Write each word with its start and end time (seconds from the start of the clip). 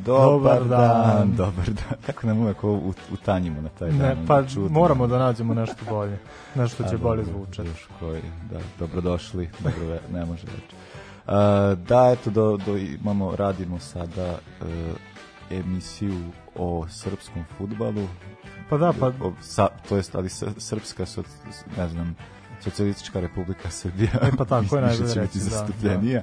Dobar 0.00 0.64
dan, 0.64 1.32
dobar 1.32 1.66
dan. 1.66 1.98
Kako 2.06 2.26
nam 2.26 2.38
uvek 2.40 2.64
ovo 2.64 2.82
utanjimo 3.12 3.60
na 3.60 3.68
taj 3.68 3.90
Ne, 3.90 3.98
dan? 3.98 4.26
pa 4.26 4.46
čudno. 4.46 4.68
moramo 4.70 5.06
da 5.06 5.18
nađemo 5.18 5.54
nešto 5.54 5.76
bolje. 5.90 6.18
Nešto 6.54 6.82
će 6.82 6.94
A, 6.94 6.98
bolje 6.98 7.24
zvučati. 7.24 7.68
još 7.68 7.88
koji, 8.00 8.22
da, 8.50 8.58
dobrodošli, 8.78 9.50
dobro, 9.58 9.86
ve- 9.86 10.00
ne 10.12 10.24
može 10.24 10.46
reći. 10.46 10.74
Uh, 11.26 11.32
da, 11.78 12.10
eto, 12.10 12.30
do, 12.30 12.56
do, 12.56 12.76
imamo, 12.76 13.36
radimo 13.36 13.78
sada 13.78 14.30
uh, 14.60 14.66
emisiju 15.50 16.20
o 16.56 16.86
srpskom 16.88 17.44
futbalu. 17.58 18.08
Pa 18.70 18.76
da, 18.78 18.92
pa 19.00 19.06
O, 19.06 19.32
sa, 19.40 19.68
to 19.88 19.96
jest, 19.96 20.14
ali 20.14 20.28
srpska, 20.58 21.06
so, 21.06 21.22
ne 21.76 21.88
znam, 21.88 22.16
socijalistička 22.60 23.20
republika 23.20 23.70
Srbija. 23.70 24.10
E, 24.22 24.30
pa 24.38 24.44
tako 24.44 24.54
je 24.76 24.82
Mislim 24.82 24.82
najbolje 24.82 25.14
reći, 25.16 25.38
da, 25.38 25.44
zastupljenija. 25.44 26.22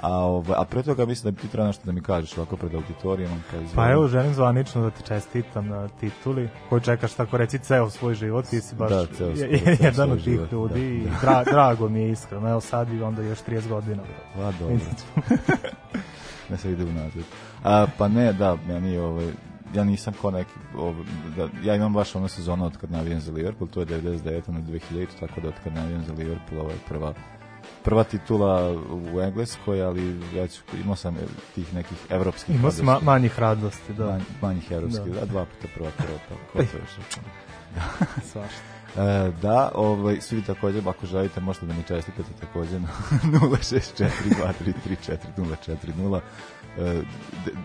A, 0.00 0.14
ovaj, 0.14 0.54
a 0.56 0.64
pre 0.64 0.82
toga 0.82 1.06
mislim 1.06 1.24
da 1.24 1.36
bi 1.36 1.42
ti 1.42 1.48
trebao 1.48 1.66
nešto 1.66 1.82
da 1.84 1.92
mi 1.92 2.00
kažeš 2.00 2.36
ovako 2.36 2.56
pred 2.56 2.74
auditorijom. 2.74 3.42
Pa, 3.50 3.56
Pa 3.76 3.90
evo, 3.90 4.08
želim 4.08 4.34
zvanično 4.34 4.82
da 4.82 4.90
ti 4.90 5.02
čestitam 5.04 5.68
na 5.68 5.88
tituli 5.90 6.48
koju 6.68 6.80
čekaš 6.80 7.12
tako 7.12 7.36
reći 7.36 7.58
ceo 7.58 7.90
svoj 7.90 8.14
život, 8.14 8.44
ti 8.46 8.60
si 8.60 8.74
baš 8.74 8.90
Da, 8.90 9.06
ceo 9.08 9.26
je- 9.26 9.36
svoj- 9.36 9.52
je- 9.52 9.76
ceo 9.76 9.84
jedan 9.84 10.10
od 10.10 10.16
tih 10.16 10.24
život, 10.26 10.52
ljudi 10.52 10.74
da, 10.74 10.80
i 10.80 11.04
da. 11.04 11.18
dra, 11.22 11.44
drago 11.44 11.88
mi 11.88 12.00
je 12.00 12.10
iskreno, 12.10 12.50
evo 12.50 12.60
sad 12.60 12.92
i 12.92 13.02
onda 13.02 13.22
još 13.22 13.38
30 13.40 13.68
godina. 13.68 14.02
Pa 14.34 14.52
dobro. 14.52 14.76
ne 16.48 16.56
se 16.56 16.72
ide 16.72 16.84
unazad. 16.84 17.22
A, 17.64 17.86
pa 17.98 18.08
ne, 18.08 18.32
da, 18.32 18.56
meni 18.66 18.92
je 18.92 19.02
ovaj, 19.02 19.28
ja 19.74 19.84
nisam 19.84 20.14
ko 20.14 20.30
neki, 20.30 20.50
ovaj, 20.76 21.04
da, 21.36 21.48
ja 21.62 21.74
imam 21.74 21.92
baš 21.92 22.14
ono 22.14 22.28
sezonu 22.28 22.66
od 22.66 22.76
kad 22.76 22.90
navijam 22.90 23.20
za 23.20 23.32
Liverpool, 23.32 23.68
to 23.68 23.80
je 23.80 23.86
99. 23.86 24.48
na 24.48 24.60
2000, 24.60 25.06
tako 25.20 25.40
da 25.40 25.48
od 25.48 25.54
kad 25.64 25.72
navijam 25.74 26.04
za 26.04 26.12
Liverpool, 26.12 26.60
ovo 26.60 26.70
je 26.70 26.76
prva 26.88 27.14
prva 27.84 28.04
titula 28.04 28.72
u 29.14 29.20
Engleskoj, 29.20 29.82
ali 29.82 30.12
već 30.34 30.60
imao 30.84 30.96
sam 30.96 31.16
tih 31.54 31.74
nekih 31.74 31.98
evropskih 32.10 32.54
Imao 32.54 32.70
sam 32.70 32.86
ma 32.86 32.98
manjih 33.02 33.38
radosti, 33.38 33.92
da. 33.92 34.06
Manj, 34.06 34.22
manjih 34.40 34.68
da. 34.68 34.74
evropskih, 34.74 35.12
da. 35.12 35.20
da, 35.20 35.26
dva 35.26 35.44
puta 35.44 35.68
prva 35.74 35.90
Evropa. 35.98 36.44
Ko 36.52 36.58
to 36.58 36.62
još? 36.62 37.16
Da. 37.74 38.06
Svašta. 38.32 38.80
E, 38.96 39.32
da, 39.42 39.70
ovaj, 39.74 40.20
svi 40.20 40.42
takođe, 40.42 40.80
ako 40.86 41.06
želite, 41.06 41.40
možete 41.40 41.66
da 41.66 41.74
mi 41.74 41.82
čestite 41.82 42.22
takođe 42.40 42.80
na 42.80 42.88
064 43.22 44.08
233 44.86 45.16
040 45.36 46.20
E, 46.78 47.02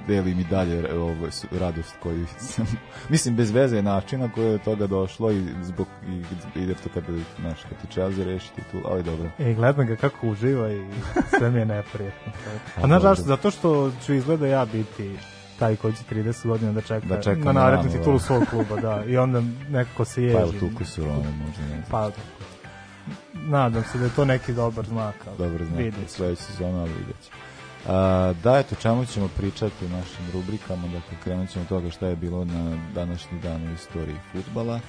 deli 0.07 0.35
mi 0.35 0.43
dalje 0.43 0.79
e, 0.89 0.99
ovo, 0.99 1.27
radost 1.51 1.95
koju 2.03 2.25
sam, 2.37 2.65
mislim 3.09 3.35
bez 3.35 3.51
veze 3.51 3.81
načina 3.81 4.31
koje 4.31 4.51
je 4.51 4.57
toga 4.57 4.87
došlo 4.87 5.31
i 5.31 5.47
zbog 5.61 5.87
i, 6.07 6.23
ide 6.59 6.73
to 6.73 6.89
tebe 6.89 7.07
znaš, 7.39 7.61
kad 7.61 7.81
ti 7.81 7.93
čazi 7.93 8.23
rešiti 8.23 8.61
tu, 8.71 8.81
ali 8.85 9.03
dobro. 9.03 9.29
E, 9.39 9.53
gledam 9.53 9.87
ga 9.87 9.95
kako 9.95 10.27
uživa 10.27 10.71
i 10.71 10.85
sve 11.37 11.51
mi 11.51 11.59
je 11.59 11.65
neprijatno. 11.65 12.31
A 12.81 12.87
znaš 12.87 13.01
zašto? 13.01 13.23
Zato 13.23 13.51
što 13.51 13.91
ću 14.05 14.13
izgleda 14.13 14.47
ja 14.47 14.65
biti 14.65 15.17
taj 15.59 15.75
koji 15.75 15.93
će 15.93 16.03
30 16.11 16.47
godina 16.47 16.71
da 16.71 16.81
čeka, 16.81 17.07
da 17.07 17.21
čeka 17.21 17.43
na 17.43 17.53
narednu 17.53 17.91
titulu 17.91 18.17
da. 18.17 18.23
svog 18.23 18.43
kluba, 18.49 18.75
da. 18.81 19.03
I 19.07 19.17
onda 19.17 19.41
nekako 19.69 20.05
se 20.05 20.23
ježi. 20.23 20.35
Pa 20.35 20.41
evo, 20.41 20.51
tuku 20.59 20.85
su 20.85 21.05
rome, 21.05 21.31
možda 21.45 21.61
ne 21.61 21.67
znam. 21.67 21.83
Pa, 21.91 22.11
nadam 23.33 23.83
se 23.83 23.97
da 23.97 24.05
je 24.05 24.11
to 24.15 24.25
neki 24.25 24.53
dobar 24.53 24.85
znak. 24.85 25.15
Dobar 25.38 25.63
znak, 25.63 25.94
sledeća 26.07 26.44
sezona, 26.44 26.79
ali 26.79 26.94
vidjet 26.94 27.17
ćemo. 27.21 27.54
A, 27.88 28.34
da, 28.35 28.57
eto, 28.57 28.75
čemu 28.75 29.06
ćemo 29.06 29.28
pričati 29.28 29.85
u 29.85 29.90
našim 29.90 30.25
rubrikama, 30.34 30.84
dakle, 30.84 31.18
krenut 31.23 31.50
ćemo 31.50 31.66
toga 31.66 31.90
šta 31.90 32.07
je 32.07 32.16
bilo 32.16 32.46
na 32.46 32.63
današnji 32.96 33.40
dan 33.40 33.63
u 33.63 33.73
istoriji 33.73 34.16
futbala. 34.31 34.79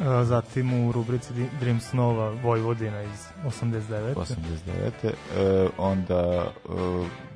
A, 0.00 0.24
Zatim 0.24 0.72
u 0.80 0.92
rubrici 0.92 1.32
Di- 1.32 1.48
Dreams 1.60 1.92
Nova 1.92 2.30
Vojvodina 2.32 3.02
iz 3.02 3.26
89. 3.46 4.14
89. 4.14 5.12
E, 5.36 5.68
onda, 5.78 6.14
e, 6.14 6.72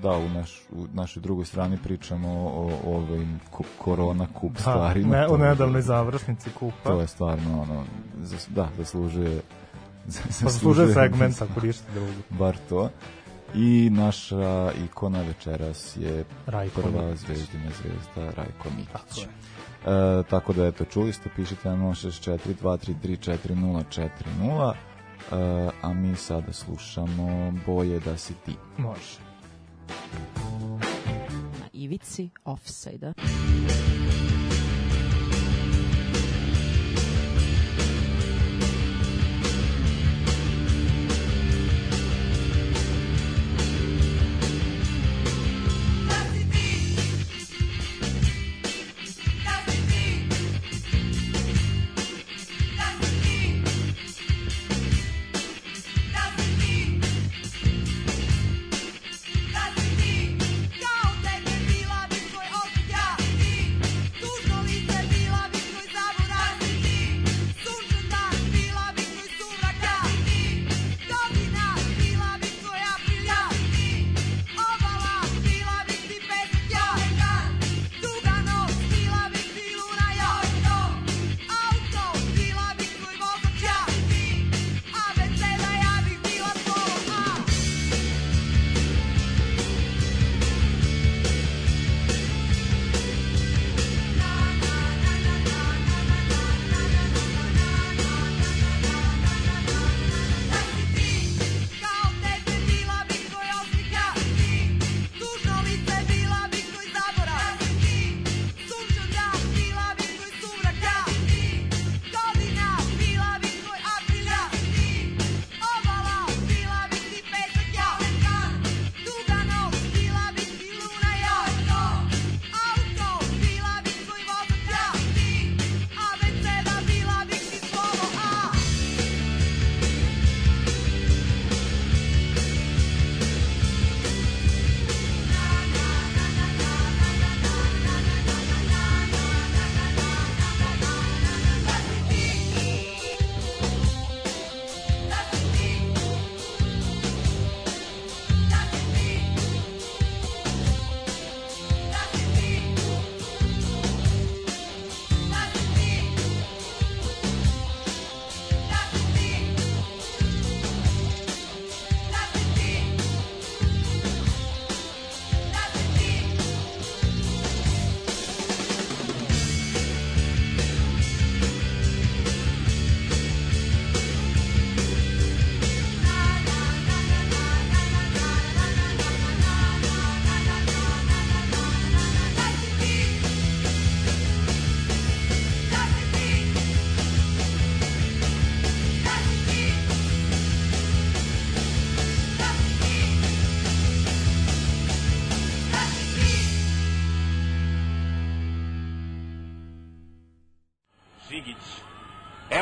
da, 0.02 0.10
u, 0.10 0.28
naš, 0.28 0.62
u 0.70 0.86
našoj 0.92 1.20
drugoj 1.20 1.44
strani 1.44 1.78
pričamo 1.78 2.28
o, 2.30 2.70
o 2.84 2.96
ovim 2.96 3.40
korona 3.78 4.26
kup 4.34 4.52
Da, 4.52 4.60
stvarima. 4.60 5.16
ne, 5.16 5.22
je- 5.24 5.38
nedelnoj 5.40 5.82
završnici 5.82 6.50
kupa. 6.50 6.76
To 6.84 7.00
je 7.00 7.06
stvarno, 7.06 7.62
ono, 7.62 7.84
zas, 8.18 8.46
da, 8.48 8.68
zaslužuje, 8.78 9.40
pa 10.06 10.10
zaslužuje 10.30 10.94
segment 10.94 11.42
ako 11.42 11.60
ništa 11.60 11.84
drugo. 11.94 12.12
bar 12.30 12.56
to. 12.68 12.90
I 13.54 13.90
naša 13.90 14.72
ikona 14.84 15.22
večeras 15.22 15.96
je 15.96 16.24
Rajko 16.46 16.80
prva 16.80 17.06
Mitić. 17.06 17.26
zvezdina 17.26 17.70
zvezda 17.82 18.30
Rajko 18.36 18.68
Mitić. 18.76 18.92
Tako 18.92 19.20
je. 19.20 19.26
E, 20.18 20.22
tako 20.30 20.52
da 20.52 20.66
eto, 20.66 20.84
čuli 20.84 21.12
ste, 21.12 21.30
pišite 21.36 21.68
na 21.68 21.76
064 21.76 22.38
233 22.62 23.38
4040 23.58 24.74
e, 25.32 25.70
a 25.82 25.92
mi 25.94 26.16
sada 26.16 26.52
slušamo 26.52 27.52
Boje 27.66 28.00
da 28.00 28.16
si 28.16 28.34
ti. 28.34 28.56
Može. 28.78 29.18
Na 31.60 31.68
ivici 31.72 32.30
offside-a. 32.44 33.12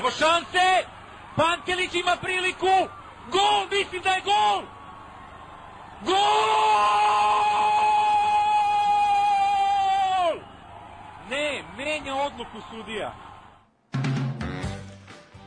Evo 0.02 0.10
šanse! 0.10 0.86
Pantelić 1.36 1.94
ima 1.94 2.16
priliku! 2.16 2.88
Gol! 3.30 3.66
Mislim 3.70 4.02
da 4.02 4.10
je 4.10 4.20
gol! 4.20 4.62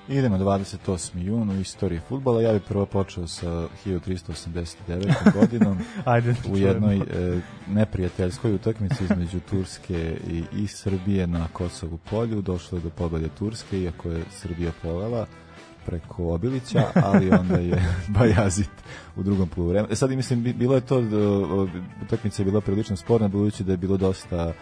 Idemo 0.10 0.38
28. 0.38 1.18
jun 1.18 1.50
u 1.50 1.60
istoriji 1.60 2.00
futbala. 2.00 2.42
Ja 2.42 2.54
bih 2.54 2.62
prvo 2.68 2.86
počeo 2.86 3.28
sa 3.28 3.68
1389. 3.86 5.14
godinom 5.34 5.78
Ajde, 6.06 6.32
u 6.32 6.36
čujemo. 6.48 6.68
jednoj 6.68 6.98
e, 6.98 7.40
neprijateljskoj 7.68 8.54
utakmici 8.54 9.04
između 9.04 9.40
Turske 9.40 10.18
i, 10.28 10.44
i 10.54 10.68
Srbije 10.68 11.28
na 11.28 11.48
Kosovu 11.54 11.98
polju. 12.10 12.42
Došlo 12.42 12.78
je 12.78 12.82
do 12.82 12.90
pobede 12.90 13.30
Turske, 13.30 13.82
iako 13.82 14.10
je 14.10 14.24
Srbija 14.32 14.72
povela 14.82 15.26
preko 15.86 16.34
Obilića, 16.34 16.84
ali 16.96 17.30
onda 17.32 17.56
je 17.56 17.84
Bajazit 18.20 18.70
u 19.16 19.24
drugom 19.24 19.50
poluvremenu. 19.50 19.88
E 19.92 19.96
sad 19.96 20.10
mislim, 20.10 20.44
bi- 20.44 20.54
bilo 20.54 20.76
je 20.76 20.82
to, 20.82 21.00
e, 21.00 21.06
utakmica 22.04 22.42
je 22.42 22.46
bila 22.46 22.62
prilično 22.62 22.96
sporna, 22.96 23.28
budući 23.28 23.64
da 23.64 23.72
je 23.72 23.78
bilo 23.78 23.98
dosta 23.98 24.54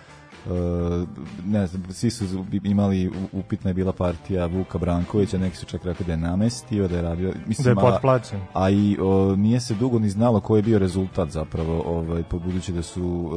Uh, 0.46 1.08
ne 1.46 1.68
znam, 1.68 1.84
svi 1.92 2.10
su 2.10 2.26
imali, 2.64 3.12
upitna 3.32 3.70
je 3.70 3.74
bila 3.74 3.94
partija 3.94 4.46
Vuka 4.46 4.78
Brankovića, 4.78 5.38
neki 5.38 5.58
su 5.58 5.66
čak 5.66 5.86
rekli 5.86 6.06
da 6.06 6.12
je 6.12 6.18
namestio, 6.18 6.88
da 6.88 6.96
je 6.96 7.02
radio, 7.02 7.34
mislim, 7.48 7.64
Da 7.66 7.82
je 7.82 7.88
a- 7.88 7.92
potplaćen. 7.92 8.40
a 8.54 8.70
i 8.70 8.98
o, 9.02 9.36
nije 9.36 9.60
se 9.60 9.74
dugo 9.74 10.00
ni 10.00 10.10
znalo 10.10 10.40
koji 10.40 10.60
je 10.60 10.64
bio 10.64 10.80
rezultat 10.80 11.30
zapravo, 11.30 11.82
ovaj, 11.82 12.24
po 12.24 12.40
budući 12.40 12.72
da 12.72 12.82
su 12.82 13.32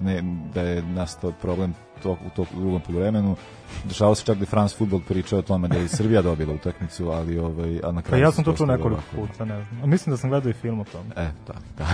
ne, 0.00 0.22
da 0.54 0.60
je 0.62 0.82
nastao 0.84 1.32
problem 1.32 1.74
to, 2.02 2.12
u 2.12 2.30
tog 2.36 2.46
drugom 2.54 2.80
poluvremenu. 2.80 3.36
Dešavalo 3.84 4.14
se 4.14 4.24
čak 4.24 4.36
da 4.36 4.42
je 4.42 4.46
France 4.46 4.76
Football 4.76 5.02
pričao 5.02 5.38
o 5.38 5.42
tome 5.42 5.68
da 5.68 5.76
je 5.76 5.88
Srbija 5.88 6.22
dobila 6.22 6.54
utakmicu, 6.54 7.08
ali 7.08 7.38
ovaj, 7.38 7.80
a 7.84 7.92
na 7.92 8.00
Pa 8.00 8.02
kraju 8.02 8.22
ja 8.22 8.30
se 8.30 8.34
sam 8.34 8.44
to 8.44 8.52
čuo 8.52 8.66
nekoliko 8.66 9.02
ovako. 9.16 9.28
puta, 9.28 9.44
ne 9.44 9.64
znam. 9.64 9.82
A 9.82 9.86
mislim 9.86 10.10
da 10.12 10.16
sam 10.16 10.30
gledao 10.30 10.50
i 10.50 10.54
film 10.54 10.80
o 10.80 10.84
tome. 10.84 11.10
E, 11.16 11.30
da, 11.46 11.54
da. 11.78 11.86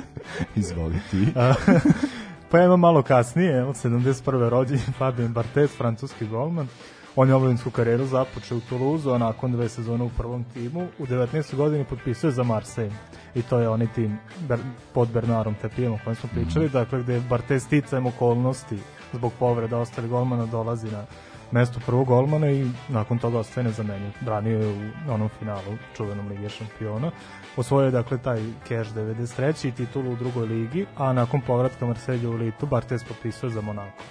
Izvoli 0.56 0.98
ti. 1.10 1.26
Pa 2.50 2.58
ja 2.58 2.64
imam 2.64 2.80
malo 2.80 3.02
kasnije, 3.02 3.64
od 3.64 3.74
71. 3.74 4.48
rođen 4.48 4.78
Fabien 4.98 5.32
Barthez, 5.32 5.76
francuski 5.76 6.26
golman. 6.26 6.68
On 7.16 7.28
je 7.28 7.34
omladinsku 7.34 7.70
karijeru 7.70 8.04
započeo 8.06 8.58
u 8.58 8.60
Toulouse, 8.60 9.10
a 9.10 9.18
nakon 9.18 9.52
dve 9.52 9.68
sezone 9.68 10.04
u 10.04 10.08
prvom 10.08 10.44
timu. 10.44 10.86
U 10.98 11.06
19. 11.06 11.56
godini 11.56 11.84
potpisuje 11.84 12.30
za 12.30 12.42
Marseille. 12.42 12.92
I 13.34 13.42
to 13.42 13.58
je 13.58 13.68
onaj 13.68 13.86
tim 13.94 14.18
Ber, 14.48 14.58
pod 14.94 15.08
Bernarom 15.08 15.54
Tepijem 15.54 15.92
o 15.92 15.98
kojem 16.04 16.16
smo 16.16 16.28
pričali, 16.34 16.68
dakle 16.68 17.02
gde 17.02 17.20
Barthez 17.20 17.64
sticajem 17.64 18.06
okolnosti 18.06 18.78
zbog 19.12 19.32
povreda 19.38 19.78
ostali 19.78 20.08
golmana 20.08 20.46
dolazi 20.46 20.90
na 20.90 21.04
mesto 21.50 21.80
prvog 21.86 22.06
golmana 22.06 22.50
i 22.50 22.66
nakon 22.88 23.18
toga 23.18 23.38
ostaje 23.38 23.64
nezamenjen. 23.64 24.12
Branio 24.20 24.58
je 24.58 24.68
u 24.68 25.12
onom 25.12 25.28
finalu 25.38 25.76
čuvenom 25.96 26.28
Lige 26.28 26.48
šampiona. 26.48 27.10
Osvojio 27.56 27.84
je 27.86 27.90
dakle 27.90 28.18
taj 28.18 28.42
cash 28.68 28.94
93. 28.94 29.68
i 29.68 29.72
titulu 29.72 30.12
u 30.12 30.16
drugoj 30.16 30.46
ligi, 30.46 30.86
a 30.96 31.12
nakon 31.12 31.40
povratka 31.40 31.86
Marselja 31.86 32.30
u 32.30 32.32
Litu 32.32 32.66
Barthez 32.66 33.04
potpisao 33.04 33.50
za 33.50 33.60
Monako. 33.60 34.02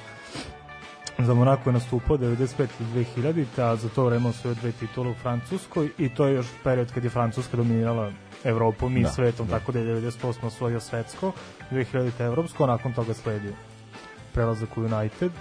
Za 1.17 1.33
Monako 1.33 1.69
je 1.69 1.73
nastupao 1.73 2.17
95. 2.17 2.67
i 2.79 3.05
2000. 3.19 3.61
a 3.61 3.75
za 3.75 3.89
to 3.89 4.05
vreme 4.05 4.29
osvojio 4.29 4.55
dve 4.61 4.71
titule 4.71 5.09
u 5.09 5.13
Francuskoj 5.13 5.89
i 5.97 6.09
to 6.09 6.27
je 6.27 6.35
još 6.35 6.47
period 6.63 6.93
kad 6.93 7.03
je 7.03 7.09
Francuska 7.09 7.57
dominirala 7.57 8.11
Evropom 8.43 8.97
i 8.97 9.03
Da, 9.03 9.09
svetom, 9.09 9.47
da. 9.47 9.59
tako 9.59 9.71
da 9.71 9.79
je 9.79 10.01
98. 10.01 10.45
osvojio 10.45 10.79
svetsko, 10.79 11.31
2000. 11.71 12.25
evropsko, 12.25 12.63
a 12.63 12.67
nakon 12.67 12.93
toga 12.93 13.13
sledio 13.13 13.53
prelazak 14.33 14.77
u 14.77 14.81
United 14.81 15.31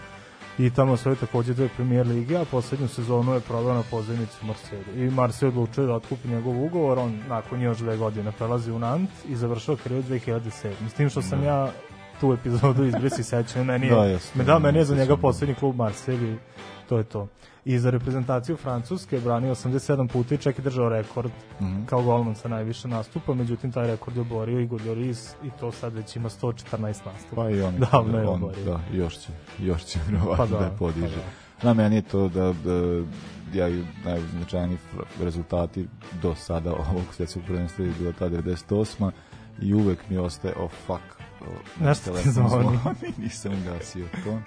i 0.58 0.70
tamo 0.70 0.92
osvojio 0.92 1.16
takođe 1.16 1.54
dve 1.54 1.68
premier 1.76 2.06
lige, 2.06 2.36
a 2.36 2.44
poslednju 2.44 2.88
sezonu 2.88 3.34
je 3.34 3.40
proveo 3.40 3.74
na 3.74 3.82
pozivnici 3.90 4.36
u 4.42 4.46
Marselju. 4.46 4.84
I 5.06 5.10
Marseille 5.10 5.48
odlučuje 5.52 5.86
da 5.86 5.94
otkupi 5.94 6.28
njegov 6.28 6.64
ugovor, 6.64 6.98
on 6.98 7.20
nakon 7.28 7.62
još 7.62 7.78
dve 7.78 7.96
godine 7.96 8.32
prelazi 8.32 8.72
u 8.72 8.78
Nant 8.78 9.10
i 9.28 9.36
završava 9.36 9.78
karijeru 9.82 10.06
2007. 10.08 10.50
S 10.90 10.94
tim 10.94 11.10
što 11.10 11.22
sam 11.22 11.44
ja 11.44 11.72
tu 12.20 12.32
epizodu 12.32 12.84
izbrisi 12.84 13.22
sećam, 13.22 13.66
meni 13.66 13.86
je, 13.86 13.94
Da, 13.94 14.04
jesam. 14.04 14.38
me 14.38 14.44
da, 14.44 14.58
meni 14.58 14.78
je 14.78 14.84
za 14.84 14.94
njega 14.94 15.14
da. 15.14 15.20
poslednji 15.20 15.54
klub 15.54 15.76
Marseille 15.76 16.32
i 16.32 16.36
to 16.88 16.98
je 16.98 17.04
to. 17.04 17.28
I 17.64 17.78
za 17.78 17.90
reprezentaciju 17.90 18.56
Francuske 18.56 19.20
branio 19.20 19.54
87 19.54 20.08
puta 20.08 20.34
i 20.34 20.38
čak 20.38 20.58
i 20.58 20.62
držao 20.62 20.88
rekord 20.88 21.30
Mhm. 21.60 21.84
kao 21.84 22.02
golman 22.02 22.34
sa 22.34 22.48
najviše 22.48 22.88
nastupa, 22.88 23.34
međutim 23.34 23.72
taj 23.72 23.86
rekord 23.86 24.16
je 24.16 24.22
oborio 24.22 24.60
Igor 24.60 24.80
Lloris 24.82 25.34
i 25.44 25.50
to 25.50 25.72
sad 25.72 25.94
već 25.94 26.16
ima 26.16 26.28
114 26.28 26.76
nastupa. 27.06 27.36
Pa 27.36 27.50
i 27.50 27.62
on, 27.62 27.74
Davno 27.92 28.18
je 28.18 28.26
on 28.26 28.34
oborio. 28.36 28.64
da, 28.64 28.80
još 28.92 29.18
će, 29.18 29.28
još 29.58 29.84
će 29.84 29.98
Pa 30.36 30.46
da, 30.46 30.58
da, 30.58 30.64
je 30.64 30.70
podiže. 30.78 31.22
pa 31.60 31.66
Na 31.66 31.74
meni 31.74 31.96
je 31.96 32.02
to 32.02 32.28
da, 32.28 32.54
da 32.54 33.02
ja 33.54 33.68
i 33.68 33.84
najznačajniji 34.04 34.78
rezultati 35.20 35.88
do 36.22 36.34
sada 36.34 36.72
ovog 36.72 37.04
svjetskog 37.12 37.42
prvenstva 37.46 37.84
je 37.84 37.92
bila 37.98 38.12
ta 38.12 38.28
98 38.28 39.10
i 39.62 39.74
uvek 39.74 39.98
mi 40.08 40.18
ostaje, 40.18 40.54
oh 40.56 40.70
fuck, 40.86 41.02
oh, 41.40 41.46
Nešto 41.80 42.10
ti 42.12 42.30
zvoni. 42.30 42.78
nisam 43.18 43.52
ugasio 43.54 44.06
to. 44.24 44.38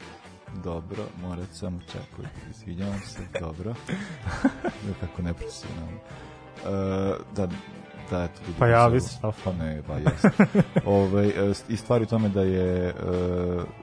Dobro, 0.64 1.04
morat 1.22 1.48
samo 1.54 1.80
čekaj, 1.92 2.32
izvinjavam 2.50 3.00
se, 3.00 3.20
dobro. 3.40 3.74
Kako 5.02 5.22
neprofesionalno. 5.22 6.00
Uh, 6.64 7.36
da, 7.36 7.48
da, 8.12 8.24
eto. 8.24 8.40
vidim 8.40 8.60
Pa 8.60 8.68
javi 8.68 9.02
se. 9.02 9.08
se, 9.10 9.16
šta 9.16 9.32
Pa 9.44 9.54
ne, 9.54 9.82
pa 9.88 9.94
jeste. 9.94 10.30
Ovaj 10.86 11.28
e, 11.28 11.54
i 11.70 11.78
stvari 11.78 12.04
u 12.04 12.08
tome 12.08 12.30
da 12.30 12.42
je 12.42 12.94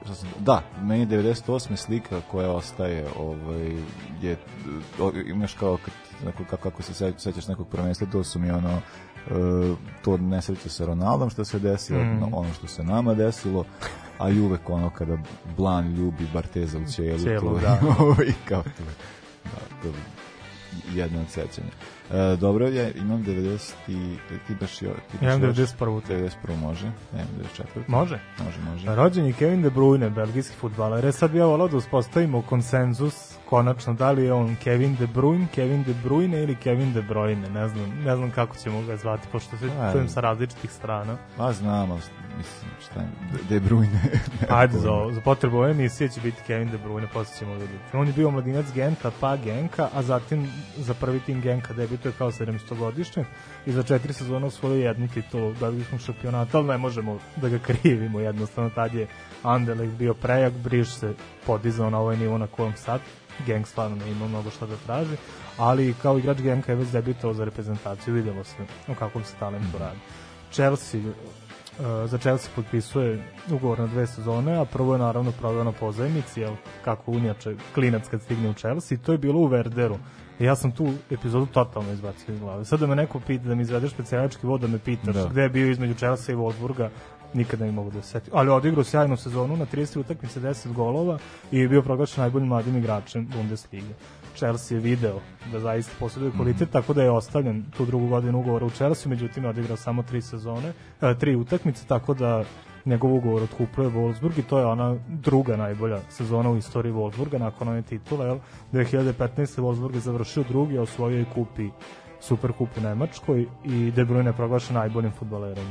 šta 0.05 0.15
sam, 0.15 0.29
da, 0.39 0.61
meni 0.81 1.01
je 1.01 1.07
98. 1.07 1.75
slika 1.75 2.21
koja 2.31 2.51
ostaje 2.51 3.05
ovaj 3.17 3.71
je 4.21 4.37
imaš 5.27 5.53
kao 5.53 5.77
kad, 5.85 5.93
neko, 6.25 6.43
kako, 6.49 6.63
kako 6.69 6.81
se 6.83 6.93
se- 6.93 7.13
sećaš 7.17 7.47
nekog 7.47 7.67
prvenstva, 7.67 8.07
to 8.11 8.23
su 8.23 8.39
mi 8.39 8.51
ono 8.51 8.69
e, 8.71 8.81
to 10.03 10.17
nesreće 10.17 10.69
sa 10.69 10.85
Ronaldom 10.85 11.29
što 11.29 11.45
se 11.45 11.59
desilo, 11.59 12.03
no, 12.03 12.29
ono 12.31 12.53
što 12.53 12.67
se 12.67 12.83
nama 12.83 13.13
desilo, 13.13 13.65
a 14.17 14.29
i 14.29 14.39
uvek 14.39 14.69
ono 14.69 14.89
kada 14.89 15.17
Blan 15.57 15.95
ljubi 15.95 16.27
Barteza 16.33 16.77
u 16.77 16.85
ćelu, 16.91 17.19
Ćelu, 17.19 17.39
to 17.39 17.59
da. 17.61 17.79
ovaj, 18.05 18.27
kao 18.47 18.63
to, 18.63 18.83
da, 19.43 19.81
to 19.81 19.87
je 19.87 19.93
jedno 20.93 21.21
od 21.21 21.29
sećanja. 21.29 21.69
E, 22.11 22.35
dobro, 22.35 22.67
ja 22.67 22.89
imam 22.91 23.23
90 23.23 23.57
i 23.87 24.15
ti 24.47 24.55
baš 24.55 24.81
jo, 24.81 24.89
ti 24.89 25.17
baš 25.17 25.21
Ja 25.21 25.29
imam 25.29 25.43
još- 25.43 25.57
91. 25.57 26.01
91 26.03 26.29
može, 26.57 26.85
ne, 26.85 27.25
94. 27.37 27.63
Može. 27.87 28.19
Može, 28.39 28.59
može. 28.61 28.95
Rođen 28.95 29.25
je 29.25 29.33
Kevin 29.33 29.61
De 29.61 29.69
Bruyne, 29.69 30.09
belgijski 30.09 30.55
futbaler. 30.55 31.05
E 31.05 31.11
sad 31.11 31.31
bi 31.31 31.37
ja 31.37 31.45
volao 31.45 31.67
da 31.67 31.77
uspostavimo 31.77 32.41
konsenzus 32.41 33.13
konačno 33.45 33.93
da 33.93 34.11
li 34.11 34.23
je 34.23 34.33
on 34.33 34.55
Kevin 34.55 34.95
De 34.95 35.07
Bruyne, 35.07 35.47
Kevin 35.47 35.83
De 35.83 35.93
Bruyne 35.95 36.43
ili 36.43 36.55
Kevin 36.55 36.93
De 36.93 37.01
Bruyne. 37.03 37.49
Ne 37.49 37.67
znam, 37.67 37.89
ne 37.99 38.15
znam 38.15 38.31
kako 38.31 38.55
ćemo 38.57 38.81
ga 38.81 38.97
zvati, 38.97 39.27
pošto 39.31 39.57
se 39.57 39.65
Ajde. 39.71 39.91
čujem 39.91 40.09
sa 40.09 40.19
različitih 40.19 40.71
strana. 40.71 41.17
Ma 41.37 41.53
znam, 41.53 41.89
mislim, 42.37 42.71
šta 42.81 42.99
je, 42.99 43.07
De- 43.49 43.59
Bruyne. 43.59 43.99
Ajde, 44.49 44.77
za, 44.77 44.89
za 45.11 45.21
potrebu 45.21 45.57
ove 45.57 45.71
emisije 45.71 46.09
će 46.09 46.21
biti 46.21 46.41
Kevin 46.47 46.69
De 46.69 46.77
Bruyne, 46.79 47.07
posle 47.13 47.37
ćemo 47.39 47.53
vidjeti. 47.53 47.97
On 47.97 48.07
je 48.07 48.13
bio 48.13 48.31
mladinac 48.31 48.65
Genta, 48.73 49.11
pa 49.19 49.35
Genka, 49.37 49.89
a 49.93 50.01
zatim 50.03 50.47
za 50.77 50.93
prvi 50.93 51.19
tim 51.19 51.41
Genka 51.41 51.73
debituje 51.99 52.13
kao 52.17 52.31
700-godišnjak 52.31 53.25
i 53.65 53.71
za 53.71 53.83
četiri 53.83 54.13
sezona 54.13 54.47
osvojio 54.47 54.87
jednu 54.87 55.07
titulu 55.07 55.53
belgijskog 55.59 55.99
šampionata, 55.99 56.57
ali 56.57 56.67
ne 56.67 56.77
možemo 56.77 57.19
da 57.35 57.49
ga 57.49 57.59
krivimo, 57.59 58.19
jednostavno 58.19 58.69
tad 58.69 58.93
je 58.93 59.07
Anderlecht 59.43 59.93
bio 59.93 60.13
prejak, 60.13 60.53
Briš 60.53 60.89
se 60.89 61.13
podizao 61.45 61.89
na 61.89 61.99
ovaj 61.99 62.17
nivo 62.17 62.37
na 62.37 62.47
kojem 62.47 62.73
sad, 62.75 63.01
Genk 63.45 63.67
stvarno 63.67 63.95
ne 63.95 64.11
ima 64.11 64.27
mnogo 64.27 64.49
šta 64.49 64.65
da 64.65 64.75
traži, 64.85 65.15
ali 65.57 65.95
kao 66.01 66.17
igrač 66.17 66.37
Genka 66.37 66.71
je 66.71 66.75
već 66.75 66.89
debitovao 66.89 67.33
za 67.33 67.45
reprezentaciju, 67.45 68.13
videlo 68.13 68.43
se 68.43 68.55
o 68.87 68.95
kakvom 68.95 69.23
se 69.23 69.35
talentu 69.39 69.77
radi. 69.77 69.99
Chelsea 70.51 71.01
Uh, 71.79 71.85
za 72.09 72.17
Chelsea 72.17 72.51
potpisuje 72.55 73.23
ugovor 73.51 73.79
na 73.79 73.87
dve 73.87 74.07
sezone, 74.07 74.57
a 74.57 74.65
prvo 74.65 74.93
je 74.93 74.99
naravno 74.99 75.31
proveo 75.31 75.63
na 75.63 75.71
pozajmici, 75.71 76.41
jel, 76.41 76.55
kako 76.85 77.11
unjače 77.11 77.55
klinac 77.73 78.07
kad 78.11 78.21
stigne 78.21 78.49
u 78.49 78.53
Chelsea, 78.53 78.97
to 78.97 79.11
je 79.11 79.17
bilo 79.17 79.39
u 79.39 79.45
Verderu. 79.47 79.97
Ja 80.39 80.55
sam 80.55 80.71
tu 80.71 80.93
epizodu 81.11 81.45
totalno 81.45 81.91
izbacio 81.91 82.33
iz 82.33 82.39
glave. 82.39 82.65
Sad 82.65 82.79
da 82.79 82.87
me 82.87 82.95
neko 82.95 83.19
pita, 83.19 83.43
da 83.43 83.55
mi 83.55 83.61
izvedeš 83.61 83.91
specijalički 83.91 84.47
vod, 84.47 84.61
da 84.61 84.67
me 84.67 84.79
pitaš 84.79 85.15
Da. 85.15 85.25
gde 85.25 85.41
je 85.41 85.49
bio 85.49 85.71
između 85.71 85.93
Chelsea 85.93 86.33
i 86.33 86.37
Wolfsburga, 86.37 86.89
nikada 87.33 87.65
ne 87.65 87.71
mogu 87.71 87.91
da 87.91 88.01
se 88.01 88.09
setim. 88.09 88.33
Ali 88.35 88.49
odigrao 88.49 88.83
sjajnu 88.83 89.17
sezonu 89.17 89.57
na 89.57 89.65
30 89.65 89.99
utakmice 89.99 90.39
10 90.39 90.73
golova 90.73 91.17
i 91.51 91.59
je 91.59 91.67
bio 91.67 91.81
proglašen 91.81 92.21
najboljim 92.21 92.47
mladim 92.47 92.77
igračem 92.77 93.27
Bundeslige. 93.35 93.93
Chelsea 94.35 94.75
je 94.77 94.81
video 94.81 95.19
da 95.51 95.59
zaista 95.59 95.93
posjeduje 95.99 96.31
kvalitet, 96.31 96.69
tako 96.69 96.93
da 96.93 97.03
je 97.03 97.11
ostavljen 97.11 97.65
tu 97.77 97.85
drugu 97.85 98.07
godinu 98.07 98.39
ugovora 98.39 98.65
u 98.65 98.69
Chelsea, 98.69 99.09
međutim 99.09 99.43
je 99.43 99.49
odigrao 99.49 99.77
samo 99.77 100.03
tri 100.03 100.21
sezone, 100.21 100.73
e, 101.01 101.15
tri 101.19 101.35
utakmice, 101.35 101.85
tako 101.87 102.13
da 102.13 102.43
njegov 102.85 103.13
ugovor 103.13 103.43
otkupuje 103.43 103.89
Wolfsburg 103.89 104.39
i 104.39 104.43
to 104.43 104.59
je 104.59 104.65
ona 104.65 104.95
druga 105.07 105.57
najbolja 105.57 105.99
sezona 106.09 106.49
u 106.49 106.57
istoriji 106.57 106.93
Wolfsburga 106.93 107.37
nakon 107.37 107.67
one 107.67 107.81
titule. 107.81 108.25
Jel? 108.25 108.39
2015. 108.73 109.61
Wolfsburg 109.61 109.93
je 109.93 109.99
završio 109.99 110.43
drugi, 110.43 110.77
a 110.77 110.81
osvojio 110.81 111.21
i 111.21 111.25
kupi 111.33 111.69
Superkup 112.19 112.69
u 112.77 112.81
Nemačkoj 112.81 113.45
i 113.63 113.91
De 113.91 114.05
Bruyne 114.05 114.27
je 114.27 114.33
proglašen 114.33 114.75
najboljim 114.75 115.11
futbalerom 115.11 115.65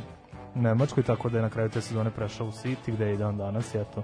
u 0.54 0.62
Nemačkoj, 0.62 1.02
tako 1.02 1.28
da 1.28 1.38
je 1.38 1.42
na 1.42 1.50
kraju 1.50 1.68
te 1.68 1.80
sezone 1.80 2.10
prešao 2.10 2.46
u 2.46 2.50
City, 2.50 2.92
gde 2.92 3.06
je 3.06 3.14
i 3.14 3.16
dan 3.16 3.36
danas, 3.36 3.74
i 3.74 3.78
eto, 3.78 4.02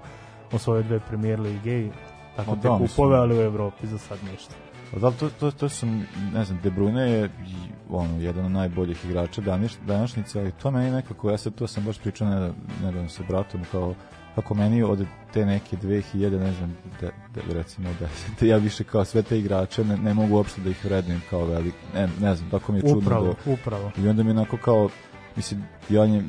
osvojio 0.51 0.83
dve 0.83 0.99
premier 0.99 1.39
lige 1.39 1.79
i 1.79 1.89
tako 2.35 2.55
te 2.55 2.67
da, 2.67 2.77
kupove, 2.77 3.17
ali 3.17 3.37
u 3.37 3.41
Evropi 3.41 3.87
za 3.87 3.97
sad 3.97 4.19
ništa. 4.31 4.64
Da, 5.01 5.11
to, 5.11 5.29
to, 5.39 5.51
to 5.51 5.69
sam, 5.69 6.05
ne 6.33 6.45
znam, 6.45 6.59
De 6.63 6.71
Bruyne 6.71 7.01
je 7.01 7.25
i, 7.25 7.55
ono, 7.89 8.19
jedan 8.19 8.45
od 8.45 8.51
najboljih 8.51 9.05
igrača 9.05 9.41
današ, 9.41 9.71
današnjice, 9.87 10.39
ali 10.39 10.51
to 10.51 10.71
meni 10.71 10.91
nekako, 10.91 11.31
ja 11.31 11.37
sad 11.37 11.55
to 11.55 11.67
sam 11.67 11.83
baš 11.83 11.99
pričao 11.99 12.29
nedavno, 12.29 12.53
nedavno 12.83 13.09
sa 13.09 13.23
bratom, 13.27 13.61
kao 13.71 13.95
kako 14.35 14.53
meni 14.53 14.83
od 14.83 15.05
te 15.33 15.45
neke 15.45 15.77
2000, 15.77 16.39
ne 16.39 16.53
znam, 16.53 16.77
de, 17.01 17.11
de, 17.33 17.41
recimo 17.53 17.89
10, 18.39 18.45
ja 18.45 18.57
više 18.57 18.83
kao 18.83 19.05
sve 19.05 19.21
te 19.21 19.39
igrače 19.39 19.83
ne, 19.83 19.97
ne 19.97 20.13
mogu 20.13 20.35
uopšte 20.35 20.61
da 20.61 20.69
ih 20.69 20.85
vrednujem 20.85 21.21
kao 21.29 21.45
velik, 21.45 21.73
ne, 21.93 22.09
ne 22.21 22.35
znam, 22.35 22.49
tako 22.49 22.71
mi 22.71 22.77
je 22.77 22.81
čudno. 22.81 22.97
Upravo, 22.97 23.35
da, 23.45 23.51
upravo. 23.51 23.91
I 23.97 24.07
onda 24.07 24.23
mi 24.23 24.29
je 24.29 24.31
onako 24.31 24.57
kao, 24.57 24.89
mislim, 25.35 25.63
ja 25.89 26.05
nje, 26.05 26.23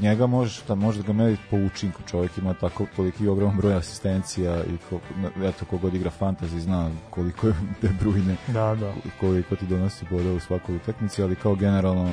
njega 0.00 0.26
možeš, 0.26 0.62
da 0.68 0.74
možeš 0.74 1.00
da 1.00 1.06
ga 1.06 1.12
meriti 1.12 1.42
po 1.50 1.56
učinku, 1.56 2.02
čovjek 2.10 2.38
ima 2.38 2.54
tako 2.54 2.86
toliki 2.96 3.28
ogroman 3.28 3.56
broj 3.56 3.74
asistencija 3.74 4.64
i 4.64 4.76
ko, 4.90 5.00
eto 5.44 5.64
kogod 5.64 5.94
igra 5.94 6.10
fantasy 6.20 6.58
zna 6.58 6.90
koliko 7.10 7.46
je 7.46 7.54
De 7.82 7.88
Bruyne, 8.00 8.36
Da, 8.46 8.74
da. 8.74 8.92
koliko 9.20 9.56
ti 9.56 9.66
donosi 9.66 10.04
boda 10.10 10.32
u 10.32 10.40
svakoj 10.40 10.76
utakmici, 10.76 11.22
ali 11.22 11.34
kao 11.34 11.54
generalno 11.54 12.12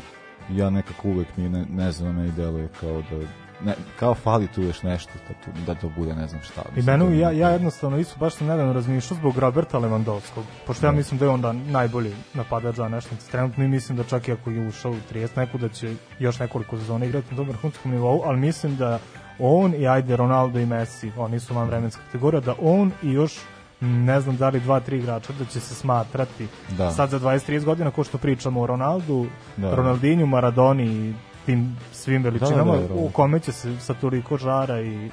ja 0.50 0.70
nekako 0.70 1.08
uvek 1.10 1.38
mi 1.38 1.50
ne, 1.50 1.66
ne 1.70 1.92
znam, 1.92 2.16
meni 2.16 2.32
deluje 2.32 2.68
kao 2.80 3.02
da 3.02 3.18
ne, 3.66 3.74
kao 4.00 4.14
fali 4.14 4.48
tu 4.48 4.62
još 4.62 4.84
nešto 4.84 5.12
da, 5.28 5.34
tu, 5.34 5.60
da 5.66 5.76
to 5.76 5.90
bude 5.90 6.16
ne 6.16 6.28
znam 6.28 6.42
šta. 6.42 6.62
I 6.62 6.76
Mislim, 6.76 7.00
to 7.00 7.10
ja, 7.10 7.32
ja 7.32 7.50
jednostavno 7.50 7.98
isto 7.98 8.16
baš 8.20 8.34
sam 8.34 8.48
nedavno 8.48 8.74
razmišljao 8.74 9.18
zbog 9.18 9.38
Roberta 9.38 9.80
Lewandowskog, 9.80 10.44
pošto 10.68 10.86
ja 10.86 10.92
Da. 10.92 10.98
mislim 10.98 11.18
da 11.18 11.26
je 11.26 11.30
onda 11.30 11.52
najbolji 11.52 12.16
napadač 12.34 12.76
za 12.76 12.90
nešnice. 12.90 13.32
Trenutno 13.32 13.64
i 13.64 13.68
mislim 13.68 13.98
da 13.98 14.04
čak 14.04 14.28
i 14.28 14.32
ako 14.32 14.50
je 14.50 14.68
ušao 14.68 14.92
u 14.92 14.96
30 15.14 15.38
neku 15.38 15.58
da 15.58 15.70
će 15.70 15.96
još 16.20 16.40
nekoliko 16.40 16.78
sezona 16.78 17.06
igrati 17.06 17.28
na 17.32 17.38
tom 17.38 17.48
vrhunskom 17.48 17.92
nivou, 17.92 18.22
ali 18.26 18.40
mislim 18.40 18.76
da 18.76 19.00
on 19.40 19.74
i 19.74 19.88
ajde 19.88 20.16
Ronaldo 20.16 20.60
i 20.60 20.66
Messi, 20.66 21.12
oni 21.18 21.40
su 21.40 21.54
van 21.54 21.68
vremenska 21.68 22.02
kategorija, 22.06 22.42
da 22.42 22.56
on 22.62 22.92
i 23.04 23.12
još 23.12 23.34
ne 23.82 24.22
znam 24.22 24.38
da 24.38 24.50
li 24.50 24.60
dva, 24.60 24.80
tri 24.80 24.98
igrača 24.98 25.34
da 25.40 25.46
će 25.46 25.60
se 25.60 25.76
smatrati 25.76 26.48
Da. 26.78 26.92
sad 26.92 27.10
za 27.10 27.20
20-30 27.20 27.64
godina 27.66 27.92
ko 27.92 28.04
što 28.04 28.18
pričamo 28.18 28.62
o 28.62 28.66
Ronaldu, 28.68 29.26
Da. 29.58 29.76
Ronaldinju, 29.76 30.26
Maradoni 30.26 30.86
i 30.86 31.14
tim 31.46 31.78
svim 31.92 32.24
veličinama 32.24 32.72
Da, 32.72 32.82
da, 32.82 32.88
da, 32.88 32.94
da. 32.94 32.94
u 32.94 33.10
kome 33.10 33.40
će 33.40 33.52
se 33.52 33.80
sa 33.80 33.94
toliko 33.94 34.38
žara 34.38 34.82
i 34.82 35.10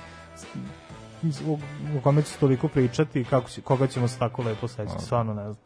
u, 1.46 1.58
u 1.96 2.00
kome 2.02 2.22
će 2.22 2.28
se 2.28 2.38
toliko 2.38 2.68
pričati 2.68 3.24
kako 3.24 3.48
će, 3.50 3.60
koga 3.60 3.86
ćemo 3.86 4.08
se 4.08 4.18
tako 4.18 4.42
lepo 4.42 4.68
sećati, 4.68 5.04
stvarno 5.04 5.34
ne 5.34 5.42
znam. 5.42 5.56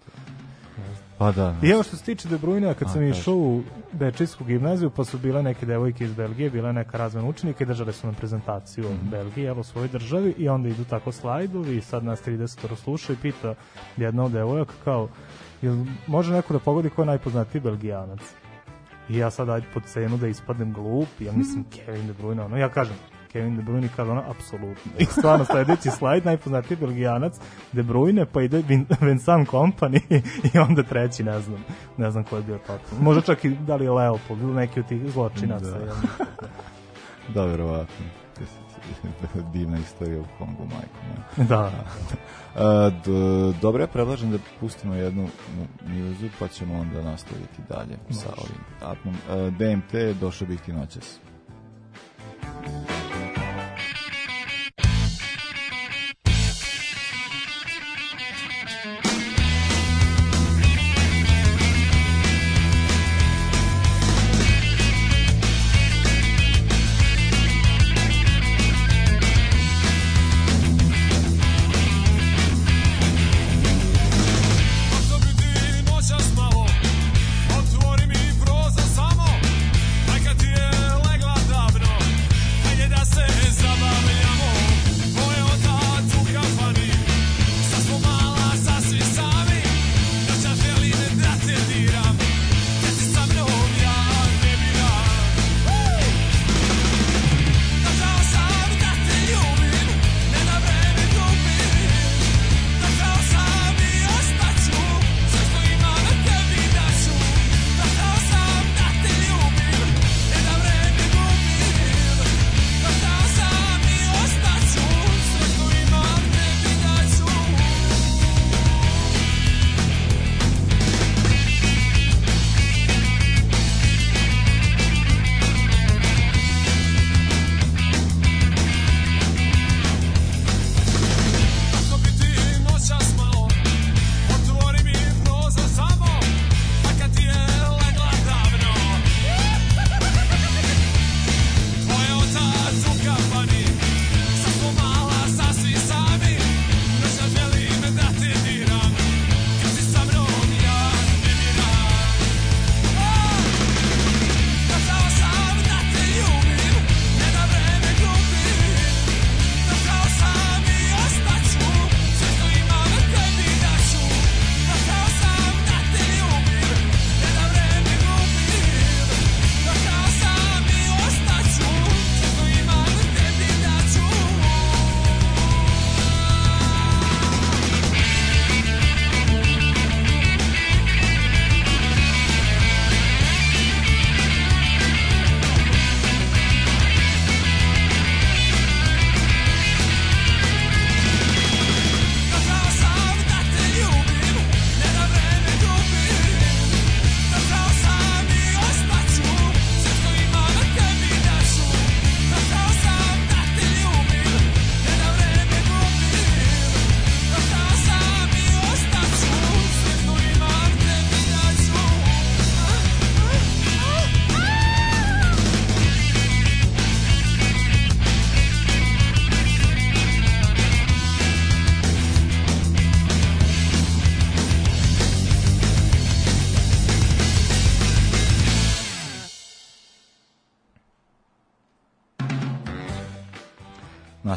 Pa 1.19 1.33
da. 1.33 1.55
I 1.63 1.69
evo 1.71 1.83
što 1.83 1.97
se 1.97 2.05
tiče 2.05 2.29
De 2.29 2.39
Bruyne, 2.39 2.75
kad 2.75 2.89
A, 2.89 2.91
sam 2.91 3.03
išao 3.03 3.35
u 3.35 3.63
Bečijsku 3.93 4.45
gimnaziju, 4.45 4.91
pa 4.91 5.05
su 5.05 5.19
bile 5.19 5.43
neke 5.43 5.67
devojke 5.67 6.05
iz 6.05 6.15
Belgije, 6.15 6.51
bila 6.51 6.69
je 6.69 6.73
neka 6.73 6.99
razmena 6.99 7.29
učenika 7.29 7.65
i 7.65 7.67
držale 7.67 7.93
su 7.93 8.07
nam 8.07 8.15
prezentaciju 8.15 8.85
Mhm. 8.85 8.95
o 9.07 9.11
Belgiji, 9.11 9.45
evo 9.45 9.63
svojoj 9.63 9.89
državi 9.89 10.35
i 10.39 10.49
onda 10.49 10.69
idu 10.69 10.85
tako 10.85 11.13
slajdovi 11.13 11.77
i 11.77 11.81
sad 11.81 12.05
nas 12.05 12.23
30 12.23 12.77
sluša 12.77 13.13
i 13.13 13.17
pita 13.17 13.55
jedna 13.97 14.25
od 14.25 14.33
devojaka 14.33 14.73
kao, 14.85 15.09
jel 15.63 15.77
može 16.07 16.33
neko 16.33 16.53
da 16.53 16.59
pogodi 16.59 16.91
ko 16.91 17.03
je 17.03 17.07
najpoznatiji 17.07 17.61
belgijanac? 17.61 18.21
I 19.09 19.17
ja 19.17 19.31
sad 19.31 19.49
ajde 19.49 19.67
po 19.75 19.81
cenu 19.81 20.17
da 20.17 20.27
ispadnem 20.27 20.73
glup, 20.73 21.09
ja 21.21 21.33
mislim 21.33 21.65
Kevin 21.65 22.07
De 22.07 22.13
Bruyne, 22.13 22.45
ono 22.45 22.57
ja 22.57 22.69
kažem 22.69 22.97
Kevin 23.33 23.57
De 23.57 23.63
Bruyne 23.63 23.89
kaže 23.97 24.11
ono 24.11 24.23
apsolutno. 24.31 24.93
I 24.99 25.05
stvarno 25.05 25.45
sledeći 25.45 25.91
slajd 25.91 26.25
najpoznatiji 26.25 26.77
belgijanac 26.77 27.35
De 27.73 27.83
Bruyne, 27.83 28.27
pa 28.33 28.43
ide 28.43 28.63
Vin, 28.69 28.87
Vincent 29.01 29.49
Company 29.49 30.01
i 30.55 30.59
onda 30.59 30.83
treći, 30.83 31.25
ne 31.25 31.41
znam, 31.41 31.65
ne 31.97 32.11
znam 32.11 32.25
ko 32.25 32.37
je 32.37 32.43
bio 32.43 32.59
totalno. 32.59 33.05
Možda 33.05 33.23
čak 33.23 33.45
i 33.45 33.49
da 33.49 33.77
li 33.77 33.85
je 33.85 33.91
Leopold 33.91 34.41
ili 34.41 34.55
neki 34.55 34.81
od 34.81 34.89
tih 34.89 35.11
zločinaca. 35.13 35.71
Da. 35.71 35.85
jel? 35.85 35.95
Da, 37.35 37.45
verovatno. 37.45 38.24
Divna 39.53 39.79
istorija 39.79 40.21
u 40.21 40.25
Kongu, 40.39 40.65
majko. 40.65 40.99
moja. 41.09 41.49
Da. 41.49 41.71
A, 42.57 42.91
d, 43.05 43.11
dobro, 43.63 43.83
ja 43.83 43.87
predlažem 43.87 44.31
da 44.31 44.39
pustimo 44.61 44.95
jednu 44.95 45.23
mu- 45.23 45.95
muzu, 45.95 46.29
pa 46.39 46.49
ćemo 46.49 46.75
onda 46.75 47.03
nastaviti 47.03 47.63
dalje 47.69 47.97
sa 48.11 48.29
ovim 48.37 48.91
atmom. 48.93 49.15
A, 49.31 49.51
DMT, 49.51 50.21
došao 50.21 50.49
bih 50.49 50.61
ti 50.61 50.73
noćas. 50.73 51.19
Ako 52.43 53.14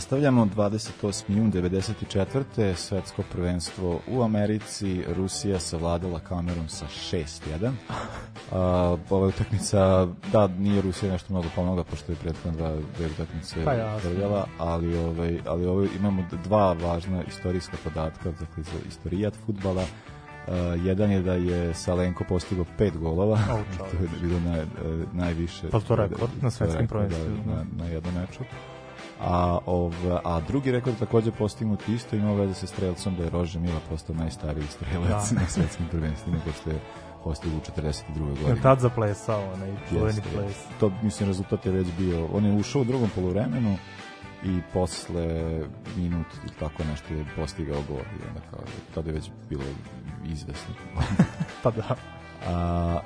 Nastavljamo 0.08 0.46
28. 0.46 1.38
jun 1.38 1.52
94. 1.52 2.76
svetsko 2.76 3.24
prvenstvo 3.32 4.00
u 4.08 4.22
Americi. 4.22 5.04
Rusija 5.16 5.60
savladala 5.60 6.20
kamerom 6.20 6.70
sa 6.70 6.86
6-1. 7.12 7.68
Uh, 7.68 8.56
ova 9.10 9.28
utakmica, 9.28 10.08
da, 10.32 10.48
nije 10.48 10.82
Rusija 10.82 11.12
nešto 11.12 11.34
mnogo 11.34 11.48
pomogla, 11.56 11.84
pošto 11.84 12.12
je 12.12 12.16
prethodno 12.16 12.58
dva, 12.58 12.76
dve 12.98 13.06
utakmice 13.08 13.66
Pa 13.66 13.74
ali, 14.58 14.98
ovaj, 14.98 15.40
ali 15.46 15.66
ovaj, 15.66 15.88
imamo 16.00 16.26
dva 16.44 16.74
važna 16.74 17.24
istorijska 17.24 17.78
podatka, 17.84 18.32
dakle, 18.32 18.64
za 18.64 18.88
istorijat 18.88 19.34
futbala. 19.46 19.84
Uh, 19.84 20.54
jedan 20.86 21.12
je 21.12 21.22
da 21.22 21.34
je 21.34 21.74
Salenko 21.74 22.24
postigao 22.24 22.66
pet 22.78 22.98
golova, 22.98 23.40
čovječe. 23.48 23.78
to 23.98 24.04
je 24.04 24.10
bilo 24.22 24.40
naj, 24.40 24.60
e, 24.60 24.66
najviše. 25.14 25.70
Pa 25.70 25.80
to 25.80 25.96
rekord 25.96 26.32
na 26.42 26.52
svetskim 26.52 26.82
rekord, 26.82 27.10
prvenstvima. 27.10 27.44
Da, 27.46 27.56
na, 27.56 27.66
na 27.78 27.86
jednom 27.86 28.14
meču. 28.14 28.44
A, 29.22 29.58
ov, 29.66 29.94
a 30.24 30.40
drugi 30.48 30.72
rekord 30.72 31.00
takođe 31.00 31.32
postignut 31.32 31.88
isto 31.90 32.16
ima 32.16 32.34
veze 32.34 32.54
sa 32.54 32.68
strelcom 32.68 33.16
da 33.16 33.24
je 33.24 33.30
Rože 33.30 33.60
Mila 33.60 33.80
postao 33.90 34.16
najstariji 34.16 34.68
strelac 34.68 35.30
Da. 35.32 35.40
na 35.42 35.48
svetskim 35.48 35.86
prvenstvima 35.92 36.38
pošto 36.46 36.70
je 36.70 36.80
postigao 37.24 37.58
u 37.58 37.62
42. 37.82 38.28
Je 38.30 38.36
godini. 38.36 38.62
tad 38.62 38.80
zaplesao 38.80 39.54
onaj 39.54 39.72
čuveni 39.90 40.22
ples. 40.34 40.64
To, 40.80 40.92
mislim, 41.04 41.30
rezultat 41.30 41.66
je 41.66 41.72
već 41.72 41.88
bio, 41.98 42.26
on 42.34 42.46
je 42.46 42.54
ušao 42.54 42.82
u 42.82 42.86
drugom 42.86 43.10
poluvremenu 43.16 43.78
i 44.44 44.60
posle 44.74 45.62
minut 45.96 46.28
ili 46.44 46.54
tako 46.60 46.84
nešto 46.84 47.14
je 47.14 47.26
postigao 47.36 47.82
gol 47.90 47.98
i 47.98 48.28
onda 48.28 48.42
kao, 48.52 48.60
tada 48.96 49.10
je 49.10 49.14
već 49.14 49.30
bilo 49.50 49.64
izvesno. 50.26 50.74
Pa 51.64 51.72
da. 51.72 51.96
A, 52.46 53.00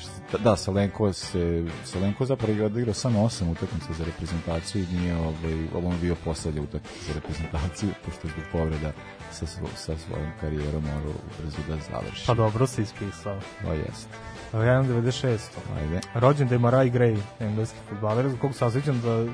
šta- 0.00 0.38
da, 0.38 0.56
Salenko 0.56 1.12
se 1.12 1.64
Salenko 1.84 2.24
zapravo 2.24 2.52
je 2.52 2.64
odigrao 2.64 2.94
samo 2.94 3.24
osam 3.24 3.48
utakmica 3.48 3.92
za 3.92 4.04
reprezentaciju 4.04 4.82
i 4.82 4.96
nije 4.96 5.16
ovaj, 5.16 5.66
ovo 5.74 5.90
mu 5.90 5.98
bio 6.00 6.14
poslednja 6.24 6.62
utakmica 6.62 6.96
za 7.06 7.12
reprezentaciju, 7.14 7.90
pošto 8.04 8.26
je 8.26 8.32
zbog 8.32 8.44
povreda 8.52 8.92
sa, 9.32 9.46
svo, 9.46 9.66
sa 9.76 9.96
svojom 9.96 10.30
karijerom 10.40 10.82
morao 10.84 11.12
brzo 11.42 11.58
da 11.68 11.76
završi. 11.90 12.26
Pa 12.26 12.34
dobro 12.34 12.66
si 12.66 12.82
ispisao. 12.82 13.38
O, 13.68 13.72
jest. 13.72 14.08
Ja 14.54 14.62
imam 14.74 14.86
96. 14.86 15.38
Ajde. 15.76 16.00
Rođen 16.14 16.52
je 16.52 16.58
Maraj 16.58 16.90
Gray, 16.90 17.18
engleski 17.40 17.76
futbaler, 17.88 18.28
za 18.28 18.36
kog 18.36 18.54
se 18.54 18.64
osjećam 18.64 19.00
da 19.00 19.26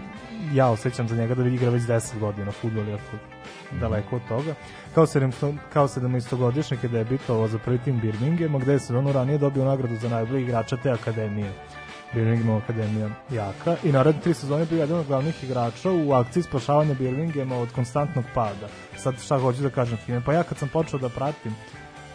ja 0.54 0.68
osjećam 0.68 1.08
za 1.08 1.16
njega 1.16 1.34
da 1.34 1.46
igra 1.48 1.70
već 1.70 1.82
10 1.82 2.18
godina 2.18 2.52
futbol, 2.52 2.88
iako 2.88 3.16
daleko 3.80 4.16
od 4.16 4.22
toga. 4.28 4.54
Kao, 4.94 5.06
17, 5.06 5.56
kao 5.72 5.88
17-godišnjak 5.88 6.82
je 6.82 6.88
debitovao 6.88 7.48
za 7.48 7.58
prvi 7.58 7.78
tim 7.78 8.00
Birminghama, 8.00 8.58
gde 8.58 8.72
je 8.72 8.78
sezonu 8.78 9.12
ranije 9.12 9.38
dobio 9.38 9.64
nagradu 9.64 9.96
za 9.96 10.08
najbolji 10.08 10.42
igrača 10.42 10.76
te 10.76 10.90
akademije. 10.90 11.52
Birmingham 12.14 12.56
akademija 12.56 13.08
jaka 13.30 13.76
i 13.84 13.92
naredne 13.92 14.20
tri 14.20 14.34
sezone 14.34 14.64
bio 14.64 14.78
jedan 14.78 14.98
od 14.98 15.06
glavnih 15.06 15.44
igrača 15.44 15.90
u 15.90 16.12
akciji 16.12 16.42
spašavanja 16.42 16.94
Birminghama 16.94 17.56
od 17.56 17.72
konstantnog 17.72 18.24
pada. 18.34 18.68
Sad 18.96 19.14
šta 19.24 19.38
hoću 19.38 19.62
da 19.62 19.70
kažem 19.70 19.98
time? 20.06 20.22
Pa 20.26 20.32
ja 20.32 20.42
kad 20.42 20.58
sam 20.58 20.68
počeo 20.68 20.98
da 20.98 21.08
pratim 21.08 21.54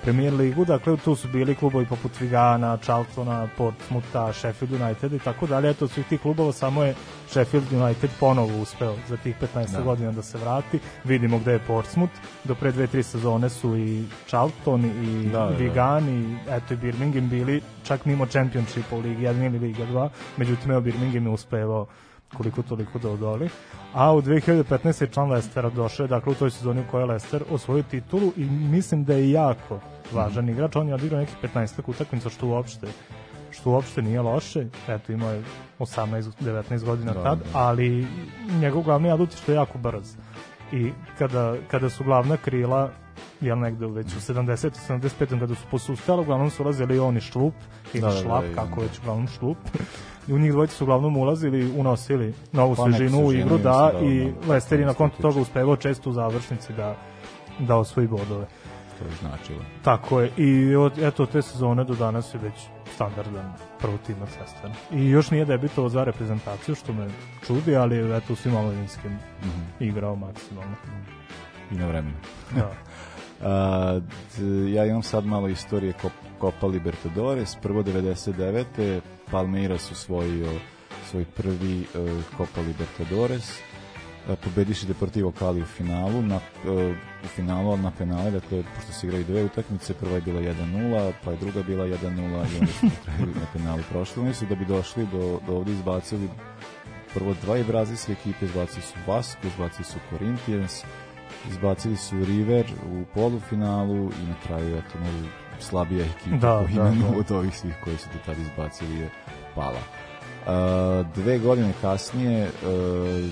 Premier 0.07 0.33
ligu, 0.33 0.65
dakle 0.65 0.97
tu 0.97 1.15
su 1.15 1.27
bili 1.27 1.55
klubovi 1.55 1.85
poput 1.85 2.19
Vigana, 2.19 2.77
Charltona, 2.77 3.47
Portsmoutha, 3.57 4.33
Sheffield 4.33 4.81
United 4.81 5.13
i 5.13 5.19
tako 5.19 5.47
dalje, 5.47 5.69
eto 5.69 5.87
svih 5.87 6.05
tih 6.05 6.21
klubova 6.21 6.51
samo 6.51 6.83
je 6.83 6.95
Sheffield 7.27 7.73
United 7.73 8.09
ponovo 8.19 8.61
uspeo 8.61 8.95
za 9.09 9.17
tih 9.17 9.35
15 9.55 9.71
Da. 9.71 9.81
godina 9.81 10.11
da 10.11 10.21
se 10.21 10.37
vrati, 10.37 10.79
vidimo 11.03 11.39
gde 11.39 11.51
je 11.51 11.59
Portsmouth, 11.59 12.13
do 12.43 12.55
pre 12.55 12.71
dve, 12.71 12.87
tri 12.87 13.03
sezone 13.03 13.49
su 13.49 13.77
i 13.77 14.03
Charlton 14.27 14.85
i 14.85 15.29
Da, 15.29 15.39
da, 15.39 15.45
da. 15.45 15.57
Vigan 15.57 16.09
i 16.09 16.37
eto 16.49 16.73
i 16.73 16.77
Birmingham 16.77 17.29
bili 17.29 17.61
čak 17.83 18.05
mimo 18.05 18.25
Championshipa 18.25 18.95
u 18.95 18.99
Ligi 18.99 19.23
1 19.23 19.45
ili 19.45 19.59
Liga 19.59 19.83
2, 19.85 20.09
međutim 20.37 20.71
evo 20.71 20.81
Birmingham 20.81 21.25
je 21.25 21.31
uspevao 21.31 21.87
koliko 22.33 22.61
toliko 22.61 22.99
da 22.99 23.09
odoli. 23.09 23.49
A 23.93 24.13
u 24.13 24.21
2015. 24.21 25.01
je 25.01 25.07
član 25.07 25.31
Lestera 25.31 25.69
došao, 25.69 26.07
dakle 26.07 26.31
u 26.31 26.35
toj 26.35 26.51
sezoni 26.51 26.81
u 26.81 26.91
kojoj 26.91 27.01
je 27.01 27.07
Lester 27.07 27.43
osvojio 27.51 27.83
titulu 27.83 28.31
i 28.37 28.45
mislim 28.45 29.03
da 29.03 29.13
je 29.13 29.31
jako 29.31 29.79
važan 30.11 30.49
igrač. 30.49 30.75
On 30.75 30.87
je 30.87 30.95
odigrao 30.95 31.19
nekih 31.19 31.35
15 31.45 31.81
utakmica 31.87 32.29
što 32.29 32.47
uopšte 32.47 32.87
što 33.51 33.69
uopšte 33.71 34.01
nije 34.01 34.21
loše. 34.21 34.65
Eto 34.87 35.11
imao 35.11 35.31
je 35.31 35.43
18-19 35.79 36.83
godina 36.83 37.13
Da, 37.13 37.23
tad, 37.23 37.37
da. 37.39 37.45
ali 37.53 38.07
njegov 38.51 38.81
glavni 38.81 39.11
adut 39.11 39.31
je 39.31 39.37
što 39.37 39.51
je 39.51 39.55
jako 39.55 39.77
brz. 39.77 40.15
I 40.71 40.91
kada, 41.17 41.55
kada 41.67 41.89
su 41.89 42.03
glavna 42.03 42.37
krila 42.37 42.89
jel 43.41 43.59
negde 43.59 43.87
već 43.87 44.07
u 44.07 44.19
70 44.19 44.71
75 44.89 45.39
kada 45.39 45.55
su 45.55 45.61
posustala, 45.71 46.21
uglavnom 46.21 46.49
su 46.49 46.63
ulazili 46.63 46.99
on 46.99 47.17
i 47.17 47.21
Šlup 47.21 47.53
ili 47.93 48.01
Da, 48.01 48.07
da, 48.07 48.13
da, 48.13 48.21
Šlap, 48.21 48.43
i- 48.43 48.55
kako 48.55 48.81
već 48.81 48.99
uglavnom 48.99 49.27
Šlup. 49.27 49.57
U 50.27 50.39
njih 50.39 50.51
dvojica 50.51 50.73
su 50.73 50.83
uglavnom 50.83 51.17
ulazili, 51.17 51.79
unosili 51.79 52.33
novu 52.51 52.75
Pa, 52.75 52.83
svežinu 52.83 53.25
u 53.25 53.33
igru, 53.33 53.57
da, 53.57 53.91
da, 53.93 54.05
i 54.05 54.31
da, 54.45 54.53
Lester 54.53 54.79
je 54.79 54.85
na 54.85 54.93
kontu 54.93 55.21
toga 55.21 55.39
uspevao 55.39 55.75
često 55.75 56.09
u 56.09 56.13
završnici 56.13 56.73
da, 56.73 56.95
da 57.59 57.75
osvoji 57.75 58.07
bodove. 58.07 58.47
To 58.99 59.05
je 59.05 59.11
značilo. 59.19 59.59
Tako 59.83 60.21
je, 60.21 60.31
i 60.37 60.75
od, 60.75 60.99
eto, 60.99 61.25
te 61.25 61.41
sezone 61.41 61.83
do 61.83 61.95
danas 61.95 62.33
je 62.33 62.39
već 62.39 62.53
standardan 62.95 63.53
prvo 63.79 63.97
timac 64.05 64.29
Lestera. 64.41 64.73
I 64.91 65.09
još 65.09 65.31
nije 65.31 65.45
debitovao 65.45 65.89
za 65.89 66.03
reprezentaciju, 66.03 66.75
što 66.75 66.93
me 66.93 67.07
čudi, 67.47 67.75
ali 67.75 68.17
eto 68.17 68.33
u 68.33 68.35
svim 68.35 68.55
omladinskim 68.55 69.11
Mhm. 69.41 69.61
igrao 69.79 70.15
maksimalno. 70.15 70.75
I 71.71 71.75
na 71.75 71.87
vremenu. 71.87 72.15
Da. 72.55 72.71
A, 73.43 73.99
ja 74.73 74.85
imam 74.85 75.03
sad 75.03 75.25
malo 75.25 75.47
istorije 75.47 75.93
Copa 76.41 76.67
Libertadores. 76.67 77.55
Prvo 77.61 77.83
99. 77.83 78.99
Palmeiras 79.31 79.91
osvojio 79.91 80.51
svoj 81.09 81.25
prvi 81.25 81.79
uh, 81.79 82.23
Copa 82.37 82.61
Libertadores. 82.61 83.59
Uh, 84.29 84.35
pobediši 84.43 84.85
Deportivo 84.85 85.31
Cali 85.39 85.61
u 85.61 85.65
finalu, 85.65 86.21
na, 86.21 86.35
uh, 86.35 86.95
u 87.23 87.27
finalu 87.27 87.77
na 87.77 87.91
penale, 87.97 88.31
dakle, 88.31 88.63
pošto 88.75 88.91
se 88.91 89.07
igraju 89.07 89.23
dve 89.23 89.43
utakmice, 89.43 89.93
prva 89.93 90.15
je 90.15 90.21
bila 90.21 90.41
1-0, 90.41 91.11
pa 91.23 91.31
je 91.31 91.37
druga 91.37 91.63
bila 91.63 91.85
1-0 91.85 91.95
i 91.95 92.59
onda 92.59 92.71
na 92.81 92.89
kraju 93.05 93.33
na 93.35 93.47
penalu 93.53 93.81
prošli. 93.89 94.23
Oni 94.23 94.33
su 94.33 94.45
da 94.45 94.55
bi 94.55 94.65
došli 94.65 95.07
do, 95.11 95.39
do 95.47 95.55
ovde 95.55 95.71
izbacili 95.71 96.29
prvo 97.13 97.35
dva 97.41 97.57
i 97.57 97.63
brazilske 97.63 98.11
ekipe, 98.11 98.45
izbacili 98.45 98.81
su 98.81 98.93
Vasco, 99.07 99.47
izbacili 99.47 99.85
su 99.85 99.99
Corinthians, 100.09 100.83
izbacili 101.49 101.97
su 101.97 102.25
River 102.25 102.65
u 102.91 103.03
polufinalu 103.13 104.11
i 104.23 104.27
na 104.27 104.35
kraju 104.47 104.77
eto 104.77 104.99
možda 104.99 105.29
slabija 105.59 106.05
ekipa 106.05 106.37
Da, 106.37 106.65
po 106.67 106.75
da, 106.75 106.83
da. 106.83 107.19
od 107.19 107.31
ovih 107.31 107.57
svih 107.57 107.75
koji 107.83 107.97
su 107.97 108.09
do 108.13 108.19
tada 108.25 108.41
izbacili 108.41 108.99
je 108.99 109.09
pala. 109.55 109.79
Uh, 109.79 111.07
dve 111.15 111.39
godine 111.39 111.73
kasnije 111.81 112.43
uh, 112.47 113.29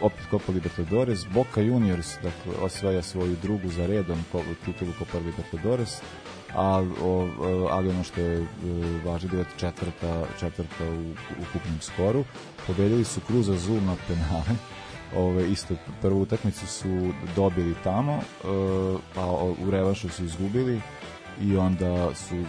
opet 0.00 0.20
Copa 0.30 0.52
Libertadores, 0.52 1.26
Boca 1.34 1.60
Juniors 1.60 2.14
dakle, 2.22 2.64
osvaja 2.64 3.02
svoju 3.02 3.36
drugu 3.42 3.68
za 3.68 3.86
redom 3.86 4.18
titulu 4.64 4.92
Copa 4.98 5.18
Libertadores, 5.18 6.00
a, 6.54 6.84
o, 7.02 7.28
ali 7.70 7.88
ono 7.88 8.04
što 8.04 8.20
je 8.20 8.36
e, 8.36 8.46
važno 9.04 9.28
bila 9.28 9.42
je 9.42 9.48
četvrta, 9.56 10.24
četvrta 10.40 10.84
u 10.84 11.12
ukupnom 11.42 11.80
skoru. 11.80 12.24
Pobedili 12.66 13.04
su 13.04 13.20
Cruz 13.26 13.48
Azul 13.48 13.80
na 13.80 13.96
penale, 14.08 14.56
Ove, 15.16 15.50
isto 15.50 15.72
prvu 16.02 16.20
utakmicu 16.20 16.66
su 16.66 16.88
dobili 17.36 17.74
tamo, 17.84 18.20
a 19.16 19.20
o- 19.22 19.54
u 19.60 19.70
revanšu 19.70 20.08
su 20.08 20.24
izgubili 20.24 20.80
i 21.40 21.56
onda 21.56 22.14
su 22.14 22.34
e, 22.34 22.44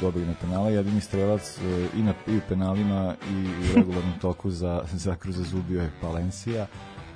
dobili 0.00 0.26
na 0.26 0.34
penale. 0.34 0.72
Jedini 0.72 1.00
strelac 1.00 1.58
e, 1.58 1.60
i, 1.96 2.02
na, 2.02 2.14
i 2.26 2.36
u 2.36 2.40
penalima 2.48 3.14
i 3.30 3.34
u 3.62 3.76
regularnom 3.76 4.18
toku 4.20 4.50
za, 4.50 4.82
za 4.92 5.16
Cruz 5.16 5.40
Azul 5.40 5.60
bio 5.62 5.82
je 5.82 5.90
Palencia, 6.00 6.66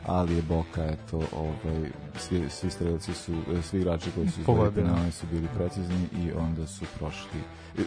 ali 0.07 0.37
je 0.37 0.43
Boka, 0.43 0.85
eto, 0.85 1.17
ovaj, 1.33 1.83
svi, 2.19 2.51
svi 2.51 2.71
strelci 2.71 3.15
su, 3.15 3.33
e, 3.33 3.63
svi 3.63 3.79
igrači 3.79 4.11
koji 4.11 4.29
su 4.29 4.41
Pogodili. 4.43 4.87
penale 4.87 5.13
su 5.13 5.27
bili 5.27 5.49
precizni 5.55 6.07
i 6.17 6.33
onda 6.33 6.67
su 6.67 6.85
prošli, 6.99 7.41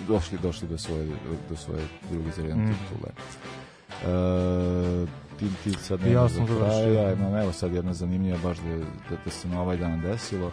došli, 0.08 0.38
došli 0.38 0.68
do 0.68 0.78
svoje, 0.78 1.08
do 1.50 1.56
svoje 1.56 1.82
druge 2.12 2.32
zredne 2.32 2.56
Mm. 2.56 2.68
titule. 2.70 3.12
E, 4.06 5.06
ti, 5.40 5.46
ti 5.64 5.74
sad 5.80 6.00
Ja 6.02 6.08
nema 6.08 6.30
sam 6.30 6.48
za 6.48 6.56
kraj, 6.56 6.94
ja 6.94 7.14
imam 7.14 7.36
evo 7.36 7.52
sad 7.52 7.74
jedna 7.74 7.94
zanimljiva 7.94 8.38
baš 8.44 8.58
da, 8.58 8.78
da, 8.78 9.18
da 9.26 9.32
se 9.32 9.48
na 9.48 9.62
ovaj 9.62 9.78
dan 9.78 10.02
desilo. 10.02 10.52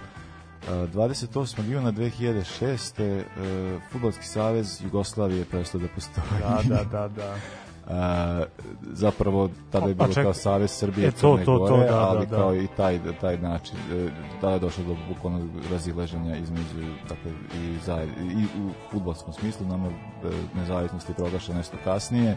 E, 0.69 0.71
28. 0.71 1.71
juna 1.71 1.93
2006. 1.93 3.03
E, 3.03 3.25
Futbolski 3.93 4.25
savez 4.27 4.81
Jugoslavije 4.85 5.45
prestao 5.45 5.81
da 5.81 5.87
postoji. 5.95 6.27
Da, 6.41 6.61
da, 6.77 6.85
da, 6.85 7.09
da. 7.09 7.35
E, 7.89 8.47
zapravo 8.93 9.51
tada 9.71 9.87
je 9.87 9.97
Pa 9.97 10.05
bilo 10.05 10.15
čekaj. 10.15 10.23
kao 10.25 10.35
Savez 10.35 10.71
Srbije 10.71 11.09
E, 11.09 11.11
to, 11.11 11.37
to, 11.37 11.45
to, 11.45 11.59
Gore, 11.59 11.89
da, 11.89 12.09
ali 12.09 12.27
da, 12.27 12.37
kao 12.37 12.51
da. 12.51 12.57
i 12.57 12.67
taj, 12.77 12.99
taj 13.21 13.39
način, 13.39 13.77
tada 14.41 14.53
je 14.53 14.59
došlo 14.59 14.85
do 14.85 14.97
bukvalnog 15.09 15.49
razileženja 15.73 16.37
između 16.37 16.89
dakle, 17.09 17.33
i, 17.55 17.77
za, 17.85 18.05
i 18.21 18.45
u 18.45 18.71
futbolskom 18.91 19.33
smislu, 19.33 19.67
nama 19.67 19.89
nezavisnost 20.55 21.09
je 21.09 21.15
proglašena 21.15 21.59
nešto 21.59 21.77
kasnije 21.85 22.37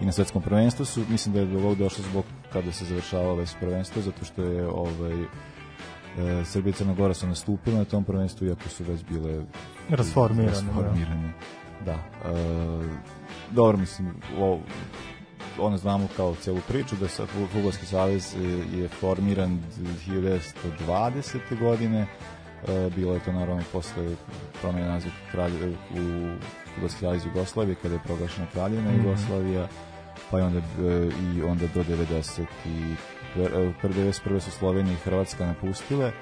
i 0.00 0.04
na 0.04 0.12
svetskom 0.12 0.42
prvenstvu 0.42 0.84
su, 0.84 1.04
mislim 1.08 1.34
da 1.34 1.40
je 1.40 1.46
do 1.46 1.58
ovog 1.58 1.78
došlo 1.78 2.04
zbog 2.10 2.24
kada 2.52 2.72
se 2.72 2.84
završavalo 2.84 3.34
već 3.34 3.50
prvenstvo, 3.60 4.02
zato 4.02 4.24
što 4.24 4.42
je 4.42 4.68
ovaj, 4.68 5.22
e, 5.22 6.44
Srbija 6.44 6.70
i 6.70 6.72
Crna 6.74 6.94
Gora 6.94 7.14
su 7.14 7.26
nastupili 7.26 7.76
na 7.76 7.84
tom 7.84 8.04
prvenstvu, 8.04 8.46
iako 8.46 8.68
su 8.68 8.84
već 8.84 9.04
bile 9.04 9.44
Rasformirane, 9.90 10.52
da. 10.52 10.60
rasformirane. 10.60 11.32
Da. 11.84 11.92
E, 11.92 11.98
dobro, 13.50 13.76
mislim, 13.76 14.14
o, 14.38 14.58
ono 15.58 15.76
znamo 15.76 16.08
kao 16.16 16.34
celu 16.34 16.60
priču 16.68 16.96
da 16.96 17.08
sa 17.08 17.26
Fudbalski 17.52 17.86
savez 17.86 18.36
je 18.72 18.88
formiran 18.88 19.60
1920. 20.06 21.38
godine 21.60 22.06
E, 22.68 22.90
bilo 22.96 23.14
je 23.14 23.20
to 23.20 23.32
naravno 23.32 23.62
posle 23.72 24.16
promjene 24.60 24.88
naziva 24.88 25.14
kralje, 25.30 25.68
u 25.70 26.26
Fudbalski 26.74 27.00
savez 27.00 27.24
Jugoslavije 27.26 27.76
kada 27.82 27.94
je 27.94 28.00
proglašena 28.04 28.46
kraljevina 28.52 28.90
Mhm. 28.90 29.00
Jugoslavija 29.00 29.68
pa 30.30 30.38
je 30.38 30.44
onda 30.44 30.58
e, 30.58 30.62
i 31.36 31.42
onda 31.42 31.66
do 31.74 31.84
90 31.84 32.42
i 32.66 32.94
e, 33.42 33.72
prve 33.82 33.94
91. 33.94 34.40
su 34.40 34.50
Slovenija 34.50 34.92
i 34.92 35.04
Hrvatska 35.04 35.46
napustile 35.46 36.12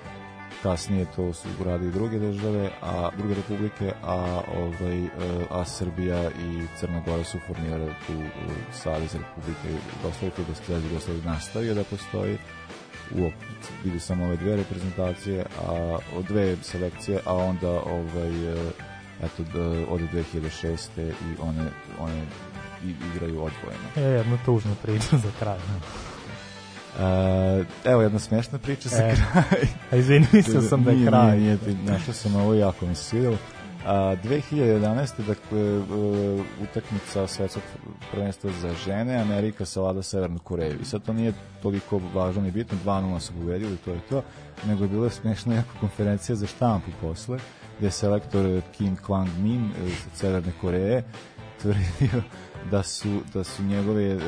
kasnije 0.62 1.06
to 1.16 1.32
su 1.32 1.48
uradili 1.60 1.92
druge 1.92 2.18
države, 2.18 2.70
a 2.82 3.10
druge 3.18 3.34
republike, 3.34 3.92
a 4.02 4.40
ovaj 4.56 5.04
e, 5.04 5.08
a 5.50 5.64
Srbija 5.64 6.30
i 6.30 6.66
Crna 6.76 7.02
Gora 7.06 7.24
su 7.24 7.38
formirale 7.46 7.94
tu 8.06 8.12
Savez 8.72 9.14
Republike 9.14 9.68
Jugoslavije, 10.02 10.30
Fudbalski 10.36 10.66
savez 10.66 10.84
Jugoslavije 10.84 11.24
nastavio 11.24 11.74
da 11.74 11.84
postoji 11.84 12.38
u 13.14 13.30
vidu 13.84 14.00
samo 14.00 14.24
ove 14.24 14.36
dve 14.36 14.56
reprezentacije, 14.56 15.44
a 15.68 15.98
dve 16.28 16.56
selekcije, 16.62 17.18
a 17.24 17.34
onda 17.34 17.70
ovaj 17.70 18.52
eto 19.22 19.42
od 19.88 20.00
2006. 20.00 20.88
i 21.00 21.40
one 21.40 21.70
one 21.98 22.18
i- 22.18 22.43
igraju 22.90 23.42
odvojeno. 23.42 23.88
E, 23.96 24.00
jedna 24.00 24.38
tužna 24.44 24.74
priča 24.82 25.16
za 25.16 25.30
kraj. 25.38 25.58
E, 26.98 27.64
evo 27.84 28.02
jedna 28.02 28.18
smešna 28.18 28.58
priča 28.58 28.88
za 28.88 29.02
E, 29.02 29.14
kraj. 29.14 29.62
A 29.92 29.96
izvini, 29.96 30.26
mislio 30.32 30.62
sam 30.62 30.84
da 30.84 30.90
je 30.90 30.96
Nije, 30.96 31.08
kraj. 31.08 31.38
Nije, 31.38 31.58
nije, 31.66 31.92
našao 31.92 32.14
sam 32.14 32.36
ovo 32.36 32.54
jako 32.54 32.86
mi 32.86 32.94
se 32.94 33.04
svidjelo. 33.04 33.36
A, 33.86 34.16
2011. 34.24 35.26
dakle, 35.26 35.60
e, 35.60 35.82
utakmica 36.62 37.26
svetskog 37.26 37.62
prvenstva 38.12 38.50
za 38.60 38.74
žene, 38.84 39.16
Amerika 39.16 39.64
savlada 39.64 40.02
Severnu 40.02 40.38
Koreju. 40.38 40.78
I 40.82 40.84
sad 40.84 41.02
to 41.02 41.12
nije 41.12 41.32
toliko 41.62 42.00
važno 42.14 42.42
ni 42.42 42.50
bitno, 42.50 42.78
2-0 42.84 43.20
su 43.20 43.32
pobedili, 43.32 43.76
to 43.76 43.90
je 43.90 44.00
to, 44.08 44.22
nego 44.66 44.84
je 44.84 44.88
bila 44.88 45.10
smešna 45.10 45.54
jako 45.54 45.68
konferencija 45.80 46.36
za 46.36 46.46
štampu 46.46 46.90
posle, 47.00 47.38
gde 47.78 47.86
je 47.86 47.90
selektor 47.90 48.60
Kim 48.76 48.96
Kwang 48.96 49.38
Min 49.38 49.64
e, 49.64 49.86
iz 49.86 49.94
Severne 50.14 50.52
Koreje 50.60 51.04
tvrdio 51.64 52.22
da 52.70 52.82
su, 52.82 53.20
da 53.34 53.44
su 53.44 53.62
njegove 53.62 54.04
e, 54.04 54.18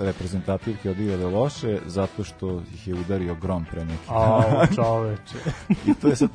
reprezentativke 0.00 0.90
odigrale 0.90 1.24
loše 1.24 1.78
zato 1.86 2.24
što 2.24 2.62
ih 2.74 2.88
je 2.88 2.94
udario 2.94 3.34
grom 3.34 3.64
pre 3.70 3.84
neki 3.84 4.08
A, 4.08 4.66
čoveče. 4.74 5.38
I 5.86 5.94
to 5.94 6.08
je 6.08 6.16
sad, 6.16 6.30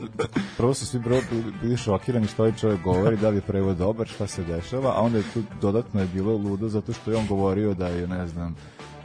prvo 0.57 0.73
su 0.73 0.85
svi 0.85 0.99
bro, 0.99 1.17
bili 1.61 1.77
šokirani 1.77 2.27
što 2.27 2.43
ovaj 2.43 2.55
čovjek 2.55 2.81
govori, 2.81 3.17
da 3.17 3.29
li 3.29 3.37
je 3.37 3.41
prevod 3.41 3.77
dobar, 3.77 4.07
šta 4.07 4.27
se 4.27 4.43
dešava, 4.43 4.93
a 4.95 5.01
onda 5.01 5.17
je 5.17 5.23
tu 5.33 5.43
dodatno 5.61 6.01
je 6.01 6.07
bilo 6.07 6.37
ludo 6.37 6.69
zato 6.69 6.93
što 6.93 7.11
je 7.11 7.17
on 7.17 7.27
govorio 7.27 7.73
da 7.73 7.87
je, 7.87 8.07
ne 8.07 8.27
znam, 8.27 8.55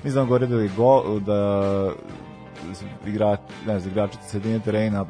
mi 0.04 0.10
znam 0.10 0.26
govorio 0.26 0.48
da 0.48 0.62
je 0.62 0.70
go, 0.76 1.20
da 1.26 1.92
igra, 3.06 3.36
ne 3.66 3.80
znam, 3.80 3.92
igrači 3.92 4.18
sredine 4.28 4.60
terena 4.60 5.06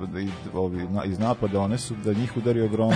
iz 1.04 1.18
napada, 1.18 1.60
one 1.60 1.78
su 1.78 1.94
da 2.04 2.12
njih 2.12 2.36
udario 2.36 2.68
grom, 2.68 2.92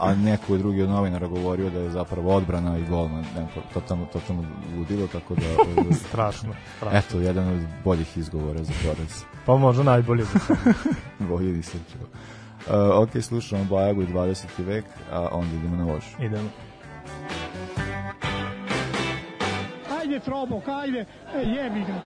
a 0.00 0.14
neko 0.14 0.52
je 0.52 0.58
drugi 0.58 0.82
od 0.82 0.88
novinara 0.88 1.26
govorio 1.26 1.70
da 1.70 1.78
je 1.78 1.90
zapravo 1.90 2.34
odbrana 2.34 2.78
i 2.78 2.84
golman, 2.84 3.24
ne, 3.36 3.46
to, 3.54 3.60
totalno, 3.74 4.06
totalno 4.12 4.44
ludilo, 4.76 5.06
tako 5.06 5.34
da, 5.34 5.42
ovaj, 5.62 5.92
Strašno, 5.92 6.54
strašno. 6.76 6.98
eto, 6.98 7.20
jedan 7.20 7.48
od 7.48 7.60
boljih 7.84 8.18
izgovora 8.18 8.64
za 8.64 8.72
poraz. 8.84 9.22
Pa 9.46 9.56
možda 9.56 9.82
najbolje 9.82 10.24
za 10.24 10.38
kraj. 10.38 10.72
Bolje 11.30 11.62
se 11.62 11.78
čuo. 11.92 12.08
Uh, 12.66 13.02
ok, 13.02 13.22
slušamo 13.22 13.64
Bajagu 13.64 14.02
i 14.02 14.06
20. 14.06 14.44
vek, 14.58 14.84
a 15.12 15.28
onda 15.32 15.56
idemo 15.56 15.76
na 15.76 15.84
vožu. 15.84 16.06
Idemo. 16.20 16.48
Ajde, 20.00 20.20
Trobok, 20.20 20.68
ajde, 20.68 21.04
e, 21.34 21.40
jebi 21.40 21.80
ga. 21.80 22.02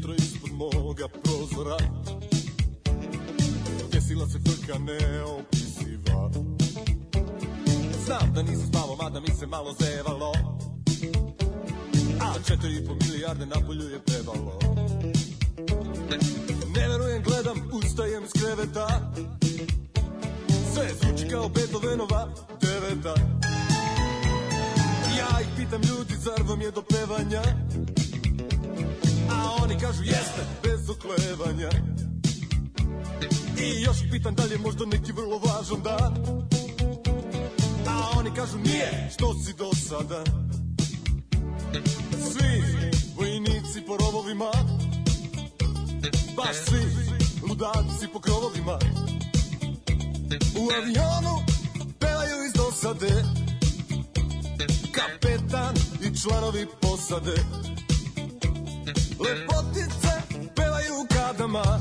Jutra 0.00 0.14
ispod 0.14 0.52
moga 0.52 1.08
prozora. 1.08 1.76
Desila 3.92 4.26
se 4.26 4.38
frka 4.38 4.78
neopisiva. 4.78 6.30
Znam 8.04 8.32
da 8.34 8.42
nisam 8.42 8.66
spavao, 8.68 8.96
mada 8.96 9.20
mi 9.20 9.28
se 9.40 9.46
malo 9.46 9.74
zevalo. 9.80 10.32
A 12.20 12.34
četiri 12.48 12.76
i 12.76 12.86
po 12.86 12.94
milijarde 12.94 13.46
na 13.46 13.56
polju 13.66 13.88
je 13.88 14.00
pevalo 14.04 14.58
Ne 16.76 16.88
verujem, 16.88 17.22
gledam, 17.22 17.70
ustajem 17.72 18.24
iz 18.24 18.42
kreveta. 18.42 19.12
Sve 20.74 20.88
zvuči 21.02 21.28
kao 21.30 21.48
Beethovenova 21.48 22.28
deveta 22.60 23.14
Ja 25.18 25.40
ih 25.40 25.48
pitam 25.56 25.80
ljudi, 25.82 26.14
zar 26.16 26.42
vam 26.48 26.60
je 26.60 26.70
do 26.70 26.82
pevanja? 26.82 27.42
Oni 29.70 29.80
kažu 29.80 30.02
jeste, 30.02 30.42
bez 30.62 30.90
oklevanja. 30.90 31.70
I 33.58 33.82
još 33.82 33.96
pitan 34.10 34.34
da 34.34 34.44
li 34.44 34.52
je 34.52 34.58
možda 34.58 34.86
neki 34.86 35.12
vrlo 35.12 35.38
važan 35.38 35.82
dan? 35.82 36.14
A 37.86 38.18
oni 38.18 38.30
kažu 38.34 38.58
nije, 38.58 39.10
što 39.14 39.34
si 39.34 39.52
do 39.52 39.70
sada? 39.88 40.24
Svi 42.32 42.62
vojnici 43.16 43.80
po 43.86 43.96
rovovima. 43.96 44.50
Baš 46.36 46.56
svi 46.68 46.82
ludaci 47.48 48.08
po 48.12 48.20
krovovima. 48.20 48.78
U 50.58 50.68
avionu 50.78 51.36
pevaju 51.98 52.44
iz 52.46 52.52
dosade. 52.52 53.24
Kapetan 54.92 55.74
i 56.02 56.18
članovi 56.18 56.66
posade 56.80 57.34
Lepotice 59.20 60.22
pevaju 60.56 61.06
kadama 61.08 61.80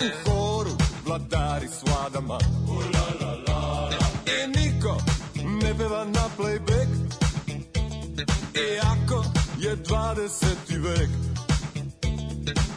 U 0.00 0.30
horu 0.30 0.70
vladari 1.06 1.68
s 1.68 1.82
vladama. 1.86 2.38
I 4.26 4.46
niko 4.46 4.96
ne 5.44 5.78
peva 5.78 6.04
na 6.04 6.30
playback. 6.36 6.88
Iako 8.54 9.24
je 9.58 9.76
20. 9.76 10.28
vek. 10.78 11.10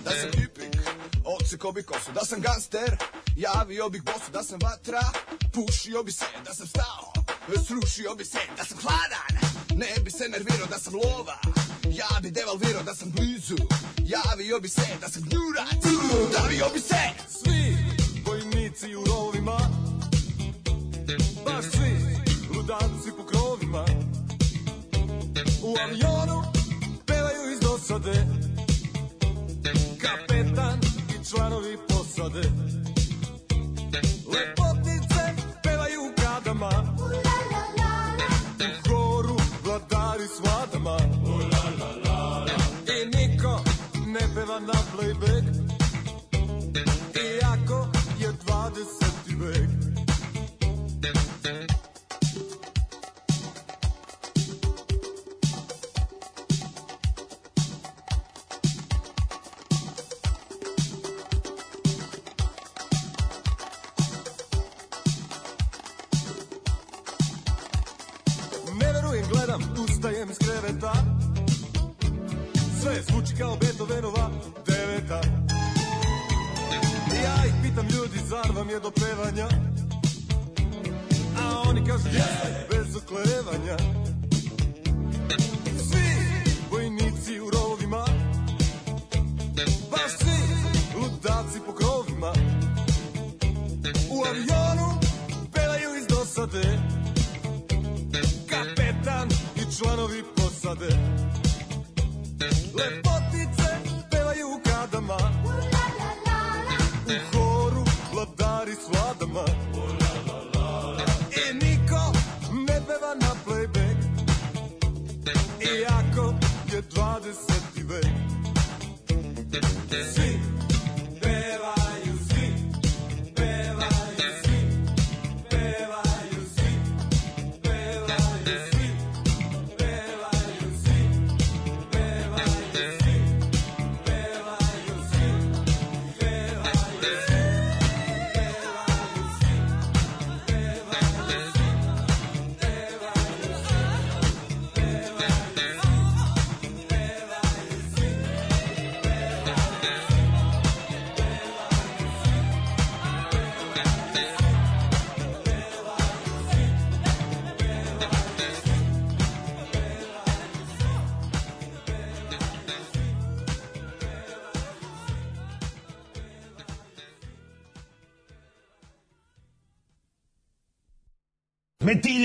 Da 0.04 0.12
sam 0.12 0.32
tipik, 0.32 0.82
odsekao 1.26 1.72
bi 1.72 1.84
kosu. 1.84 2.12
Da 2.12 2.26
sam 2.26 2.42
gangster, 2.42 2.98
javio 3.36 3.90
bih 3.90 4.04
bosu. 4.04 4.32
Da 4.34 4.44
sam 4.44 4.60
vatra, 4.64 5.02
pušio 5.54 6.04
bi 6.04 6.12
se. 6.12 6.26
Da 6.46 6.54
sam 6.54 6.68
stao, 6.68 7.14
srušio 7.68 8.16
bi 8.16 8.26
se. 8.26 8.40
Da 8.58 8.66
sam 8.66 8.78
hladan, 8.78 9.50
ne 9.76 10.02
bi 10.04 10.12
se 10.12 10.30
nervirao. 10.30 10.68
Da 10.68 10.80
sam 10.80 10.94
lova, 10.94 11.38
ja 11.90 12.20
bi 12.22 12.32
devalvirao 12.32 12.84
Da 12.84 12.96
sam 12.96 13.12
blizu, 13.12 13.56
javio 13.98 14.60
bi 14.60 14.70
se 14.70 14.88
Da 15.02 15.10
sam 15.10 15.24
gnjurac, 15.24 15.84
davio 16.34 16.66
bi 16.74 16.80
se. 16.80 17.04
Svi 17.30 17.76
vojnici 18.26 18.96
u 18.96 19.04
rovima 19.06 19.58
Baš 21.46 21.66
svi 21.72 22.22
ludaci 22.56 23.12
po 23.18 23.24
krovima. 23.24 23.86
U 25.64 25.76
avionu 25.84 26.44
pevaju 27.06 27.52
iz 27.54 27.60
dosade. 27.60 28.28
Kapetan 30.02 30.80
i 31.10 31.26
članovi 31.30 31.78
posade. 31.88 32.42
Lepotice 34.34 35.24
pevaju 35.64 36.02
u 36.02 36.12
kadama 36.16 36.72
U 38.60 38.90
horu 38.90 39.38
vladari 39.64 40.28
s 40.28 40.40
vladama 40.44 41.21
ne 44.52 44.58
peva 44.58 44.60
na 44.60 44.74
playback 44.92 45.61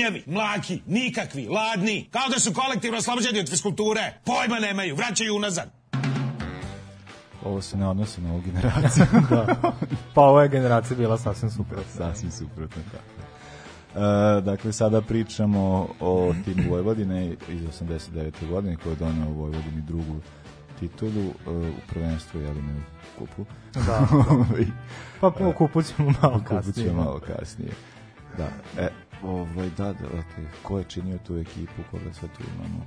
Metiljevi, 0.09 0.23
mlaki, 0.27 0.81
nikakvi, 0.87 1.47
ladni, 1.47 2.07
kao 2.11 2.29
da 2.33 2.39
su 2.39 2.53
kolektivno 2.53 2.97
oslobođeni 2.97 3.39
od 3.39 3.49
fiskulture. 3.49 4.13
Pojma 4.25 4.59
nemaju, 4.59 4.95
vraćaju 4.95 5.35
unazad. 5.35 5.71
Ovo 7.43 7.61
se 7.61 7.77
ne 7.77 7.87
odnosi 7.87 8.21
na 8.21 8.31
ovu 8.31 8.41
generaciju. 8.41 9.05
da. 9.29 9.73
Pa 10.13 10.21
ova 10.21 10.43
je 10.43 10.49
generacija 10.49 10.97
bila 10.97 11.17
sasvim 11.17 11.51
super. 11.51 11.77
Sasvim 11.97 12.31
suprotno, 12.31 12.81
tako. 12.91 13.17
E, 13.95 14.41
dakle, 14.41 14.73
sada 14.73 15.01
pričamo 15.01 15.87
o 15.99 16.33
timu 16.45 16.69
Vojvodine 16.69 17.35
iz 17.49 17.61
89. 17.81 18.49
godine 18.49 18.77
koji 18.77 18.93
je 18.93 18.97
donio 18.97 19.25
Vojvodini 19.25 19.81
drugu 19.81 20.15
titulu 20.79 21.25
e, 21.47 21.49
u 21.49 21.89
prvenstvu, 21.89 22.41
jel 22.41 22.55
ne 22.55 22.73
u 23.15 23.19
kupu. 23.19 23.45
Da. 23.73 24.07
pa 25.21 25.31
po 25.31 25.53
kupu 25.57 25.81
ćemo 25.83 26.13
malo 26.21 26.37
kupu 26.37 26.49
kasnije. 26.49 26.87
ćemo 26.87 27.03
malo 27.03 27.19
kasnije. 27.19 27.71
Da, 28.37 28.47
e, 28.81 28.89
ovaj, 29.23 29.69
da, 29.77 29.85
da, 29.85 30.03
dakle, 30.03 30.43
ko 30.63 30.77
je 30.77 30.83
činio 30.83 31.17
tu 31.17 31.37
ekipu, 31.37 31.81
koga 31.91 32.13
sad 32.13 32.29
tu 32.37 32.43
imamo? 32.55 32.85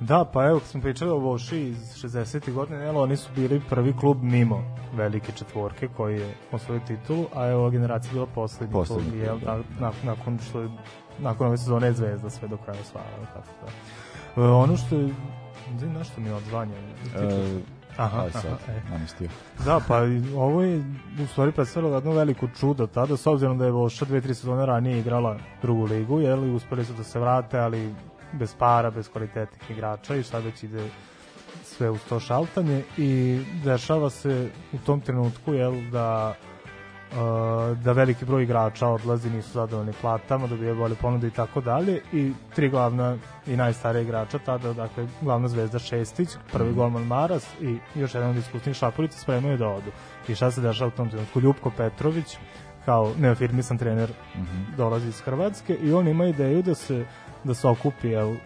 Da, 0.00 0.24
pa 0.24 0.44
evo, 0.44 0.58
kad 0.58 0.68
smo 0.68 0.80
pričali 0.80 1.10
o 1.10 1.18
Voši 1.18 1.60
iz 1.60 1.78
60. 1.78 2.52
godine, 2.52 2.78
jel, 2.78 2.96
oni 2.98 3.16
su 3.16 3.30
bili 3.34 3.60
prvi 3.68 3.94
klub 4.00 4.22
mimo 4.22 4.76
velike 4.94 5.32
četvorke 5.32 5.88
koji 5.96 6.20
je 6.20 6.34
osvojio 6.52 6.82
titulu, 6.86 7.26
a 7.34 7.48
evo, 7.48 7.70
generacija 7.70 8.10
je 8.10 8.14
bila 8.14 8.26
poslednji, 8.26 8.72
Poslednji 8.72 9.10
klub, 9.10 9.22
jel, 9.22 9.38
da. 9.38 9.56
na, 9.56 9.62
na, 9.80 9.92
nakon 10.04 10.38
što 10.38 10.60
je 10.60 10.68
nakon 11.18 11.46
ove 11.46 11.58
sezone 11.58 11.86
je 11.86 11.92
Zvezda 11.92 12.30
sve 12.30 12.48
do 12.48 12.56
kraja 12.56 12.80
osvajala, 12.80 13.26
tako 13.34 13.50
da. 14.36 14.42
E, 14.42 14.46
ono 14.46 14.76
što 14.76 14.96
je, 14.96 15.14
da 15.80 15.86
nešto 15.86 16.20
mi 16.20 16.28
je 16.28 16.34
odzvanje. 16.34 16.76
E, 17.16 17.60
Aha, 17.96 18.22
aj 18.22 18.30
sad, 18.30 18.44
aha, 18.44 18.96
e. 19.20 19.28
Da, 19.64 19.80
pa 19.88 20.00
ovo 20.36 20.62
je 20.62 20.84
u 21.22 21.26
stvari 21.26 21.52
predstavljalo 21.52 21.94
jedno 21.94 22.12
veliko 22.12 22.48
čudo 22.60 22.86
tada, 22.86 23.16
s 23.16 23.26
obzirom 23.26 23.58
da 23.58 23.64
je 23.64 23.70
Voša 23.70 24.04
dve, 24.04 24.20
tri 24.20 24.34
sezone 24.34 24.66
ranije 24.66 24.98
igrala 24.98 25.36
drugu 25.62 25.84
ligu, 25.84 26.20
jel, 26.20 26.44
i 26.44 26.50
uspeli 26.50 26.84
su 26.84 26.92
da 26.92 27.04
se 27.04 27.20
vrate, 27.20 27.58
ali 27.58 27.94
bez 28.32 28.54
para, 28.58 28.90
bez 28.90 29.08
kvalitetnih 29.08 29.70
igrača 29.70 30.16
i 30.16 30.22
sad 30.22 30.44
već 30.44 30.62
ide 30.62 30.88
sve 31.62 31.90
uz 31.90 32.00
to 32.08 32.20
šaltanje 32.20 32.82
i 32.98 33.40
dešava 33.64 34.10
se 34.10 34.50
u 34.72 34.78
tom 34.78 35.00
trenutku, 35.00 35.54
jel, 35.54 35.90
da 35.90 36.34
da 37.84 37.92
veliki 37.92 38.24
broj 38.24 38.42
igrača 38.42 38.88
odlazi, 38.88 39.30
nisu 39.30 39.50
zadovoljni 39.50 39.92
platama, 40.00 40.46
dobije 40.46 40.74
bolje 40.74 40.94
ponude 40.94 41.26
i 41.26 41.30
tako 41.30 41.60
dalje 41.60 42.00
i 42.12 42.32
tri 42.54 42.68
glavna 42.68 43.16
i 43.46 43.56
najstarija 43.56 44.02
igrača 44.02 44.38
tada, 44.38 44.72
dakle 44.72 45.06
glavna 45.20 45.48
zvezda 45.48 45.78
Šestić, 45.78 46.28
prvi 46.52 46.72
golman 46.72 47.02
Maras 47.02 47.54
i 47.60 47.78
još 47.94 48.14
jedan 48.14 48.30
od 48.30 48.36
iskusnih 48.36 48.76
Šapurica 48.76 49.18
spremaju 49.18 49.58
da 49.58 49.68
odu. 49.68 49.90
I 50.28 50.34
šta 50.34 50.50
se 50.50 50.60
dešava 50.60 50.88
u 50.88 50.96
tom 50.96 51.10
trenutku? 51.10 51.40
Ljupko 51.40 51.70
Petrović 51.76 52.36
kao 52.84 53.12
neafirmisan 53.18 53.78
trener 53.78 54.10
dolazi 54.76 55.08
iz 55.08 55.20
Hrvatske 55.20 55.74
i 55.74 55.92
on 55.92 56.08
ima 56.08 56.26
ideju 56.26 56.62
da 56.62 56.74
se 56.74 57.04
da 57.44 57.54
se 57.54 57.68
okupi 57.68 58.08
jel, 58.08 58.36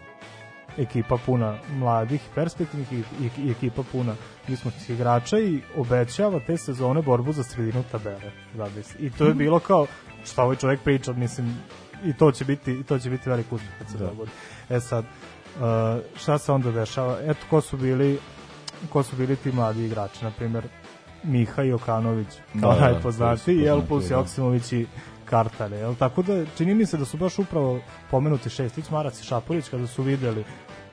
ekipa 0.78 1.16
puna 1.16 1.58
mladih, 1.70 2.20
perspektivnih 2.34 2.92
i, 2.92 2.96
i, 2.96 3.30
i 3.38 3.50
ekipa 3.50 3.82
puna 3.82 4.14
iskusnih 4.48 4.90
igrača 4.90 5.38
i 5.38 5.60
obećava 5.76 6.40
te 6.40 6.56
sezone 6.56 7.02
borbu 7.02 7.32
za 7.32 7.42
sredinu 7.42 7.82
tabele. 7.82 8.20
Da, 8.54 8.64
bi 8.66 8.82
se- 8.82 8.98
I 8.98 9.10
to 9.10 9.24
je 9.24 9.34
bilo 9.34 9.58
kao 9.60 9.86
šta 10.24 10.42
ovaj 10.42 10.56
čovjek 10.56 10.80
priča, 10.80 11.12
mislim, 11.12 11.56
i 12.04 12.12
to 12.12 12.32
će 12.32 12.44
biti, 12.44 12.72
i 12.72 12.82
to 12.82 12.98
će 12.98 13.10
biti 13.10 13.30
velik 13.30 13.52
uspeh 13.52 13.70
kad 13.78 13.88
se 13.88 13.98
Da. 13.98 14.06
dogodi. 14.06 14.30
E 14.70 14.80
sad, 14.80 15.04
uh, 15.04 15.62
šta 16.16 16.38
se 16.38 16.52
onda 16.52 16.70
dešava? 16.72 17.18
Eto, 17.22 17.40
ko 17.50 17.60
su 17.60 17.76
bili 17.76 18.18
ko 18.88 19.02
su 19.02 19.16
bili 19.16 19.36
ti 19.36 19.52
mladi 19.52 19.84
igrači, 19.86 20.24
na 20.24 20.30
primjer 20.30 20.64
Miha 21.22 21.62
Jokanović, 21.62 22.28
kao 22.52 22.72
Da, 22.72 22.80
da, 22.80 22.80
najpoznatiji, 22.82 23.64
da. 23.64 23.70
Joksimović 24.10 24.72
i 24.72 24.86
Kartale, 25.24 25.76
jel? 25.76 25.94
Tako 25.94 26.22
da 26.22 26.44
čini 26.48 26.74
mi 26.74 26.86
se 26.86 26.96
da 26.96 27.04
su 27.04 27.16
baš 27.16 27.38
upravo 27.38 27.80
pomenuti 28.10 28.50
Šestić, 28.50 28.90
Marac 28.90 29.20
i 29.20 29.24
Šapurić 29.24 29.68
kada 29.68 29.86
su 29.86 30.02
videli 30.02 30.44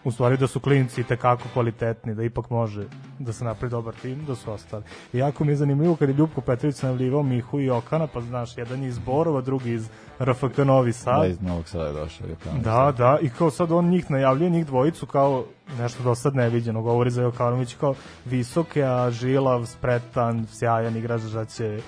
u 0.05 0.11
stvari 0.11 0.37
da 0.37 0.47
su 0.47 0.59
klinci 0.59 1.03
tekako 1.03 1.43
kvalitetni, 1.53 2.15
da 2.15 2.23
ipak 2.23 2.49
može 2.49 2.83
da 3.19 3.33
se 3.33 3.45
napravi 3.45 3.71
dobar 3.71 3.93
tim, 3.93 4.25
da 4.25 4.35
su 4.35 4.51
ostali. 4.51 4.83
I 5.13 5.17
jako 5.17 5.43
mi 5.43 5.51
je 5.51 5.55
zanimljivo 5.55 5.95
kad 5.95 6.09
je 6.09 6.15
Ljubko 6.15 6.41
Petrović 6.41 6.81
najavljivao 6.81 7.23
Mihu 7.23 7.59
i 7.59 7.65
Jokana, 7.65 8.07
pa 8.07 8.21
znaš, 8.21 8.57
jedan 8.57 8.83
je 8.83 8.89
iz 8.89 8.99
Borova, 8.99 9.41
drugi 9.41 9.73
iz 9.73 9.89
RFK 10.19 10.57
Novi 10.57 10.93
Sad. 10.93 11.21
Da, 11.21 11.27
iz 11.27 11.41
Novog 11.41 11.67
Sada 11.67 11.85
je 11.85 11.93
došao. 11.93 12.27
Jokanović. 12.27 12.63
Da, 12.63 12.93
da, 12.97 13.17
i 13.21 13.29
kao 13.29 13.51
sad 13.51 13.71
on 13.71 13.89
njih 13.89 14.11
najavljuje, 14.11 14.49
njih 14.49 14.65
dvojicu 14.65 15.05
kao 15.05 15.45
nešto 15.79 16.03
do 16.03 16.15
sad 16.15 16.35
neviđeno, 16.35 16.81
govori 16.81 17.11
za 17.11 17.21
Jokanović 17.21 17.75
kao 17.75 17.95
visoke, 18.25 18.83
a 18.83 19.11
žilav, 19.11 19.65
spretan, 19.65 20.47
sjajan 20.47 20.97
igrač, 20.97 21.21
držat 21.21 21.49
će 21.49 21.79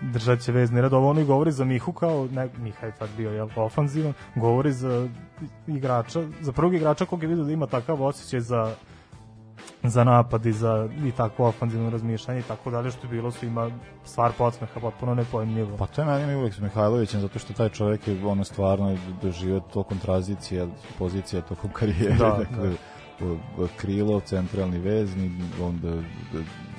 držat 0.00 0.40
će 0.40 0.52
vezni 0.52 0.80
red. 0.80 0.92
Ovo 0.92 1.10
ono 1.10 1.20
i 1.20 1.24
govori 1.24 1.52
za 1.52 1.64
Mihu 1.64 1.92
kao, 1.92 2.28
ne, 2.32 2.48
Miha 2.58 2.86
je 2.86 2.92
tad 2.94 3.08
bio 3.16 3.30
jel, 3.30 3.48
ofanzivan, 3.56 4.12
govori 4.36 4.72
za 4.72 5.08
igrača, 5.66 6.22
za 6.40 6.52
prvog 6.52 6.74
igrača 6.74 7.04
kog 7.04 7.22
je 7.22 7.28
vidio 7.28 7.44
da 7.44 7.52
ima 7.52 7.66
takav 7.66 8.02
osjećaj 8.02 8.40
za 8.40 8.74
za 9.82 10.04
napad 10.04 10.46
i 10.46 10.52
za 10.52 10.88
i 11.04 11.12
takvo 11.12 11.46
ofanzivno 11.46 11.90
razmišljanje 11.90 12.40
i 12.40 12.42
tako 12.42 12.70
dalje 12.70 12.90
što 12.90 13.06
je 13.06 13.10
bilo 13.10 13.30
svima 13.30 13.70
stvar 14.04 14.32
podsmeha 14.38 14.80
potpuno 14.80 15.14
nepojmljivo. 15.14 15.76
Pa 15.76 15.86
to 15.86 16.00
je 16.02 16.06
meni 16.06 16.34
uvek 16.34 16.54
s 16.54 16.58
Mihajlovićem, 16.58 17.20
zato 17.20 17.38
što 17.38 17.52
taj 17.52 17.68
čovjek 17.68 18.08
je 18.08 18.26
ono 18.26 18.44
stvarno 18.44 18.96
doživio 19.22 19.60
tokom 19.60 19.98
tranzicija, 19.98 20.66
pozicija 20.98 21.42
tokom 21.42 21.70
karijere, 21.70 22.14
Da, 22.14 22.30
dakle, 22.50 22.68
o- 22.68 22.93
krilo, 23.76 24.20
centralni 24.20 24.78
vezni, 24.78 25.30
onda 25.62 25.92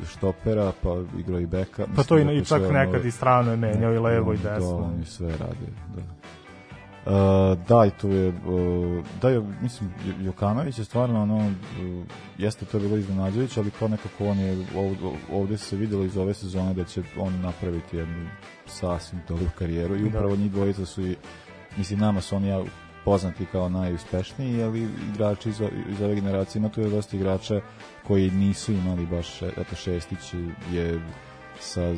štopera, 0.08 0.72
pa 0.82 0.90
igrao 1.20 1.40
i 1.40 1.46
beka. 1.46 1.88
Pa 1.96 2.04
to 2.04 2.18
i, 2.18 2.26
Mislim, 2.26 2.38
i 2.38 2.46
čak 2.46 2.62
ono- 2.62 2.72
nekad 2.72 3.06
i 3.06 3.12
strano 3.12 3.52
je 3.52 3.58
menjao 3.58 3.94
i 3.94 4.00
levo 4.00 4.34
i 4.34 4.38
Da, 4.38 4.50
desno. 4.50 4.78
on 4.78 5.00
je 5.00 5.06
sve 5.06 5.30
radio, 5.30 5.68
da. 5.96 6.02
Uh, 7.08 7.12
da, 7.60 7.86
i 7.86 7.92
tu 7.92 8.10
je, 8.10 8.28
uh, 8.30 8.36
da 9.22 9.30
je, 9.30 9.42
mislim, 9.62 9.90
Jokanović 10.22 10.80
je 10.80 10.86
stvarno, 10.86 11.22
ono, 11.22 11.38
uh, 11.38 11.52
jeste 12.38 12.66
to 12.66 12.80
bilo 12.80 12.98
iznenađujuće, 12.98 13.60
ali 13.60 13.72
kao 13.72 13.88
nekako 13.88 14.26
on 14.26 14.40
je, 14.40 14.66
ovde, 14.76 15.00
ovde 15.32 15.58
se 15.58 15.76
videlo 15.76 16.04
iz 16.04 16.18
ove 16.18 16.34
sezone 16.34 16.74
da 16.74 16.84
će 16.84 17.04
on 17.18 17.42
napraviti 17.42 17.98
jednu 17.98 18.28
sasvim 18.66 19.22
dobru 19.28 19.46
karijeru 19.58 19.96
i 19.96 20.02
Da. 20.02 20.08
upravo 20.08 20.36
njih 20.36 20.52
dvojica 20.52 20.86
su 20.86 21.02
i, 21.02 21.16
mislim, 21.78 22.00
nama 22.00 22.22
su 22.22 22.36
oni 22.36 22.48
ja, 22.48 22.64
poznati 23.06 23.46
kao 23.46 23.70
najuspešniji, 23.70 24.64
ali 24.64 24.82
igrači 25.10 25.50
iz, 25.50 25.62
iz 25.90 26.02
ove 26.02 26.16
generacije, 26.16 26.60
ima 26.60 26.70
tu 26.70 26.82
je 26.82 26.90
dosta 26.90 27.18
igrača 27.18 27.62
koji 28.04 28.32
nisu 28.32 28.72
imali 28.74 29.06
baš, 29.06 29.42
eto 29.42 29.76
Šestić 29.76 30.34
je 30.72 31.02
sa 31.60 31.82
e, 31.84 31.96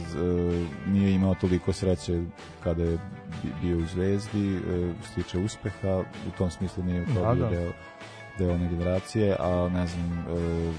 nije 0.88 1.12
imao 1.12 1.36
toliko 1.36 1.74
sreće 1.74 2.22
kada 2.64 2.84
je 2.84 2.98
bi- 3.44 3.54
bio 3.62 3.78
u 3.78 3.86
Zvezdi 3.86 4.56
e, 4.56 4.60
što 4.96 5.10
se 5.10 5.24
tiče 5.24 5.38
uspeha 5.40 5.98
u 6.28 6.38
tom 6.38 6.52
smislu 6.52 6.84
nije 6.84 7.06
kao 7.06 7.26
Da, 7.26 7.34
bio 7.36 7.44
da. 7.44 7.50
deo, 7.50 7.72
deo 8.38 8.54
one 8.54 8.70
generacije 8.70 9.36
a 9.40 9.70
ne 9.70 9.88
znam 9.88 10.26
e, 10.30 10.74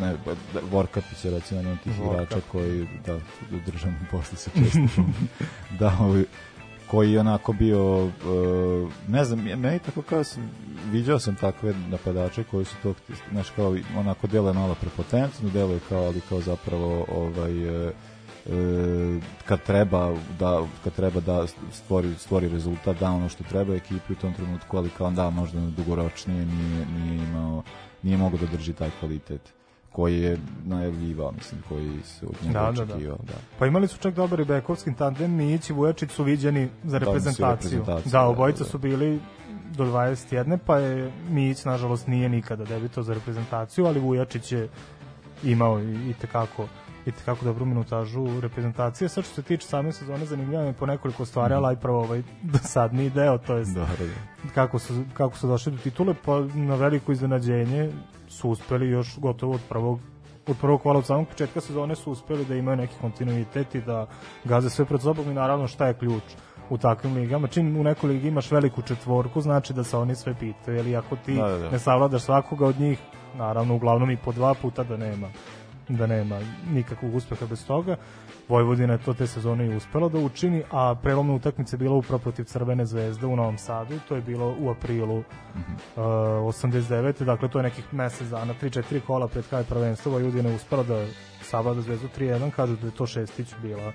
ne, 0.00 0.12
da, 0.54 0.60
Vorkapić 0.70 1.24
je 1.24 1.30
recimo 1.30 1.60
jedan 1.60 1.72
od 1.72 1.80
tih 1.80 2.00
Vorkap. 2.00 2.14
igrača 2.22 2.46
koji 2.52 2.88
da, 3.06 3.14
u 3.50 3.60
državnom 3.66 4.00
poslu 4.10 4.36
se 4.36 4.50
često 4.56 5.02
da, 5.80 5.96
ovaj, 6.00 6.24
koji 6.90 7.12
je 7.12 7.20
onako 7.20 7.52
bio 7.52 8.06
e, 8.06 8.10
ne 9.08 9.24
znam, 9.24 9.38
meni 9.38 9.78
tako 9.78 10.02
kao 10.02 10.24
sam 10.24 10.50
viđao 10.90 11.18
sam 11.18 11.34
takve 11.34 11.74
napadače 11.88 12.44
koji 12.44 12.64
su 12.64 12.76
to 12.82 12.94
znaš 13.30 13.50
kao 13.50 13.76
onako 13.96 14.26
dele 14.26 14.52
malo 14.52 14.74
prepotentno 14.80 15.48
deluje 15.50 15.80
kao 15.88 16.04
ali 16.04 16.20
kao 16.28 16.40
zapravo 16.40 17.06
ovaj 17.08 17.86
e, 17.88 17.92
kad 19.44 19.62
treba 19.62 20.14
da 20.38 20.62
kad 20.84 20.92
treba 20.92 21.20
da 21.20 21.46
stvori 21.72 22.14
stvori 22.18 22.48
rezultat 22.48 23.00
da 23.00 23.10
ono 23.10 23.28
što 23.28 23.44
treba 23.44 23.74
ekipi 23.74 24.12
u 24.12 24.16
tom 24.16 24.34
trenutku 24.34 24.76
ali 24.76 24.90
kao 24.90 25.10
da 25.10 25.30
možda 25.30 25.60
dugoročnije 25.60 26.46
nije, 26.46 26.86
nije 26.86 27.28
imao 27.28 27.62
nije 28.02 28.16
mogao 28.16 28.38
da 28.38 28.46
drži 28.46 28.72
taj 28.72 28.90
kvalitet 29.00 29.57
koji 29.92 30.20
je 30.22 30.38
najavljivao, 30.64 31.32
mislim, 31.32 31.62
koji 31.68 31.90
se 32.04 32.26
od 32.26 32.34
njega 32.42 32.60
Da, 32.60 32.72
da, 32.72 32.84
da. 32.84 32.94
očekivao. 32.94 33.18
Da, 33.26 33.34
Pa 33.58 33.66
imali 33.66 33.88
su 33.88 33.98
čak 33.98 34.14
dobar 34.14 34.40
i 34.40 34.44
bekovski 34.44 34.94
tandem, 34.94 35.34
Mijić 35.34 35.70
i 35.70 35.72
Vujačić 35.72 36.10
su 36.10 36.24
viđeni 36.24 36.68
za 36.84 36.98
Da, 36.98 37.04
reprezentaciju. 37.06 37.82
Da, 37.86 38.00
da, 38.04 38.26
obojica 38.26 38.64
da. 38.64 38.70
su 38.70 38.78
bili 38.78 39.20
do 39.76 39.84
21. 39.84 40.58
pa 40.66 40.78
je 40.78 41.12
Mijić 41.30 41.64
nažalost 41.64 42.06
nije 42.06 42.28
nikada 42.28 42.64
debitao 42.64 43.02
za 43.02 43.14
reprezentaciju, 43.14 43.86
ali 43.86 44.00
Vujačić 44.00 44.52
je 44.52 44.68
imao 45.42 45.80
i, 45.80 46.10
i 46.10 46.14
tekako 46.20 46.68
i 47.08 47.12
tekako 47.12 47.44
dobru 47.44 47.64
minutažu 47.64 48.40
reprezentacije. 48.40 49.08
Sad 49.08 49.24
što 49.24 49.34
se 49.34 49.42
tiče 49.42 49.66
same 49.66 49.92
sezone, 49.92 50.26
zanimljivo 50.26 50.62
je 50.62 50.72
po 50.72 50.86
nekoliko 50.86 51.24
stvari, 51.24 51.54
ali 51.54 51.76
prvo 51.76 52.00
ovaj 52.00 52.22
dosadniji 52.54 53.10
deo, 53.10 53.38
to 53.38 53.56
je 53.56 53.64
da, 53.64 53.80
da. 53.80 54.50
kako 54.54 54.78
su, 54.78 55.04
kako 55.14 55.36
su 55.36 55.48
došli 55.48 55.72
do 55.72 55.78
titule, 55.78 56.14
pa 56.24 56.40
na 56.54 56.74
veliko 56.74 57.12
iznenađenje 57.12 57.90
su 58.28 58.50
uspeli 58.50 58.88
još 58.88 59.18
gotovo 59.18 59.54
od 59.54 59.60
prvog 59.68 60.00
od 60.46 60.56
prvog 60.60 60.82
kola 60.82 60.98
od 60.98 61.06
samog 61.06 61.28
početka 61.28 61.60
sezone 61.60 61.96
su 61.96 62.10
uspeli 62.10 62.44
da 62.44 62.54
imaju 62.54 62.76
neki 62.76 62.94
kontinuitet 63.00 63.74
i 63.74 63.80
da 63.80 64.06
gaze 64.44 64.70
sve 64.70 64.84
pred 64.84 65.00
sobom 65.00 65.30
i 65.30 65.34
naravno 65.34 65.66
šta 65.66 65.86
je 65.86 65.94
ključ 65.94 66.22
u 66.70 66.78
takvim 66.78 67.14
ligama. 67.14 67.48
Čim 67.48 67.76
u 67.76 67.84
nekoj 67.84 68.10
ligi 68.10 68.28
imaš 68.28 68.50
veliku 68.50 68.82
četvorku, 68.82 69.40
znači 69.40 69.72
da 69.72 69.84
se 69.84 69.96
oni 69.96 70.14
sve 70.14 70.34
pitaju, 70.40 70.76
jer 70.76 70.96
ako 70.96 71.16
ti 71.16 71.34
Da, 71.34 71.48
da, 71.48 71.58
da. 71.58 71.70
ne 71.70 71.78
savladaš 71.78 72.22
svakoga 72.22 72.66
od 72.66 72.80
njih, 72.80 72.98
naravno 73.34 73.74
uglavnom 73.74 74.10
i 74.10 74.16
po 74.16 74.32
dva 74.32 74.54
puta 74.54 74.84
da 74.84 74.96
nema 74.96 75.28
da 75.88 76.06
nema 76.06 76.38
nikakvog 76.72 77.14
uspeha 77.14 77.46
bez 77.46 77.66
toga. 77.66 77.96
Vojvodina 78.48 78.92
je 78.92 78.98
to 78.98 79.14
te 79.14 79.26
sezone 79.26 79.66
i 79.66 79.76
uspela 79.76 80.08
da 80.08 80.18
učini, 80.18 80.62
a 80.70 80.94
prelomna 81.02 81.34
utakmica 81.34 81.76
je 81.76 81.78
bila 81.78 81.94
upravo 81.96 82.18
protiv 82.18 82.44
Crvene 82.44 82.86
zvezde 82.86 83.26
u 83.26 83.36
Novom 83.36 83.58
Sadu, 83.58 83.94
to 84.08 84.14
je 84.16 84.22
bilo 84.22 84.56
u 84.60 84.70
aprilu 84.70 85.22
Mhm. 85.56 85.72
uh, 85.96 86.02
89. 86.46 87.24
Dakle, 87.24 87.48
to 87.48 87.58
je 87.58 87.62
nekih 87.62 87.94
mesec 87.94 88.28
dana, 88.28 88.54
3-4 88.62 89.00
kola 89.00 89.28
pred 89.28 89.44
kraj 89.48 89.64
prvenstva, 89.64 90.12
Vojvodina 90.12 90.48
je 90.48 90.56
uspela 90.56 90.82
da 90.82 91.06
savlada 91.42 91.80
zvezdu 91.80 92.08
3-1, 92.18 92.50
kažu 92.50 92.76
da 92.76 92.86
je 92.86 92.92
to 92.92 93.06
Šestić 93.06 93.54
bila 93.62 93.92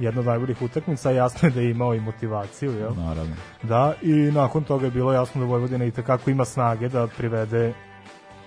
jedna 0.00 0.20
od 0.20 0.26
najboljih 0.26 0.62
utakmica, 0.62 1.10
jasno 1.10 1.48
je 1.48 1.52
da 1.52 1.60
je 1.60 1.70
imao 1.70 1.94
i 1.94 2.00
motivaciju, 2.00 2.72
jel? 2.72 2.94
Naravno. 2.96 3.36
Da, 3.62 3.94
i 4.02 4.12
nakon 4.12 4.64
toga 4.64 4.84
je 4.84 4.90
bilo 4.90 5.12
jasno 5.12 5.40
da 5.40 5.46
Vojvodina 5.46 5.84
i 5.84 5.90
tekako 5.90 6.30
ima 6.30 6.44
snage 6.44 6.88
da 6.88 7.06
privede 7.06 7.72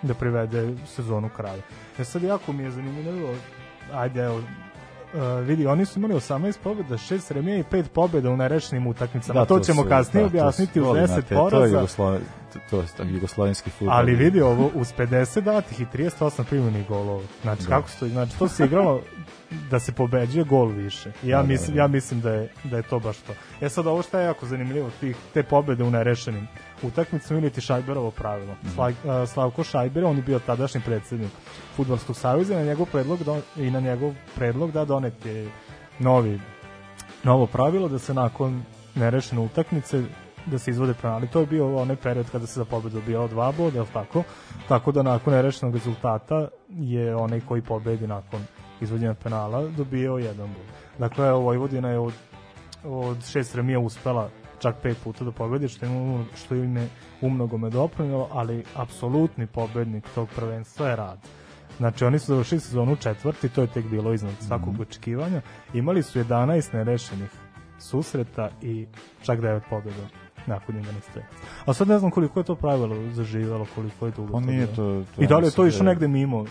da 0.01 0.13
privede 0.13 0.73
sezonu 0.87 1.29
kraju. 1.29 1.61
E 1.99 2.03
sad 2.03 2.23
jako 2.23 2.53
mi 2.53 2.63
je 2.63 2.71
zanimljivo, 2.71 3.33
ajde 3.93 4.21
evo, 4.21 4.41
Uh, 5.13 5.19
vidi, 5.39 5.67
oni 5.67 5.85
su 5.85 5.99
imali 5.99 6.13
18 6.13 6.57
pobjeda, 6.59 6.97
6 6.97 7.31
remija 7.33 7.57
i 7.57 7.63
5 7.63 7.83
pobjeda 7.85 8.29
u 8.29 8.37
nerešenim 8.37 8.87
utakmicama. 8.87 9.39
Da, 9.39 9.45
to, 9.45 9.59
ćemo 9.59 9.83
su- 9.83 9.89
kasnije 9.89 10.23
da, 10.23 10.29
to 10.29 10.37
objasniti 10.37 10.73
su- 10.73 10.85
volim, 10.85 11.03
10 11.03 11.07
znate, 11.07 11.27
To 11.27 11.33
je, 11.35 11.37
poraza. 11.39 11.75
Jugoslo... 11.75 12.19
to, 12.69 12.83
to 12.97 13.03
je 13.03 13.13
jugoslovenski 13.13 13.69
futbol. 13.69 13.93
Ali 13.93 14.15
vidi 14.15 14.41
ovo, 14.41 14.71
uz 14.75 14.93
50 14.97 15.41
datih 15.41 15.81
i 15.81 15.85
38 15.87 16.43
primljenih 16.43 16.87
golova. 16.87 17.21
Znači, 17.41 17.63
Da. 17.63 17.69
kako 17.69 17.89
se 17.89 17.99
to, 17.99 18.07
znači, 18.07 18.39
to 18.39 18.47
se 18.47 18.65
igralo 18.65 19.01
da 19.69 19.79
se 19.79 19.91
pobeđuje 19.91 20.43
gol 20.43 20.67
više. 20.67 21.11
I 21.23 21.29
Ja, 21.29 21.37
Da, 21.37 21.43
da, 21.43 21.47
mislim, 21.47 21.75
da. 21.75 21.81
ja 21.81 21.87
mislim 21.87 22.21
da 22.21 22.33
je, 22.33 22.49
da 22.63 22.77
je 22.77 22.83
to 22.83 22.99
baš 22.99 23.17
to. 23.17 23.33
E 23.61 23.69
sad, 23.69 23.87
ovo 23.87 24.01
što 24.01 24.19
je 24.19 24.25
jako 24.25 24.45
zanimljivo, 24.45 24.89
tih, 24.99 25.15
te 25.33 25.43
pobede 25.43 25.83
u 25.83 25.91
nerešenim 25.91 26.47
utakmicama 26.81 27.39
ili 27.39 27.49
ti 27.49 27.61
Šajberovo 27.61 28.11
pravilo. 28.11 28.55
Sla, 28.75 28.91
a, 29.07 29.25
Slavko 29.25 29.63
Šajber, 29.63 30.05
on 30.05 30.15
je 30.17 30.23
bio 30.23 30.39
tadašnji 30.39 30.81
predsednik 30.85 31.31
Futbolskog 31.75 32.15
savjeza 32.15 32.53
i 32.53 32.57
na 32.57 32.63
njegov 32.63 32.85
predlog, 32.85 33.23
don, 33.23 33.41
i 33.57 33.71
na 33.71 33.79
njegov 33.79 34.13
predlog 34.35 34.71
da 34.71 34.85
donet 34.85 35.25
je 35.25 35.49
novi 35.99 36.39
novo 37.23 37.45
pravilo 37.47 37.87
da 37.87 37.99
se 37.99 38.13
nakon 38.13 38.63
nerešene 38.95 39.41
utakmice 39.41 40.03
da 40.45 40.57
se 40.57 40.71
izvode 40.71 40.93
penali. 41.01 41.27
To 41.27 41.39
je 41.39 41.45
bio 41.45 41.77
onaj 41.77 41.95
period 41.95 42.29
kada 42.31 42.47
se 42.47 42.53
za 42.53 42.65
pobedu 42.65 42.99
dobijao 42.99 43.27
dva 43.27 43.51
boda, 43.51 43.79
je 43.79 43.85
tako? 43.93 44.23
Tako 44.67 44.91
da 44.91 45.03
nakon 45.03 45.33
nerešenog 45.33 45.75
rezultata 45.75 46.47
je 46.69 47.15
onaj 47.15 47.39
koji 47.39 47.61
pobedi 47.61 48.07
nakon 48.07 48.41
izvođenja 48.81 49.13
penala 49.13 49.67
dobijao 49.67 50.17
jedan 50.17 50.47
bod. 50.47 50.65
Dakle, 50.99 51.27
evo, 51.27 51.39
Vojvodina 51.39 51.89
je 51.89 51.99
od, 51.99 52.13
od 52.83 53.25
šest 53.25 53.55
remija 53.55 53.79
uspela 53.79 54.29
čak 54.59 54.75
pet 54.83 54.97
puta 55.03 55.25
da 55.25 55.31
pobedi, 55.31 55.67
što 55.67 55.85
im, 55.85 56.25
što 56.35 56.55
im 56.55 56.77
je 56.77 56.89
umnogome 57.21 57.69
doprinilo, 57.69 58.27
ali 58.31 58.63
apsolutni 58.75 59.47
pobednik 59.47 60.05
tog 60.15 60.29
prvenstva 60.35 60.87
je 60.87 60.95
rad. 60.95 61.19
Znači, 61.77 62.05
oni 62.05 62.19
su 62.19 62.25
završili 62.25 62.61
sezonu 62.61 62.95
četvrti, 62.95 63.49
to 63.49 63.61
je 63.61 63.67
tek 63.67 63.85
bilo 63.85 64.13
iznad 64.13 64.33
svakog 64.39 64.79
očekivanja. 64.79 65.41
Imali 65.73 66.03
su 66.03 66.19
11 66.19 66.73
nerešenih 66.73 67.31
susreta 67.79 68.49
i 68.61 68.87
čak 69.21 69.39
9 69.39 69.59
pobjeda 69.69 70.03
nakon 70.47 70.75
11 70.75 70.83
strelaca. 71.09 71.35
A 71.65 71.73
sad 71.73 71.87
ne 71.87 71.99
znam 71.99 72.11
koliko 72.11 72.39
je 72.39 72.43
to 72.43 72.55
pravilo 72.55 72.95
zaživelo, 73.11 73.67
koliko 73.75 74.05
je 74.05 74.11
dugo 74.11 74.33
Pa 74.33 74.39
nije 74.39 74.65
bilo. 74.65 74.75
to... 74.75 75.03
to 75.15 75.21
I 75.23 75.27
da 75.27 75.37
li 75.37 75.47
je 75.47 75.51
to 75.51 75.67
išlo 75.67 75.83
da 75.83 75.89
negde 75.89 76.07
mimo 76.07 76.45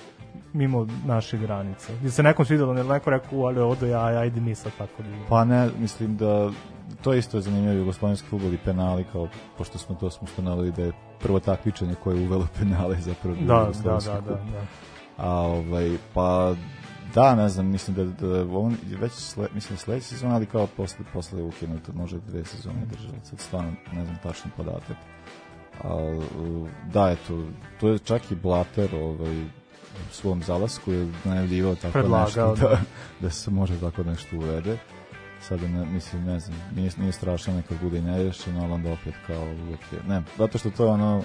mimo 0.53 0.87
naših 1.07 1.41
granica. 1.41 1.93
Gdje 1.99 2.11
se 2.11 2.23
nekom 2.23 2.45
svidelo, 2.45 2.75
ne 2.75 2.85
neko 2.85 3.11
rekao, 3.11 3.39
"U, 3.39 3.45
ali 3.45 3.61
odo 3.61 3.87
ja, 3.87 4.05
ajde 4.05 4.41
mi 4.41 4.55
sad 4.55 4.73
tako 4.79 5.03
da 5.03 5.09
idemo." 5.09 5.25
Pa 5.29 5.44
ne, 5.44 5.71
mislim 5.79 6.17
da 6.17 6.51
to 7.03 7.15
isto 7.15 7.37
je 7.37 7.40
zanimljivo 7.40 7.79
jugoslovenski 7.79 8.29
futbol 8.29 8.55
i 8.55 8.59
penali 8.65 9.05
kao 9.13 9.29
pošto 9.59 9.79
smo 9.79 9.94
to 9.94 10.11
smo 10.11 10.25
ustanovili 10.25 10.73
da 10.73 10.83
je 10.83 10.92
prvo 11.21 11.40
takmičenje 11.40 11.94
koje 11.94 12.17
je 12.17 12.27
uvelo 12.27 12.46
penale 12.59 12.96
zapravo 13.01 13.37
Da, 13.37 13.55
da, 13.55 13.61
jugoslovenski 13.61 14.11
da, 14.13 14.21
da, 14.21 14.35
da. 14.35 14.67
A 15.17 15.31
ovaj 15.31 15.96
pa 16.15 16.55
da, 17.15 17.35
ne 17.35 17.48
znam, 17.48 17.67
mislim 17.67 17.96
da, 17.96 18.05
da 18.05 18.59
on 18.59 18.77
je 18.90 18.96
već 18.96 19.13
sle, 19.13 19.48
mislim 19.55 19.79
sledeća 19.79 20.07
sezona, 20.07 20.35
ali 20.35 20.46
kao 20.46 20.67
posle, 20.67 21.05
posle 21.13 21.38
je 21.38 21.44
ukinuto, 21.44 21.92
može 21.92 22.19
dve 22.27 22.44
sezone 22.44 22.87
država, 22.87 23.15
sad 23.23 23.38
stvarno 23.38 23.73
ne 23.92 24.05
znam 24.05 24.17
tačan 24.23 24.51
podatak. 24.57 24.96
A, 25.85 26.21
da, 26.92 27.11
eto, 27.11 27.44
to 27.81 27.88
je 27.88 27.98
čak 27.98 28.31
i 28.31 28.35
Blater 28.35 28.94
ovaj, 28.94 29.44
svom 30.11 30.42
zalasku 30.42 30.92
je 30.92 31.08
najavljivao 31.25 31.75
tako 31.75 31.92
Predlagao, 31.92 32.25
nešto, 32.50 32.54
da. 32.58 32.69
da, 32.71 32.81
da 33.21 33.31
se 33.31 33.50
može 33.50 33.81
tako 33.81 34.02
nešto 34.02 34.37
uvede. 34.37 34.79
Sada, 35.40 35.69
ne, 35.69 35.85
mislim, 35.85 36.25
ne 36.25 36.40
znam, 36.40 36.58
nije, 36.73 36.90
nije 36.96 37.13
strašno 37.13 37.54
nekad 37.54 37.79
bude 37.83 37.98
i 37.98 38.02
nerešeno, 38.02 38.63
ali 38.63 38.73
onda 38.73 38.92
opet 38.92 39.15
kao 39.27 39.42
uvijek 39.42 39.81
je, 39.92 39.98
ne, 40.08 40.23
zato 40.38 40.58
što 40.58 40.71
to 40.71 40.85
je 40.85 40.90
ono, 40.90 41.23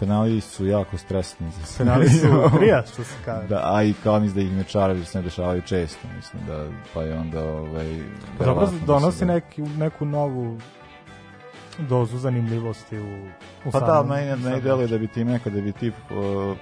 penali 0.00 0.40
su 0.40 0.66
jako 0.66 0.98
stresni 0.98 1.50
za 1.50 1.66
sve. 1.66 1.84
Penali 1.84 2.08
su 2.10 2.26
prija, 2.58 2.82
što 2.84 3.04
se 3.04 3.14
kaže. 3.24 3.48
Da, 3.48 3.60
a 3.66 3.82
i 3.82 3.94
kao 3.94 4.20
mislim 4.20 4.34
da 4.36 4.50
ih 4.50 4.56
mečarevi 4.56 5.04
se 5.04 5.18
ne 5.18 5.24
dešavaju 5.24 5.62
često, 5.62 6.08
mislim 6.16 6.42
da, 6.46 6.64
pa 6.94 7.02
je 7.02 7.14
onda, 7.14 7.44
ovaj, 7.44 8.02
Pa 8.38 8.44
dobro, 8.44 8.66
da 8.66 8.72
donosi 8.86 9.18
da- 9.20 9.32
neki, 9.34 9.62
neku 9.62 10.04
novu 10.04 10.58
dozu 11.78 12.18
zanimljivosti 12.18 12.98
u, 12.98 13.26
u 13.64 13.70
Pa 13.72 13.80
da, 13.80 13.86
samom- 13.86 14.08
meni, 14.08 14.26
meni 14.28 14.42
samom- 14.42 14.60
deluje 14.60 14.86
da 14.88 14.98
bi 14.98 15.06
ti 15.06 15.24
nekad, 15.24 15.52
da 15.52 15.60
bi 15.60 15.72
ti 15.72 15.88
uh, 15.88 16.56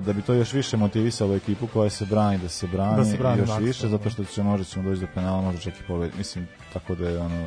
da 0.00 0.12
bi 0.12 0.22
to 0.22 0.34
još 0.34 0.52
više 0.52 0.76
motivisalo 0.76 1.34
ekipu 1.34 1.66
koja 1.66 1.90
se 1.90 2.06
brani 2.06 2.38
da 2.38 2.48
se 2.48 2.66
brani, 2.66 2.96
Da 2.96 3.04
se 3.04 3.16
brani 3.16 3.32
još 3.32 3.40
maksimalno. 3.40 3.66
više 3.66 3.88
zato 3.88 4.10
što 4.10 4.24
će 4.24 4.42
možda 4.42 4.64
ćemo 4.64 4.90
doći 4.90 5.00
do 5.00 5.06
penala 5.14 5.42
možda 5.42 5.60
čak 5.60 5.74
i 5.74 5.86
pobedi 5.88 6.12
mislim 6.18 6.48
tako 6.72 6.94
da 6.94 7.08
je 7.08 7.18
ono 7.18 7.46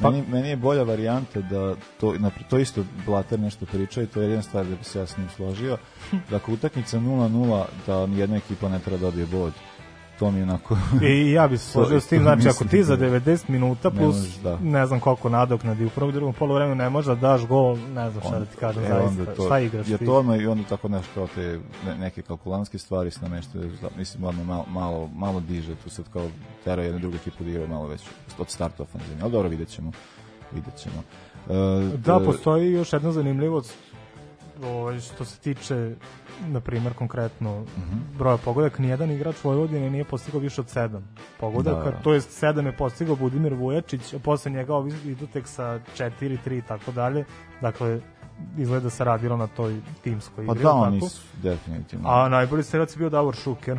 Pa- 0.00 0.10
meni, 0.10 0.24
meni 0.28 0.48
je 0.48 0.56
bolja 0.56 0.82
varijanta 0.82 1.40
da 1.40 1.74
to, 2.00 2.06
napr- 2.08 2.48
to 2.50 2.58
isto 2.58 2.84
Blater 3.06 3.40
nešto 3.40 3.66
priča 3.66 4.02
i 4.02 4.06
to 4.06 4.20
je 4.20 4.28
jedna 4.28 4.42
stvar 4.42 4.66
da 4.66 4.76
bi 4.76 4.84
se 4.84 4.98
ja 4.98 5.06
s 5.06 5.16
njim 5.16 5.28
složio 5.28 5.78
da 6.30 6.36
ako 6.36 6.52
utakmica 6.52 6.98
0-0 6.98 7.64
da 7.86 8.06
nijedna 8.06 8.36
ekipa 8.36 8.68
ne 8.68 8.78
treba 8.78 8.98
da 8.98 9.06
dobije 9.06 9.26
bod 9.26 9.52
to 10.18 10.30
mi 10.30 10.42
onako 10.42 10.76
I 11.02 11.32
ja 11.32 11.48
bih 11.48 11.60
se 11.60 11.70
složio 11.72 12.00
s 12.00 12.06
tim, 12.06 12.22
znači 12.22 12.48
ako 12.48 12.64
ti 12.64 12.84
za 12.84 12.96
da- 12.96 13.06
90 13.06 13.48
minuta 13.48 13.90
Ne 13.90 13.96
plus 13.96 14.16
možeš, 14.16 14.34
da. 14.34 14.58
ne 14.58 14.86
znam 14.86 15.00
koliko 15.00 15.28
nadoknadi 15.28 15.84
u 15.84 15.90
prvom 15.90 16.12
drugom 16.12 16.34
poluvremenu 16.34 16.74
ne 16.74 16.90
možeš 16.90 17.06
da 17.08 17.14
daš 17.16 17.46
gol, 17.46 17.76
ne 17.76 18.10
znam 18.10 18.22
šta 18.22 18.38
da 18.38 18.44
ti 18.44 18.56
kažem 18.56 18.84
e, 18.84 18.88
zaista, 18.88 19.08
onda 19.08 19.24
to, 19.26 19.44
šta 19.44 19.58
igraš 19.58 19.88
je 19.88 19.98
ti? 19.98 20.04
to 20.06 20.12
odmah 20.14 20.40
i 20.40 20.46
onda 20.46 20.64
tako 20.64 20.88
nešto 20.88 21.10
kao 21.14 21.28
te 21.34 21.58
ne, 21.86 21.94
neke 21.96 22.22
kalkulantske 22.22 22.78
stvari 22.78 23.10
se 23.10 23.20
nameštaju, 23.22 23.70
za- 23.72 23.88
mislim 23.96 24.24
odmah 24.24 24.46
malo, 24.46 24.64
malo, 24.68 25.08
malo 25.08 25.40
diže 25.40 25.74
tu 25.74 25.90
sad 25.90 26.04
kao 26.12 26.26
tera 26.64 26.82
jedne 26.82 27.00
druge 27.00 27.16
ekipu 27.16 27.44
da 27.44 27.50
igra 27.50 27.66
malo 27.66 27.86
već 27.86 28.02
od 28.38 28.50
starta 28.50 28.82
ofenzivne, 28.82 29.22
ali 29.22 29.32
dobro 29.32 29.48
vidjet 29.48 29.68
ćemo 29.68 29.92
vidjet 30.52 30.76
ćemo. 30.76 31.02
E, 31.50 31.96
Da, 31.96 32.18
e, 32.22 32.24
postoji 32.24 32.72
još 32.72 32.92
jedna 32.92 33.12
zanimljivost 33.12 33.74
ovaj, 34.64 35.00
što 35.00 35.24
se 35.24 35.38
tiče 35.38 35.94
na 36.46 36.60
primjer 36.60 36.94
konkretno 36.94 37.64
broja 38.18 38.36
pogodaka, 38.36 38.82
nijedan 38.82 39.10
igrač 39.10 39.36
Vojvodine 39.44 39.90
nije 39.90 40.04
postigao 40.04 40.40
više 40.40 40.60
od 40.60 40.66
7 40.66 41.00
pogodaka, 41.40 41.84
Da, 41.84 41.90
da. 41.90 41.96
to 41.96 42.14
jest 42.14 42.42
7 42.42 42.66
je 42.66 42.72
postigao 42.72 43.16
Budimir 43.16 43.54
Vujačić, 43.54 44.14
a 44.14 44.18
posle 44.18 44.50
njega 44.50 44.74
ovi 44.74 44.92
idu 45.04 45.26
tek 45.26 45.46
sa 45.46 45.62
4, 45.96 46.10
3 46.46 46.58
i 46.58 46.62
tako 46.62 46.92
dalje. 46.92 47.24
Dakle, 47.60 48.00
izgleda 48.58 48.90
se 48.90 49.04
radilo 49.04 49.36
na 49.36 49.46
toj 49.46 49.74
timskoj 50.02 50.46
Pa 50.46 50.52
igri. 50.52 50.64
da, 50.64 50.68
jel 50.68 50.78
oni 50.78 51.00
su 51.00 51.22
definitivno. 51.42 52.08
A 52.08 52.28
najbolji 52.28 52.62
strelac 52.62 52.94
je 52.94 52.98
bio 52.98 53.10
Davor 53.10 53.34
Šuker, 53.36 53.78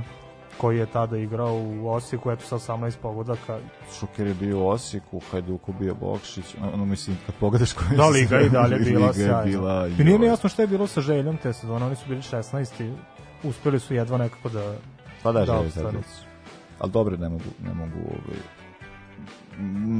koji 0.61 0.77
je 0.77 0.85
tada 0.85 1.17
igrao 1.17 1.53
u 1.53 1.89
Osijeku, 1.89 2.31
eto 2.31 2.45
sa 2.45 2.73
18 2.73 2.97
pogodaka. 3.01 3.59
Šuker 3.99 4.27
je 4.27 4.33
bio 4.33 4.59
u 4.59 4.67
Osijeku, 4.67 5.17
u 5.17 5.21
Hajduku 5.31 5.73
bio 5.79 5.95
Bokšić, 5.95 6.55
ono 6.73 6.85
mislim, 6.85 7.17
kad 7.25 7.35
pogledaš 7.35 7.73
koji 7.73 7.97
Da, 7.97 8.07
Liga 8.07 8.39
i 8.41 8.49
dalje 8.49 8.79
bila 8.79 9.07
je 9.07 9.13
sjajna. 9.13 9.87
I 9.99 10.03
nije 10.03 10.19
mi 10.19 10.25
joj. 10.25 10.31
jasno 10.31 10.49
šta 10.49 10.61
je 10.61 10.67
bilo 10.67 10.87
sa 10.87 11.01
željom 11.01 11.37
te 11.37 11.53
sezone, 11.53 11.85
oni 11.85 11.95
su 11.95 12.03
bili 12.07 12.21
16 12.21 12.93
uspeli 13.43 13.79
su 13.79 13.93
jedva 13.93 14.17
nekako 14.17 14.49
da 14.49 14.75
Pa 15.23 15.31
da, 15.31 15.45
da 15.45 15.63
zadnicu. 15.69 16.25
Ali 16.79 16.91
dobro, 16.91 17.17
ne 17.17 17.29
mogu, 17.29 17.49
ne 17.63 17.73
mogu 17.73 17.99
ovaj, 17.99 18.39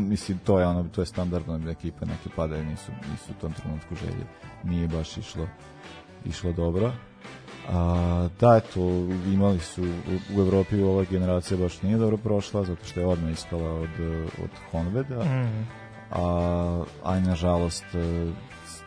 mislim, 0.09 0.37
to 0.37 0.59
je 0.59 0.67
ono, 0.67 0.83
to 0.83 1.01
je 1.01 1.05
standardno 1.05 1.57
da 1.57 1.71
ekipe 1.71 2.05
neke 2.05 2.29
padaju, 2.35 2.65
nisu, 2.65 2.91
nisu 3.11 3.31
u 3.31 3.41
tom 3.41 3.53
trenutku 3.53 3.95
želje. 3.95 4.25
Nije 4.63 4.87
baš 4.87 5.17
išlo, 5.17 5.47
išlo 6.25 6.53
dobro. 6.53 6.91
A, 7.71 8.27
da, 8.39 8.57
eto, 8.57 8.79
imali 9.33 9.59
su, 9.59 9.83
u, 9.83 10.37
u 10.37 10.41
Evropi 10.41 10.81
ova 10.81 11.03
generacija 11.03 11.57
baš 11.57 11.81
nije 11.81 11.97
dobro 11.97 12.17
prošla, 12.17 12.63
zato 12.63 12.85
što 12.85 12.99
je 12.99 13.05
odmah 13.05 13.31
ispala 13.31 13.71
od, 13.73 13.89
od 14.43 14.49
Honveda, 14.71 15.23
Mm. 15.23 15.67
a, 16.11 16.83
a 17.03 17.19
nažalost 17.19 17.85
e, 17.93 18.31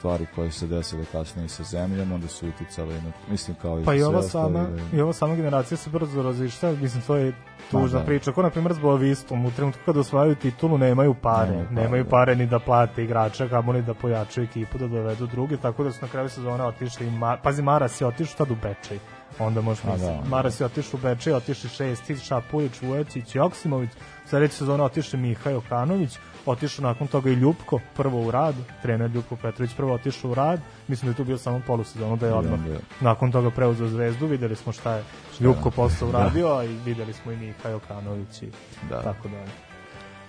stvari 0.03 0.27
koje 0.35 0.51
se 0.51 0.67
desile 0.67 1.05
kasnije 1.13 1.49
sa 1.49 1.63
zemljom, 1.63 2.13
onda 2.13 2.29
su 2.29 2.49
uticale 2.49 2.95
na, 2.95 3.13
mislim 3.31 3.57
kao 3.63 3.81
i 3.81 3.85
Pa 3.85 3.95
i 3.95 4.03
ova 4.03 4.23
sama, 4.23 4.63
da- 4.63 4.97
i 4.97 5.01
ova 5.01 5.13
sama 5.13 5.35
generacija 5.35 5.79
se 5.79 5.91
brzo 5.91 6.23
razišta, 6.23 6.73
mislim 6.73 7.03
to 7.03 7.17
je 7.17 7.33
tužna 7.71 7.99
da. 7.99 8.05
priča. 8.05 8.33
Ko 8.33 8.43
na 8.43 8.51
primjer 8.51 8.75
s 8.75 8.79
Boavistom, 8.79 9.47
u 9.47 9.51
trenutku 9.51 9.81
kada 9.85 10.01
osvajaju 10.01 10.35
titulu 10.35 10.79
nemaju 10.79 11.15
pare, 11.15 11.51
Nemaju 11.51 11.69
nemaju 11.71 12.05
pare, 12.05 12.11
pare, 12.11 12.35
da. 12.35 12.43
ni 12.43 12.47
da 12.47 12.59
plate 12.59 13.05
igrača, 13.05 13.49
kamoli 13.49 13.83
da 13.83 13.95
pojačaju 13.95 14.45
ekipu, 14.45 14.79
da 14.79 14.87
dovedu 14.89 15.27
druge, 15.27 15.57
tako 15.57 15.85
da 15.85 15.93
su 15.93 15.99
na 16.03 16.09
kraju 16.09 16.29
sezone 16.29 16.65
otišli 16.65 17.07
i 17.07 17.11
Mar... 17.11 17.39
Pazi, 17.43 17.63
Maras 17.63 18.01
je 18.01 18.07
otišao 18.07 18.37
tad 18.37 18.51
u 18.51 18.57
Bečej. 18.63 18.99
Onda 19.39 19.61
možeš 19.61 19.85
A, 19.85 19.93
misliti. 19.93 20.13
da. 20.23 20.29
Maras 20.29 20.61
je 20.61 20.67
otišao 20.67 20.99
u 20.99 21.03
Bečej, 21.03 21.33
otišli 21.33 21.71
Šestić, 21.71 22.21
Šapulić, 22.23 22.83
Vujecić, 22.83 23.35
Joksimović, 23.35 23.91
sledeće 24.33 24.55
sezone 24.55 24.83
otišli 24.83 25.19
Miha 25.19 25.51
Jokanović, 25.51 26.11
otišao 26.47 26.83
nakon 26.83 27.07
toga 27.07 27.31
i 27.31 27.35
Ljupko, 27.35 27.81
prvo 27.97 28.21
u 28.23 28.31
rad, 28.31 28.55
trener 28.83 29.11
Ljupko 29.11 29.37
Petrović 29.37 29.75
prvo 29.75 29.95
otišao 29.95 30.31
u 30.31 30.35
rad, 30.35 30.61
mislim 30.89 31.07
da 31.07 31.13
je 31.13 31.17
tu 31.17 31.25
bio 31.25 31.39
samo 31.39 31.61
polusezonu, 31.67 32.17
da 32.17 32.27
je 32.27 32.33
I 32.33 32.35
odmah 32.35 32.53
onda 32.55 32.73
je- 32.73 32.81
nakon 33.01 33.33
toga 33.33 33.51
preuzeo 33.51 33.89
zvezdu, 33.89 34.27
videli 34.27 34.57
smo 34.57 34.73
šta 34.73 34.95
je 34.95 35.05
Ljupko 35.41 35.71
posle 35.71 36.09
uradio, 36.09 36.49
a 36.49 36.65
i 36.65 36.77
videli 36.85 37.13
smo 37.13 37.33
i 37.33 37.37
Miha 37.37 37.69
Jokanović 37.69 38.43
i 38.43 38.49
Da. 38.91 39.03
tako 39.03 39.29
dalje. 39.29 39.53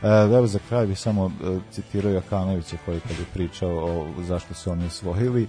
E, 0.04 0.28
da 0.28 0.38
evo 0.38 0.48
za 0.48 0.60
kraj 0.70 0.86
bi 0.88 0.96
samo 0.96 1.26
e, 1.26 1.60
citirao 1.72 2.12
Jakanovića 2.12 2.78
koji 2.86 3.00
kad 3.00 3.12
je 3.12 3.26
pričao 3.34 3.70
o 3.70 4.08
zašto 4.20 4.54
su 4.54 4.72
oni 4.72 4.86
osvojili 4.86 5.48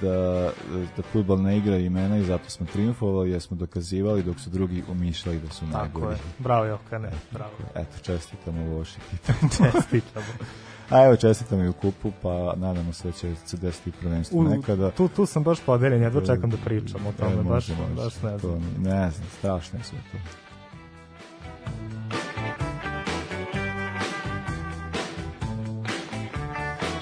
da, 0.00 0.50
da 0.96 1.02
futbol 1.02 1.38
ne 1.38 1.56
igra 1.58 1.76
imena 1.76 2.16
i 2.16 2.24
zato 2.24 2.50
smo 2.50 2.66
triumfovali 2.66 3.30
jer 3.30 3.40
smo 3.42 3.56
dokazivali 3.56 4.22
dok 4.22 4.40
su 4.40 4.50
drugi 4.50 4.82
umišljali 4.88 5.40
da 5.40 5.48
su 5.48 5.60
Tako 5.62 5.78
najbolji. 5.78 6.12
je. 6.12 6.18
Bravo 6.38 6.64
Jokane, 6.64 7.10
bravo. 7.30 7.52
Eto, 7.74 7.98
čestitam 8.02 8.58
u 8.58 8.78
Washingtonu. 8.78 9.72
Čestitamo. 9.72 10.26
A 10.90 11.04
evo, 11.04 11.16
čestitam 11.16 11.60
i 11.60 11.68
u 11.68 11.72
kupu, 11.72 12.12
pa 12.22 12.54
nadamo 12.56 12.92
se 12.92 13.08
da 13.08 13.12
će 13.12 13.34
se 13.36 13.56
desiti 13.56 13.92
prvenstvo 13.92 14.40
U, 14.40 14.44
nekada. 14.44 14.90
tu, 14.90 15.08
tu 15.08 15.26
sam 15.26 15.42
baš 15.42 15.60
podeljen, 15.60 16.02
jedva 16.02 16.20
čekam 16.22 16.50
da 16.50 16.56
pričam 16.56 17.06
o 17.06 17.12
tome, 17.12 17.32
E, 17.32 17.36
baš, 17.36 17.44
može, 17.68 17.74
baš 17.96 18.14
ne 18.16 18.30
To 18.32 18.38
znam. 18.38 18.58
mi- 18.78 18.84
Ne 18.84 19.10
znam, 19.10 19.28
strašno 19.30 19.78
je 19.78 19.84
sve 19.84 19.98
to. 20.12 20.18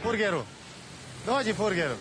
Furgeru. 0.02 0.42
Dođi 1.26 1.52
Furgeru. 1.52 1.94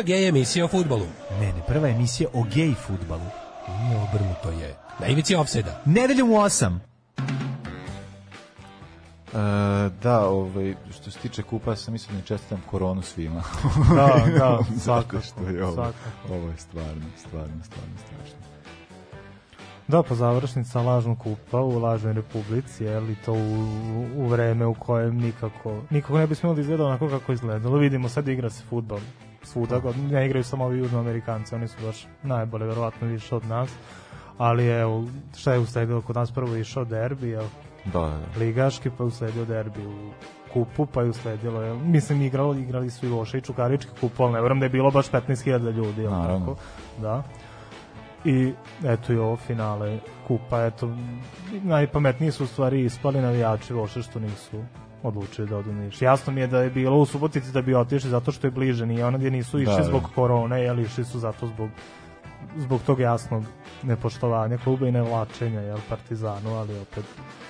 Prva 0.00 0.06
gej 0.06 0.28
emisija 0.28 0.64
o 0.64 0.68
futbolu. 0.68 1.06
Ne, 1.40 1.52
ne, 1.52 1.62
prva 1.66 1.88
emisija 1.88 2.28
o 2.32 2.44
gej 2.54 2.74
futbalu. 2.74 3.26
Ne 3.68 3.96
obrnuto 3.96 4.50
je. 4.50 4.76
Na 5.00 5.06
ivici 5.06 5.34
ofsajda. 5.34 5.80
Nedeljom 5.84 6.30
u 6.30 6.34
8. 6.34 6.78
E, 9.32 9.98
da, 10.02 10.28
ovaj, 10.28 10.74
što 10.90 11.10
se 11.10 11.18
tiče 11.18 11.42
kupa, 11.42 11.76
sam 11.76 11.92
mislim 11.92 12.18
da 12.18 12.24
čestitam 12.24 12.62
koronu 12.70 13.02
svima. 13.02 13.42
Da, 13.94 14.38
da, 14.38 14.58
svakako, 14.84 15.22
što 15.22 15.48
je 15.48 15.64
ovo, 15.64 15.74
svakako. 15.74 16.34
ovo 16.34 16.48
je 16.48 16.56
stvarno, 16.56 17.04
stvarno, 17.18 17.64
stvarno 17.64 17.94
strašno. 18.06 18.38
Da, 19.88 20.02
pa 20.02 20.14
završnica 20.14 20.80
lažnog 20.80 21.18
kupa 21.18 21.60
u 21.60 21.78
lažnoj 21.78 22.12
republici, 22.12 22.84
je 22.84 23.00
li 23.00 23.16
to 23.24 23.32
u, 23.32 24.06
u 24.16 24.26
vreme 24.26 24.66
u 24.66 24.74
kojem 24.74 25.16
nikako, 25.16 25.82
nikako 25.90 26.18
ne 26.18 26.26
bi 26.26 26.34
smelo 26.34 26.54
da 26.54 26.60
izgleda 26.60 26.84
onako 26.84 27.08
kako 27.08 27.32
izgledalo. 27.32 27.78
Vidimo, 27.78 28.08
sad 28.08 28.28
igra 28.28 28.50
se 28.50 28.62
futbol 28.70 29.00
svuda, 29.42 29.80
ne 30.10 30.26
igraju 30.26 30.44
samo 30.44 30.64
ovi 30.64 30.78
južnoamerikanci, 30.78 31.54
oni 31.54 31.68
su 31.68 31.76
baš 31.86 32.06
najbolje, 32.22 32.66
verovatno 32.66 33.08
više 33.08 33.34
od 33.34 33.44
nas. 33.46 33.70
Ali 34.38 34.66
evo, 34.66 35.04
šta 35.36 35.52
je 35.52 35.58
usledilo 35.58 36.02
kod 36.02 36.16
nas 36.16 36.32
prvo 36.32 36.56
išao 36.56 36.84
derbi, 36.84 37.28
jel? 37.28 37.44
Da, 37.84 38.00
da, 38.00 38.06
da. 38.06 38.38
ligaški, 38.38 38.90
pa 38.98 39.04
usledio 39.04 39.44
derbi 39.44 39.86
u 39.86 40.10
kupu, 40.52 40.86
pa 40.86 41.02
je 41.02 41.10
usledilo, 41.10 41.62
jel, 41.62 41.76
mislim, 41.76 42.22
igralo, 42.22 42.54
igrali 42.54 42.90
su 42.90 43.06
i 43.06 43.08
Voša 43.08 43.38
i 43.38 43.40
Čukarički 43.40 43.90
kup, 44.00 44.20
ali 44.20 44.32
ne 44.32 44.40
vjerujem 44.40 44.60
da 44.60 44.66
je 44.66 44.70
bilo 44.70 44.90
baš 44.90 45.10
15.000 45.10 45.72
ljudi, 45.72 46.02
jel 46.02 46.10
Naravno. 46.10 46.38
tako? 46.38 46.56
Da. 47.02 47.22
I 48.24 48.52
eto 48.84 49.12
i 49.12 49.18
ovo 49.18 49.36
finale 49.36 49.98
kupa, 50.26 50.66
eto, 50.66 50.96
najpametniji 51.62 52.30
su 52.30 52.44
u 52.44 52.46
stvari 52.46 52.84
ispali 52.84 53.20
navijači 53.20 53.72
Voše 53.72 54.02
što 54.02 54.20
nisu 54.20 54.62
odlučili 55.02 55.48
da 55.48 55.56
odu 55.56 55.72
Niš. 55.72 56.02
Jasno 56.02 56.32
mi 56.32 56.40
je 56.40 56.46
da 56.46 56.62
je 56.62 56.70
bilo 56.70 56.96
u 56.96 57.06
Subotici 57.06 57.52
da 57.52 57.62
bi 57.62 57.74
otišli 57.74 58.10
zato 58.10 58.32
što 58.32 58.46
je 58.46 58.50
bliže, 58.50 58.86
nije 58.86 59.06
ono 59.06 59.18
gdje 59.18 59.30
nisu 59.30 59.60
išli 59.60 59.74
Da, 59.74 59.80
da. 59.80 59.84
zbog 59.84 60.02
korone, 60.14 60.62
jel 60.62 60.80
išli 60.80 61.04
su 61.04 61.18
zato 61.18 61.46
zbog 61.46 61.68
zbog 62.56 62.80
tog 62.86 63.00
jasnog 63.00 63.44
nepoštovanja 63.82 64.58
kluba 64.58 64.88
i 64.88 64.92
nevlačenja, 64.92 65.60
jel, 65.60 65.78
Partizanu, 65.88 66.54
ali 66.54 66.78
opet 66.78 67.04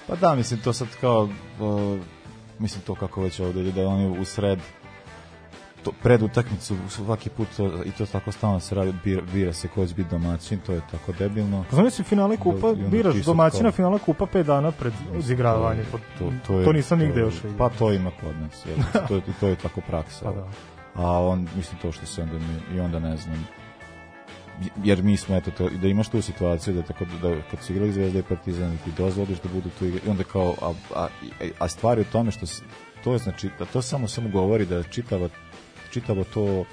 Pa 0.07 0.17
da, 0.17 0.35
mislim, 0.35 0.61
to 0.61 0.73
sad 0.73 0.89
kao, 1.01 1.23
uh, 1.61 2.01
mislim 2.59 2.83
to 2.83 2.95
kako 2.95 3.23
već 3.23 3.41
ovdje 3.41 3.63
ide, 3.63 3.83
da 3.83 3.89
oni 3.89 4.19
u 4.21 4.25
sred, 4.25 4.59
to, 5.83 5.93
pred 5.93 6.23
utakmicu 6.23 6.77
svaki 6.89 7.31
put 7.31 7.49
to, 7.57 7.85
i 7.85 7.91
to 7.91 8.07
tako 8.07 8.33
stalno 8.33 8.61
se 8.61 8.75
radi, 8.75 8.93
bira, 9.05 9.23
bira 9.25 9.53
se 9.53 9.69
ko 9.69 9.87
će 9.87 9.95
biti 9.95 10.11
domaćin, 10.11 10.59
to 10.59 10.73
je 10.73 10.81
tako 10.91 11.13
debilno. 11.13 11.65
Pa 11.71 11.77
Znam 11.77 11.91
si 11.91 12.03
finale 12.03 12.37
kupa, 12.37 12.67
onda 12.69 12.89
biraš 12.89 13.15
domaćina 13.17 13.63
kao- 13.63 13.73
finala 13.73 13.99
kupa 13.99 14.27
5 14.27 14.43
dana 14.43 14.71
pred 14.73 14.93
izigravanje. 15.17 15.83
To, 15.85 15.99
To, 15.99 16.05
to, 16.21 16.33
to, 16.47 16.59
je, 16.59 16.65
to 16.65 16.73
nisam 16.73 16.99
nigde 16.99 17.21
još 17.21 17.35
vidio. 17.35 17.59
Pa 17.59 17.69
to 17.69 17.93
ima 17.93 18.11
kod 18.13 18.37
nas, 18.37 18.67
jel? 18.67 18.77
to, 19.09 19.15
je, 19.15 19.23
to 19.41 19.49
je 19.49 19.57
tako 19.57 19.81
praksa. 19.81 20.25
Pa 20.25 20.33
da. 20.33 20.49
A 20.95 21.21
on, 21.21 21.49
mislim, 21.57 21.81
to 21.81 21.93
što 21.93 22.07
se 22.07 22.23
onda 22.23 22.35
mi, 22.35 22.77
i 22.77 22.81
onda 22.81 22.99
ne 22.99 23.17
znam, 23.17 23.47
jer 24.77 25.03
mi 25.03 25.17
smo, 25.17 25.37
eto, 25.37 25.51
to, 25.51 25.69
da 25.73 25.89
imaš 25.89 26.09
tu 26.09 26.23
situaciju 26.23 26.75
da, 26.75 26.83
tako, 26.83 27.05
da 27.23 27.37
kad 27.51 27.61
su 27.61 27.73
igrali 27.73 27.93
Zvezda 27.93 28.19
i 28.19 28.23
Partizan, 28.23 28.79
ti 28.85 28.91
dozvoliš 28.93 29.39
da 29.39 29.49
budu 29.49 29.71
tu 29.71 29.87
igre, 29.87 30.01
i 30.07 30.11
onda 30.11 30.25
kao, 30.25 30.55
a, 30.63 30.73
a, 30.97 31.07
a 31.59 31.69
stvar 31.69 31.99
je 31.99 32.03
u 32.03 32.13
tome 32.13 32.31
što, 32.31 32.47
s- 32.47 32.63
to 33.05 33.13
je 33.13 33.19
znači, 33.19 33.51
da 33.59 33.65
to 33.65 33.83
samo 33.83 34.09
samo 34.09 34.29
govori 34.29 34.67
da 34.67 34.83
čitava, 34.83 35.29
čitavo 35.91 36.25
to 36.25 36.65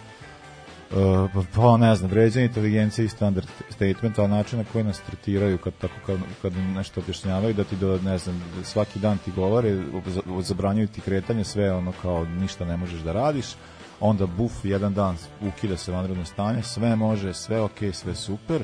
Uh, 0.92 1.46
pa 1.56 1.78
ne 1.78 1.96
znam, 1.96 2.12
vređanje 2.12 2.46
inteligencije 2.46 3.06
i 3.06 3.10
standard 3.10 3.48
statement, 3.70 4.20
ali 4.20 4.30
način 4.30 4.60
na 4.60 4.66
koji 4.72 4.84
nas 4.84 5.02
tretiraju 5.02 5.58
kad, 5.58 5.74
tako, 5.82 5.94
kad, 6.06 6.18
kad 6.42 6.54
nešto 6.54 7.02
objašnjavaju, 7.02 7.54
da 7.54 7.64
ti 7.64 7.76
do, 7.76 8.00
ne 8.04 8.18
znam, 8.18 8.44
svaki 8.64 9.00
dan 9.00 9.18
ti 9.18 9.32
govore, 9.32 9.84
za- 10.06 10.22
zabranjuju 10.42 10.88
ti 10.88 11.02
kretanje, 11.02 11.44
sve 11.44 11.74
ono 11.74 11.94
kao 12.02 12.26
ništa 12.26 12.66
ne 12.66 12.78
možeš 12.78 13.00
da 13.00 13.14
radiš, 13.14 13.46
onda 14.00 14.26
buf, 14.26 14.52
jedan 14.64 14.94
dan 14.94 15.18
ukida 15.42 15.78
se 15.78 15.92
vanredno 15.92 16.26
stanje, 16.26 16.64
sve 16.64 16.96
može, 16.96 17.34
sve 17.34 17.62
ok, 17.62 17.80
sve 17.94 18.16
super, 18.16 18.64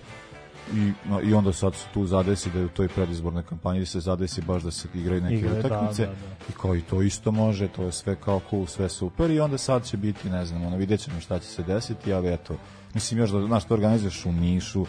i, 0.73 0.91
no, 1.09 1.21
i 1.21 1.33
onda 1.33 1.53
sad 1.53 1.75
su 1.75 1.85
tu 1.93 2.05
zadesi 2.05 2.49
da 2.49 2.59
je 2.59 2.65
u 2.65 2.69
toj 2.69 2.87
predizbornoj 2.87 3.43
kampanji 3.43 3.85
se 3.85 3.99
zadesi 3.99 4.41
baš 4.41 4.63
da 4.63 4.71
se 4.71 4.87
igraju 4.93 5.21
neke 5.21 5.35
Igre, 5.35 5.49
da, 5.49 5.59
utakmice 5.59 6.05
da, 6.05 6.11
da. 6.11 6.45
i 6.49 6.51
kao 6.61 6.75
i 6.75 6.81
to 6.81 7.01
isto 7.01 7.31
može, 7.31 7.67
to 7.67 7.83
je 7.83 7.91
sve 7.91 8.15
kao 8.15 8.41
cool, 8.49 8.65
sve 8.65 8.89
super 8.89 9.31
i 9.31 9.39
onda 9.39 9.57
sad 9.57 9.85
će 9.85 9.97
biti, 9.97 10.29
ne 10.29 10.45
znam, 10.45 10.65
ono, 10.65 10.77
vidjet 10.77 11.01
ćemo 11.01 11.19
šta 11.19 11.39
će 11.39 11.45
se 11.45 11.63
desiti, 11.63 12.13
ali 12.13 12.33
eto, 12.33 12.55
mislim 12.93 13.19
još 13.19 13.29
da, 13.29 13.45
znaš, 13.47 13.65
to 13.65 13.73
organizuješ 13.73 14.25
u 14.25 14.31
Nišu, 14.31 14.85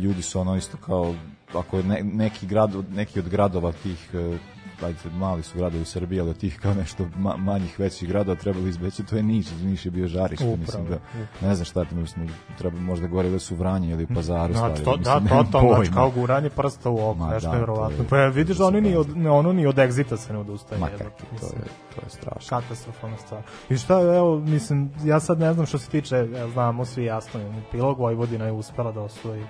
ljudi 0.00 0.22
su 0.22 0.40
ono 0.40 0.56
isto 0.56 0.76
kao, 0.76 1.14
ako 1.56 1.76
je 1.76 1.82
ne, 1.82 2.00
neki, 2.04 2.46
grad, 2.46 2.70
neki 2.90 3.18
od 3.18 3.28
gradova 3.28 3.72
tih, 3.72 4.10
e, 4.14 4.38
ajde, 4.82 4.98
mali 5.12 5.42
su 5.42 5.58
gradovi 5.58 5.82
u 5.82 5.86
Srbiji, 5.86 6.20
ali 6.20 6.30
od 6.30 6.38
tih 6.38 6.58
kao 6.58 6.74
nešto 6.74 7.06
ma, 7.16 7.36
manjih, 7.36 7.80
većih 7.80 8.08
gradova 8.08 8.36
trebalo 8.36 8.66
izbeći, 8.66 9.04
to 9.04 9.16
je 9.16 9.22
Niš, 9.22 9.46
Niš 9.54 9.84
je 9.84 9.90
bio 9.90 10.06
žarište, 10.08 10.44
Upravo, 10.44 10.56
mislim 10.58 10.84
da, 10.84 10.94
upravo. 10.96 11.26
ne 11.42 11.54
znam 11.54 11.64
šta 11.64 11.84
ti 11.84 11.94
mislim, 11.94 12.28
treba 12.58 12.78
možda 12.78 13.06
gore 13.06 13.30
da 13.30 13.38
su 13.38 13.54
Vranje 13.56 13.90
ili 13.90 14.06
Pazaru 14.06 14.54
Znači, 14.54 14.76
stavili, 14.76 14.84
to, 14.84 15.10
da, 15.10 15.20
mislim, 15.20 15.28
to, 15.28 15.34
nemam 15.34 15.52
to, 15.68 15.74
znači, 15.74 15.90
kao 15.92 16.10
guranje 16.10 16.50
prsta 16.50 16.90
u 16.90 16.98
oko, 17.00 17.14
Ma 17.14 17.28
nešto 17.28 17.48
da, 17.48 17.52
nevjerovatno. 17.52 17.96
je- 17.98 18.08
Pa 18.08 18.18
ja, 18.18 18.28
vidiš 18.28 18.56
da 18.56 18.66
oni 18.66 18.80
ni 18.80 18.96
od, 18.96 19.16
ne, 19.16 19.30
ono 19.30 19.52
ni 19.52 19.66
od 19.66 19.78
egzita 19.78 20.16
se 20.16 20.32
ne 20.32 20.38
odustaje. 20.38 20.80
Ma 20.80 20.86
kakvi, 20.88 20.98
to 21.20 21.26
mislim. 21.32 21.50
je, 21.52 21.66
to 21.94 22.00
je 22.02 22.10
strašno. 22.10 22.48
Katastrofalna 22.50 23.16
stvar. 23.16 23.42
I 23.70 23.76
šta, 23.76 24.00
evo, 24.00 24.38
mislim, 24.38 24.90
ja 25.04 25.20
sad 25.20 25.38
ne 25.40 25.52
znam 25.54 25.66
što 25.66 25.78
se 25.78 25.90
tiče, 25.90 26.16
evo, 26.16 26.50
znamo 26.50 26.84
svi 26.84 27.04
jasno, 27.04 27.40
pilog 27.70 27.98
Vojvodina 27.98 28.44
je 28.44 28.52
uspela 28.52 28.92
da 28.92 29.00
osvoji 29.00 29.44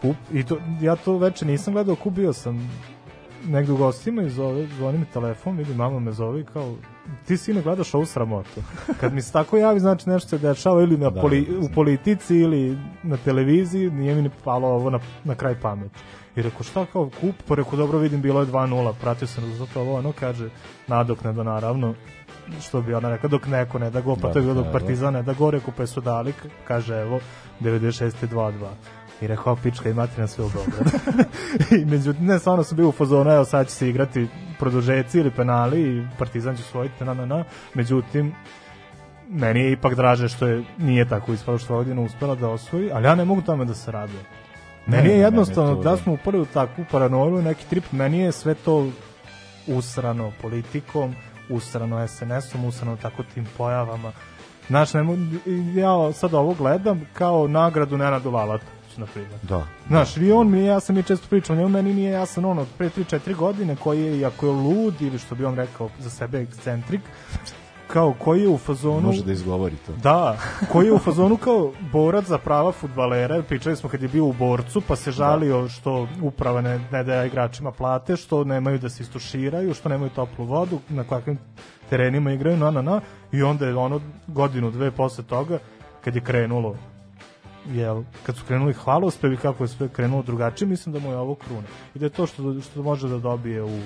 kup 0.00 0.16
i 0.32 0.44
to, 0.44 0.58
ja 0.80 0.96
to 0.96 1.18
veče 1.18 1.46
nisam 1.46 1.74
gledao, 1.74 1.96
kup 1.96 2.12
bio 2.12 2.32
sam 2.32 2.70
negde 3.48 3.72
u 3.72 3.76
gostima 3.76 4.22
i 4.22 4.30
zove, 4.30 4.66
zvoni 4.66 4.98
mi 4.98 5.04
telefon, 5.04 5.56
vidi 5.56 5.74
mama 5.74 6.00
me 6.00 6.12
zove 6.12 6.40
i 6.40 6.44
kao, 6.44 6.74
ti 7.26 7.36
sine 7.36 7.62
gledaš 7.62 7.94
ovu 7.94 8.06
sramotu. 8.06 8.62
Kad 9.00 9.14
mi 9.14 9.22
se 9.22 9.32
tako 9.32 9.56
javi, 9.56 9.80
znači 9.80 10.08
nešto 10.10 10.28
se 10.28 10.38
dešava 10.38 10.82
ili 10.82 10.96
na 10.96 11.10
Da, 11.10 11.20
poli, 11.20 11.46
da, 11.50 11.58
u 11.58 11.68
politici 11.74 12.36
ili 12.36 12.78
na 13.02 13.16
televiziji, 13.16 13.90
nije 13.90 14.14
mi 14.14 14.22
ni 14.22 14.30
palo 14.44 14.68
ovo 14.68 14.90
na, 14.90 14.98
na 15.24 15.34
kraj 15.34 15.60
pameti. 15.60 15.98
I 16.36 16.42
rekao, 16.42 16.62
šta 16.62 16.86
kao 16.92 17.10
kup? 17.20 17.34
Pa 17.48 17.54
rekao, 17.54 17.76
dobro 17.76 17.98
vidim, 17.98 18.22
bilo 18.22 18.40
je 18.40 18.46
2-0, 18.46 18.92
pratio 19.00 19.28
sam 19.28 19.44
rezultat 19.44 19.76
ovo, 19.76 19.98
ono 19.98 20.12
kaže, 20.12 20.48
nadoknado 20.86 21.44
naravno, 21.44 21.94
što 22.60 22.82
bi 22.82 22.94
ona 22.94 23.10
rekla, 23.10 23.28
dok 23.28 23.46
neko 23.46 23.78
ne 23.78 23.90
da 23.90 24.00
go, 24.00 24.16
pa 24.16 24.26
Da, 24.26 24.32
to 24.32 24.38
je 24.38 24.42
bilo 24.42 24.54
dok 24.54 24.64
da, 24.64 24.72
Partizan 24.72 25.14
ne 25.14 25.22
da 25.22 25.32
go, 25.32 25.50
rekao, 25.50 25.74
pa 25.76 25.86
su 25.86 26.00
dali, 26.00 26.32
kaže, 26.68 26.94
evo, 26.94 27.20
96. 27.60 28.68
2-2. 29.20 29.24
I 29.24 29.26
rekao, 29.26 29.56
pička, 29.56 29.90
imate 29.90 30.20
na 30.20 30.26
sve 30.26 30.44
u 30.44 30.48
Beogradu. 30.48 30.90
I 31.82 31.84
međutim, 31.84 32.26
ne, 32.26 32.38
stvarno 32.38 32.64
sam 32.64 32.76
bio 32.76 32.88
u 32.88 32.92
fazonu, 32.92 33.30
evo 33.30 33.44
sad 33.44 33.68
će 33.68 33.74
se 33.74 33.88
igrati 33.88 34.28
produžeci 34.58 35.18
ili 35.18 35.30
penali 35.30 35.80
i 35.80 36.06
Partizan 36.18 36.56
će 36.56 36.62
svojiti, 36.62 37.04
na, 37.04 37.14
na, 37.14 37.26
na. 37.26 37.44
Međutim, 37.74 38.34
meni 39.28 39.60
je 39.60 39.72
ipak 39.72 39.94
draže 39.94 40.28
što 40.28 40.46
je 40.46 40.64
nije 40.78 41.08
tako 41.08 41.32
ispalo 41.32 41.58
što 41.58 41.72
je 41.72 41.76
Vojvodina 41.76 42.02
uspela 42.02 42.34
da 42.34 42.48
osvoji, 42.48 42.90
ali 42.92 43.06
ja 43.06 43.14
ne 43.14 43.24
mogu 43.24 43.42
tome 43.42 43.64
da 43.64 43.74
se 43.74 43.92
radujem. 43.92 44.24
Meni 44.86 45.08
je 45.08 45.18
jednostavno, 45.18 45.70
meni 45.70 45.80
je 45.80 45.84
da 45.84 45.96
smo 45.96 46.12
upali 46.12 46.40
u 46.40 46.46
takvu 46.46 46.84
paranoju, 46.90 47.42
neki 47.42 47.66
trip, 47.66 47.84
meni 47.92 48.18
je 48.18 48.32
sve 48.32 48.54
to 48.54 48.86
usrano 49.66 50.32
politikom, 50.42 51.14
usrano 51.50 52.08
SNS-om, 52.08 52.64
usrano 52.64 52.96
tako 52.96 53.22
tim 53.34 53.46
pojavama. 53.56 54.12
Znaš, 54.68 54.90
ja 55.74 56.12
sad 56.12 56.34
ovo 56.34 56.54
gledam 56.54 57.00
kao 57.12 57.48
nagradu 57.48 57.98
Nenadu 57.98 58.30
Na 58.96 59.06
primjer. 59.06 59.40
Da. 59.42 59.66
Znaš, 59.88 60.16
i 60.16 60.32
on 60.32 60.50
mi 60.50 60.58
je 60.58 60.64
jasan, 60.64 60.96
mi 60.96 61.02
često 61.02 61.26
pričamo, 61.30 61.58
njemu 61.58 61.68
meni 61.68 61.94
nije 61.94 62.10
jasan 62.10 62.44
on 62.44 62.58
od 62.58 62.68
pre 62.78 62.90
3-4 62.90 63.36
godine 63.36 63.76
koji 63.76 64.02
je, 64.02 64.18
iako 64.18 64.46
je 64.46 64.52
lud, 64.52 65.02
ili 65.02 65.18
što 65.18 65.34
bi 65.34 65.44
on 65.44 65.54
rekao 65.54 65.90
za 65.98 66.10
sebe 66.10 66.38
ekscentrik, 66.42 67.00
kao 67.86 68.14
koji 68.18 68.42
je 68.42 68.48
u 68.48 68.58
fazonu... 68.58 69.00
Može 69.00 69.22
da 69.22 69.32
izgovori 69.32 69.76
to. 69.86 69.92
Da, 69.92 70.38
koji 70.72 70.86
je 70.86 70.92
u 70.92 70.98
fazonu 70.98 71.36
kao 71.36 71.72
borac 71.92 72.24
za 72.24 72.38
prava 72.38 72.72
futbalera, 72.72 73.42
pričali 73.42 73.76
smo 73.76 73.88
kad 73.88 74.02
je 74.02 74.08
bio 74.08 74.24
u 74.24 74.32
borcu, 74.32 74.80
pa 74.88 74.96
se 74.96 75.10
žalio 75.10 75.68
što 75.68 76.08
uprava 76.22 76.60
ne, 76.60 76.80
ne 76.92 77.04
daje 77.04 77.26
igračima 77.26 77.70
plate, 77.72 78.16
što 78.16 78.44
nemaju 78.44 78.78
da 78.78 78.88
se 78.88 79.02
istuširaju, 79.02 79.74
što 79.74 79.88
nemaju 79.88 80.10
toplu 80.10 80.44
vodu, 80.44 80.78
na 80.88 81.04
kakvim 81.04 81.38
terenima 81.90 82.32
igraju, 82.32 82.56
na, 82.56 82.70
na, 82.70 82.82
na, 82.82 83.00
i 83.32 83.42
onda 83.42 83.66
je 83.66 83.76
ono 83.76 84.00
godinu, 84.26 84.70
dve 84.70 84.90
posle 84.90 85.24
toga, 85.24 85.58
kad 86.04 86.14
je 86.14 86.20
krenulo 86.20 86.76
jel, 87.72 88.02
kad 88.26 88.36
su 88.36 88.44
krenuli 88.44 88.72
hvalospevi 88.72 89.36
kako 89.36 89.64
je 89.64 89.68
sve 89.68 89.88
krenulo 89.88 90.22
drugačije, 90.22 90.68
mislim 90.68 90.92
da 90.92 90.98
mu 90.98 91.10
je 91.10 91.16
ovo 91.16 91.34
kruna. 91.34 91.66
I 91.94 91.98
da 91.98 92.06
je 92.06 92.10
to 92.10 92.26
što, 92.26 92.60
što 92.60 92.82
može 92.82 93.08
da 93.08 93.18
dobije 93.18 93.62
u, 93.62 93.80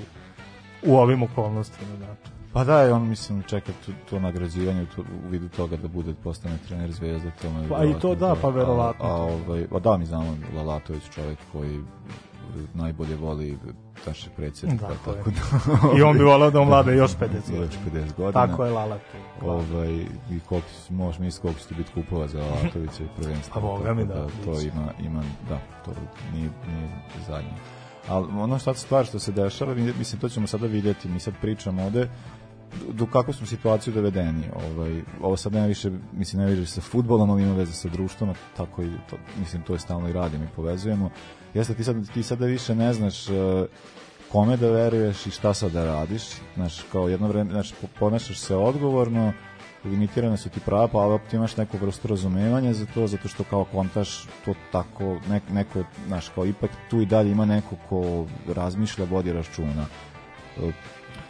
u 0.87 0.97
ovim 0.97 1.22
okolnostima. 1.22 1.97
Znači. 1.97 2.41
Pa 2.53 2.64
da, 2.64 2.87
i 2.87 2.91
on 2.91 3.09
mislim 3.09 3.43
čeka 3.43 3.72
to, 3.87 3.93
to 4.11 4.20
nagrađivanje 4.20 4.83
u, 4.83 4.87
to, 4.87 5.03
u 5.03 5.28
vidu 5.28 5.49
toga 5.49 5.76
da 5.76 5.89
bude 5.89 6.14
postane 6.24 6.59
trener 6.68 6.93
Zvezda, 6.93 7.31
to 7.43 7.51
me 7.51 7.68
Pa 7.68 7.85
i 7.85 7.95
to 8.01 8.14
da, 8.14 8.37
pa 8.43 8.49
verovatno 8.49 9.07
A, 9.07 9.11
a, 9.11 9.14
ovaj, 9.14 9.66
pa 9.70 9.78
da, 9.78 9.97
mi 9.97 10.07
znamo 10.07 10.37
Lalatović 10.57 11.03
čovjek 11.14 11.39
koji 11.53 11.81
najbolje 12.74 13.16
voli 13.16 13.59
naše 14.07 14.30
predsjednika. 14.30 14.86
Tako 14.88 15.11
je. 15.11 15.16
tako 15.16 15.30
da, 15.88 15.98
I 15.98 16.03
on 16.03 16.18
bi 16.18 16.24
volao 16.24 16.51
da 16.51 16.61
on 16.61 16.68
vlada 16.68 16.92
još 16.92 17.11
50 17.11 17.16
godina. 17.18 17.64
Još 17.64 17.74
50 17.86 18.16
godina. 18.16 18.46
Tako 18.46 18.64
je 18.64 18.70
Lala 18.70 18.98
tu. 18.98 19.46
Ovaj, 19.46 19.92
I 20.30 20.40
koliko, 20.40 20.68
si- 20.68 20.92
možeš 20.92 21.18
misliti 21.18 21.42
koliko 21.42 21.61
će 21.61 21.74
biti 21.74 21.92
kupova 21.94 22.28
za 22.28 22.38
Lalatovića 22.40 23.03
i 23.05 23.20
prvenstvo. 23.20 23.55
Pa 23.55 23.61
boga 23.61 23.94
mi 23.94 24.05
da, 24.05 24.14
To 24.14 24.51
biće. 24.51 24.66
ima, 24.68 24.92
ima, 25.01 25.22
da, 25.48 25.59
to 25.84 25.90
nije, 26.32 26.51
nije 26.66 26.88
zadnje. 27.20 27.51
Ali 28.09 28.26
ono 28.32 28.59
šta 28.59 28.74
stvar 28.74 29.05
što 29.07 29.18
se 29.18 29.32
dešava, 29.32 29.74
mi- 29.74 29.92
mislim, 29.94 30.20
to 30.20 30.28
ćemo 30.28 30.46
sada 30.46 30.66
vidjeti. 30.66 31.09
Mi 31.09 31.20
sad 31.20 31.34
pričamo 31.40 31.84
ovde, 31.84 32.09
do 32.92 33.06
kakvu 33.06 33.34
smo 33.34 33.46
situaciju 33.46 33.94
dovedeni. 33.94 34.44
Ovaj, 34.54 35.02
ovo 35.20 35.36
sad 35.36 35.52
nema 35.52 35.66
više, 35.66 35.90
mislim, 36.12 36.42
ne 36.42 36.50
više 36.50 36.66
sa 36.66 36.80
futbolom, 36.80 37.30
ali 37.30 37.42
ima 37.42 37.54
veze 37.54 37.72
sa 37.72 37.88
društvom, 37.88 38.34
tako 38.56 38.82
i, 38.82 38.90
to, 39.10 39.16
mislim, 39.38 39.62
to 39.62 39.72
je 39.72 39.78
stalno 39.78 40.08
i 40.08 40.12
radimo 40.12 40.44
i 40.44 40.54
povezujemo. 40.56 41.10
Jeste, 41.54 41.74
ti 41.74 41.84
sad, 41.84 42.12
ti 42.14 42.22
sada 42.22 42.46
više 42.46 42.74
ne 42.74 42.92
znaš 42.92 43.28
uh, 43.28 43.36
kome 44.32 44.56
da 44.56 44.70
veruješ 44.70 45.26
i 45.26 45.30
šta 45.30 45.54
sad 45.54 45.72
da 45.72 45.84
radiš. 45.84 46.22
Znaš, 46.54 46.82
kao 46.92 47.08
jedno 47.08 47.28
vreme, 47.28 47.50
znaš, 47.50 47.72
po- 47.72 47.88
ponašaš 47.98 48.38
se 48.38 48.56
odgovorno, 48.56 49.32
limitirane 49.84 50.36
su 50.36 50.48
ti 50.48 50.60
prava, 50.60 50.88
pa 50.88 50.98
ali 50.98 51.14
opet 51.14 51.32
imaš 51.32 51.56
neku 51.56 51.76
vrstu 51.76 52.08
razumevanja 52.08 52.72
za 52.72 52.86
to, 52.94 53.06
zato 53.06 53.28
što 53.28 53.44
kao 53.44 53.64
kontaš 53.64 54.26
to 54.44 54.54
tako, 54.72 55.18
nek, 55.28 55.42
neko, 55.52 55.84
znaš, 56.06 56.28
kao 56.28 56.46
ipak 56.46 56.70
tu 56.90 57.00
i 57.00 57.06
dalje 57.06 57.30
ima 57.30 57.44
neko 57.44 57.76
ko 57.88 58.26
razmišlja, 58.54 59.04
vodi 59.04 59.32
računa. 59.32 59.86
E, 60.58 60.72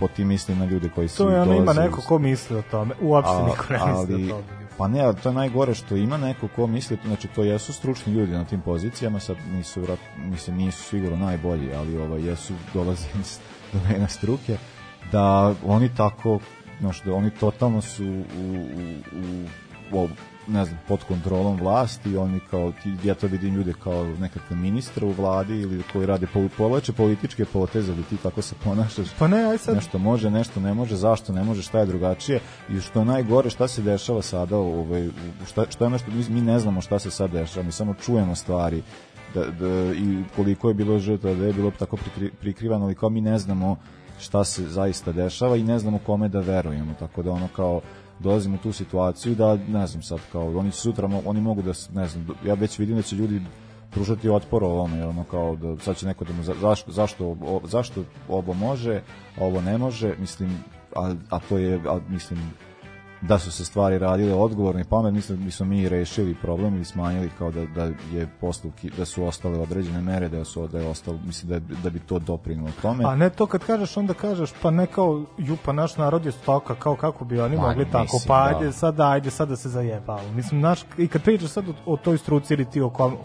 Po 0.00 0.08
tim 0.08 0.28
mislim 0.28 0.58
na 0.58 0.64
ljude 0.64 0.88
koji 0.94 1.08
su 1.08 1.16
To 1.24 1.30
je 1.30 1.40
ono 1.40 1.54
ima 1.54 1.72
neko 1.72 2.00
ko 2.00 2.18
misli 2.18 2.56
o 2.56 2.62
tome. 2.62 2.94
Uopšte 3.00 3.34
A- 3.34 3.46
niko 3.46 3.64
ne 3.70 3.78
misli 3.92 4.14
ali- 4.14 4.32
o 4.32 4.34
tome. 4.34 4.60
Pa 4.78 4.88
ne, 4.88 5.00
ali 5.00 5.16
to 5.16 5.28
je 5.28 5.34
najgore 5.34 5.74
što 5.74 5.96
ima 5.96 6.16
neko 6.16 6.48
ko 6.48 6.66
misli, 6.66 6.98
znači 7.06 7.28
to 7.28 7.44
jesu 7.44 7.72
stručni 7.72 8.12
ljudi 8.12 8.32
na 8.32 8.44
tim 8.44 8.60
pozicijama, 8.60 9.20
sad 9.20 9.36
nisu, 9.52 9.86
mislim, 10.18 10.56
nisu 10.56 10.82
sigurno 10.82 11.16
najbolji, 11.16 11.74
ali 11.74 11.98
ovaj, 11.98 12.22
jesu, 12.22 12.54
dolaze 12.74 13.06
iz 13.20 13.38
domena 13.72 14.08
struke, 14.08 14.56
da 15.12 15.54
oni 15.66 15.94
tako, 15.96 16.38
znači 16.80 17.02
da 17.04 17.14
oni 17.14 17.30
totalno 17.30 17.80
su 17.80 18.04
u, 18.04 18.24
u, 18.36 18.56
u, 19.92 20.02
u 20.02 20.08
ne 20.46 20.64
znam, 20.64 20.78
pod 20.88 21.04
kontrolom 21.04 21.56
vlasti, 21.56 22.16
oni 22.16 22.40
kao, 22.50 22.72
ja 23.04 23.14
to 23.14 23.26
vidim 23.26 23.54
ljude 23.54 23.72
kao 23.84 24.04
nekakve 24.04 24.56
ministre 24.56 25.06
u 25.06 25.10
vladi 25.10 25.60
ili 25.60 25.82
koji 25.92 26.06
rade, 26.06 26.26
povlače 26.56 26.92
političke 26.92 27.44
poteze 27.44 27.94
da 27.94 28.02
ti 28.02 28.16
tako 28.16 28.42
se 28.42 28.54
ponašaš. 28.64 29.08
Pa 29.18 29.28
ne, 29.28 29.44
aj 29.44 29.58
sad, 29.58 29.74
Nešto 29.74 29.98
može, 29.98 30.30
nešto 30.30 30.60
ne 30.60 30.74
može, 30.74 30.96
zašto 30.96 31.32
ne 31.32 31.44
može, 31.44 31.62
šta 31.62 31.78
je 31.78 31.86
drugačije 31.86 32.40
i 32.68 32.80
što 32.80 33.04
najgore, 33.04 33.50
šta 33.50 33.68
se 33.68 33.82
dešava 33.82 34.22
sada, 34.22 34.56
ovaj, 34.56 35.08
šta, 35.46 35.64
šta 35.70 35.84
je 35.84 35.86
ono 35.86 35.98
što 35.98 36.10
mi, 36.10 36.24
mi 36.28 36.40
ne 36.40 36.58
znamo 36.58 36.80
šta 36.80 36.98
se 36.98 37.10
sad 37.10 37.30
dešava, 37.30 37.66
mi 37.66 37.72
samo 37.72 37.94
čujemo 37.94 38.34
stvari 38.34 38.82
da, 39.34 39.44
da, 39.44 39.92
i 39.94 40.24
koliko 40.36 40.68
je 40.68 40.74
bilo 40.74 40.98
žrtva, 40.98 41.34
da 41.34 41.46
je 41.46 41.52
bilo 41.52 41.70
tako 41.70 41.96
prikri, 41.96 42.30
prikrivano, 42.40 42.84
ali 42.84 42.94
kao 42.94 43.08
mi 43.08 43.20
ne 43.20 43.38
znamo 43.38 43.76
šta 44.18 44.44
se 44.44 44.68
zaista 44.68 45.12
dešava 45.12 45.56
i 45.56 45.62
ne 45.62 45.78
znamo 45.78 45.98
kome 46.06 46.28
da 46.28 46.40
verujemo, 46.40 46.94
tako 46.98 47.22
da 47.22 47.30
ono 47.30 47.48
kao 47.56 47.80
dolazimo 48.20 48.54
u 48.54 48.58
tu 48.58 48.72
situaciju 48.72 49.34
da, 49.34 49.56
ne 49.56 49.86
znam 49.86 50.02
sad, 50.02 50.18
kao 50.32 50.58
oni 50.58 50.70
sutra, 50.70 51.08
oni 51.24 51.40
mogu 51.40 51.62
da, 51.62 51.72
ne 51.94 52.08
znam, 52.08 52.28
ja 52.44 52.54
već 52.54 52.78
vidim 52.78 52.96
da 52.96 53.02
će 53.02 53.16
ljudi 53.16 53.40
pružati 53.90 54.28
otpor 54.28 54.64
ovome, 54.64 54.96
jer 54.96 55.08
ono 55.08 55.24
kao 55.24 55.56
da 55.56 55.78
sad 55.78 55.96
će 55.96 56.06
neko 56.06 56.24
da 56.24 56.32
mu 56.32 56.42
za, 56.42 56.54
zašto, 56.60 56.92
zašto, 56.92 57.26
o, 57.26 57.60
zašto 57.64 58.04
ovo 58.28 58.54
može, 58.54 59.02
a 59.38 59.44
ovo 59.44 59.60
ne 59.60 59.78
može, 59.78 60.14
mislim, 60.18 60.64
a, 60.96 61.14
a 61.30 61.38
to 61.48 61.58
je, 61.58 61.80
a, 61.88 61.98
mislim, 62.08 62.52
da 63.22 63.38
su 63.38 63.52
se 63.52 63.64
stvari 63.64 63.98
radile 63.98 64.34
odgovorno 64.34 64.80
i 64.80 64.84
pamet, 64.84 65.14
mislim 65.14 65.44
da 65.44 65.50
smo 65.50 65.66
mi 65.66 65.88
rešili 65.88 66.34
problem 66.34 66.80
i 66.80 66.84
smanjili 66.84 67.30
kao 67.38 67.50
da, 67.50 67.66
da 67.66 67.84
je 68.12 68.28
postupki, 68.40 68.90
da 68.96 69.04
su 69.04 69.24
ostale 69.24 69.58
određene 69.58 70.00
mere, 70.00 70.28
da 70.28 70.44
su 70.44 70.66
da 70.66 70.78
je 70.78 70.88
ostalo, 70.88 71.18
mislim 71.26 71.50
da, 71.50 71.74
da 71.82 71.90
bi 71.90 71.98
to 71.98 72.18
doprinulo 72.18 72.70
tome. 72.82 73.04
A 73.04 73.16
ne 73.16 73.30
to 73.30 73.46
kad 73.46 73.64
kažeš, 73.64 73.96
onda 73.96 74.14
kažeš, 74.14 74.52
pa 74.62 74.70
ne 74.70 74.86
kao, 74.86 75.24
ju, 75.38 75.56
pa 75.64 75.72
naš 75.72 75.96
narod 75.96 76.26
je 76.26 76.32
stoka, 76.32 76.74
kao 76.74 76.96
kako 76.96 77.24
bi 77.24 77.40
oni 77.40 77.56
Ma, 77.56 77.62
mogli 77.62 77.84
tako, 77.84 78.02
mislim, 78.02 78.28
pa 78.28 78.50
da. 78.50 78.56
ajde, 78.56 78.72
sad 78.72 79.00
ajde, 79.00 79.30
sad 79.30 79.48
da 79.48 79.56
se 79.56 79.68
zajebalo. 79.68 80.32
Mislim, 80.34 80.60
naš, 80.60 80.80
i 80.98 81.08
kad 81.08 81.22
pričaš 81.22 81.50
sad 81.50 81.68
o, 81.68 81.72
o 81.86 81.96
toj 81.96 82.18
struci 82.18 82.54
ili 82.54 82.64
ti 82.64 82.80
o, 82.80 82.90
kom, 82.90 83.16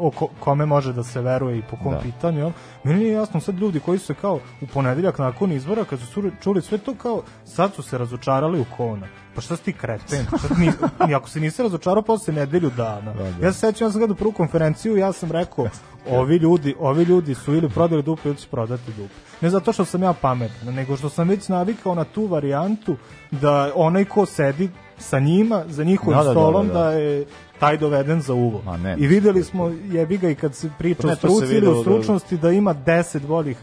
o 0.00 0.10
ko- 0.10 0.28
kome 0.40 0.66
može 0.66 0.92
da 0.92 1.02
se 1.02 1.20
veruje 1.20 1.58
i 1.58 1.62
po 1.62 1.76
kom 1.76 1.92
Da. 1.92 1.98
pitanju, 2.00 2.38
jel? 2.38 2.50
meni 2.84 2.98
nije 2.98 3.12
jasno 3.12 3.40
sad 3.40 3.58
ljudi 3.58 3.80
koji 3.80 3.98
su 3.98 4.06
se 4.06 4.14
kao 4.14 4.34
u 4.60 4.66
ponedeljak 4.66 5.18
nakon 5.18 5.52
izbora, 5.52 5.84
kad 5.84 5.98
su 6.00 6.22
čuli, 6.42 6.62
sve 6.62 6.78
to 6.78 6.94
kao, 6.94 7.22
sad 7.44 7.74
su 7.74 7.82
se 7.82 7.98
razočarali 7.98 8.60
u 8.60 8.64
kona. 8.76 9.06
Pa 9.34 9.40
šta 9.40 9.56
si 9.56 9.62
ti 9.64 9.72
kreten? 9.72 10.26
Šta 10.38 10.48
ti 10.48 10.60
ni, 10.60 10.72
ni 11.06 11.14
ako 11.14 11.28
se 11.28 11.40
nisi 11.40 11.62
razočarao 11.62 12.02
posle 12.02 12.34
nedelju 12.34 12.70
dana. 12.70 13.12
Da, 13.12 13.30
da. 13.30 13.46
Ja 13.46 13.52
se 13.52 13.58
sećam, 13.58 13.86
ja 13.86 13.90
sam 13.90 13.98
gledao 13.98 14.16
prvu 14.16 14.32
konferenciju, 14.32 14.96
ja 14.96 15.12
sam 15.12 15.32
rekao, 15.32 15.66
ovi 16.10 16.36
ljudi, 16.36 16.74
ovi 16.80 17.04
ljudi 17.04 17.34
su 17.34 17.54
ili 17.54 17.68
prodali 17.68 18.02
dupe 18.02 18.28
ili 18.28 18.36
će 18.38 18.48
prodati 18.48 18.92
dupe. 18.92 19.14
Ne 19.40 19.50
zato 19.50 19.72
što 19.72 19.84
sam 19.84 20.02
ja 20.02 20.12
pametan, 20.12 20.74
nego 20.74 20.96
što 20.96 21.08
sam 21.08 21.28
već 21.28 21.48
navikao 21.48 21.94
na 21.94 22.04
tu 22.04 22.26
varijantu 22.26 22.96
da 23.30 23.72
onaj 23.74 24.04
ko 24.04 24.26
sedi 24.26 24.70
sa 25.00 25.18
njima, 25.18 25.64
za 25.68 25.84
njihovim 25.84 26.12
Da, 26.12 26.22
da, 26.22 26.24
da, 26.24 26.32
stolom, 26.32 26.66
da, 26.66 26.72
da, 26.72 26.80
da. 26.80 26.90
je 26.90 27.24
taj 27.58 27.76
doveden 27.76 28.20
za 28.20 28.34
uvo. 28.34 28.62
Ma 28.64 28.76
ne, 28.76 28.96
I 28.98 29.06
videli 29.06 29.42
smo, 29.42 29.68
jebi 29.86 30.18
ga 30.18 30.30
i 30.30 30.34
kad 30.34 30.54
se 30.54 30.70
priča 30.78 31.02
Pa 31.02 31.08
o 31.08 31.16
struci 31.16 31.54
ili 31.54 31.66
o 31.66 31.74
da- 31.74 31.80
stručnosti, 31.80 32.36
da 32.36 32.50
ima 32.50 32.72
deset 32.74 33.22
boljih 33.22 33.56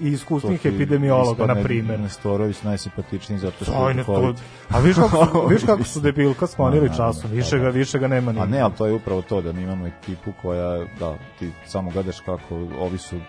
i 0.00 0.08
iskusnih 0.08 0.60
epidemiologa, 0.64 1.46
na 1.46 1.54
primjer. 1.54 2.00
Nestorović 2.00 2.62
najsimpatičniji 2.62 3.38
zato 3.38 3.64
što 3.64 3.88
je 3.90 4.04
COVID. 4.04 4.36
a 4.68 4.78
viš 4.80 4.96
kako, 4.96 5.26
su- 5.26 5.46
viš 5.52 5.62
kako 5.62 5.84
su 5.84 6.00
debilka 6.00 6.46
sklonili 6.46 6.88
časom, 6.88 7.30
više 7.30 7.58
ga, 7.58 7.68
više 7.68 7.98
ga 7.98 8.08
nema 8.08 8.32
ni. 8.32 8.40
A 8.40 8.46
ne, 8.46 8.60
ali 8.60 8.72
to 8.72 8.86
je 8.86 8.92
upravo 8.92 9.22
to 9.22 9.40
da 9.40 9.52
mi 9.52 9.62
imamo 9.62 9.86
ekipu 9.86 10.32
koja, 10.42 10.68
da, 11.00 11.16
ti 11.38 11.50
samo 11.66 11.90
gledaš 11.90 12.20
kako 12.20 12.54
ovi 12.78 12.98
su 12.98 13.16
u- 13.16 13.20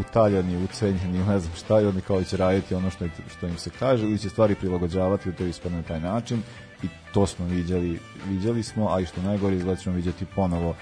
utaljani, 0.00 0.64
ucenjeni, 0.64 1.18
ne 1.20 1.38
znam 1.38 1.54
šta 1.56 1.80
i 1.80 1.86
oni 1.86 2.00
kao 2.00 2.24
će 2.24 2.36
raditi 2.36 2.74
ono 2.74 2.90
što, 2.90 3.04
što 3.28 3.46
im 3.46 3.56
se 3.56 3.70
kaže 3.70 4.04
ili 4.04 4.18
će 4.18 4.28
stvari 4.28 4.54
prilagođavati 4.54 5.30
da 5.30 5.36
to 5.36 5.44
ispadne 5.44 5.78
na 5.78 5.84
taj 5.84 6.00
način 6.00 6.42
i 6.82 6.88
to 7.14 7.26
smo 7.26 7.46
viđali, 7.46 7.98
viđali 8.28 8.62
smo, 8.62 8.94
a 8.94 9.00
i 9.00 9.06
što 9.06 9.22
najgore 9.22 9.56
izgleda 9.56 9.80
ćemo 9.80 9.96
viđati 9.96 10.24
ponovo. 10.24 10.74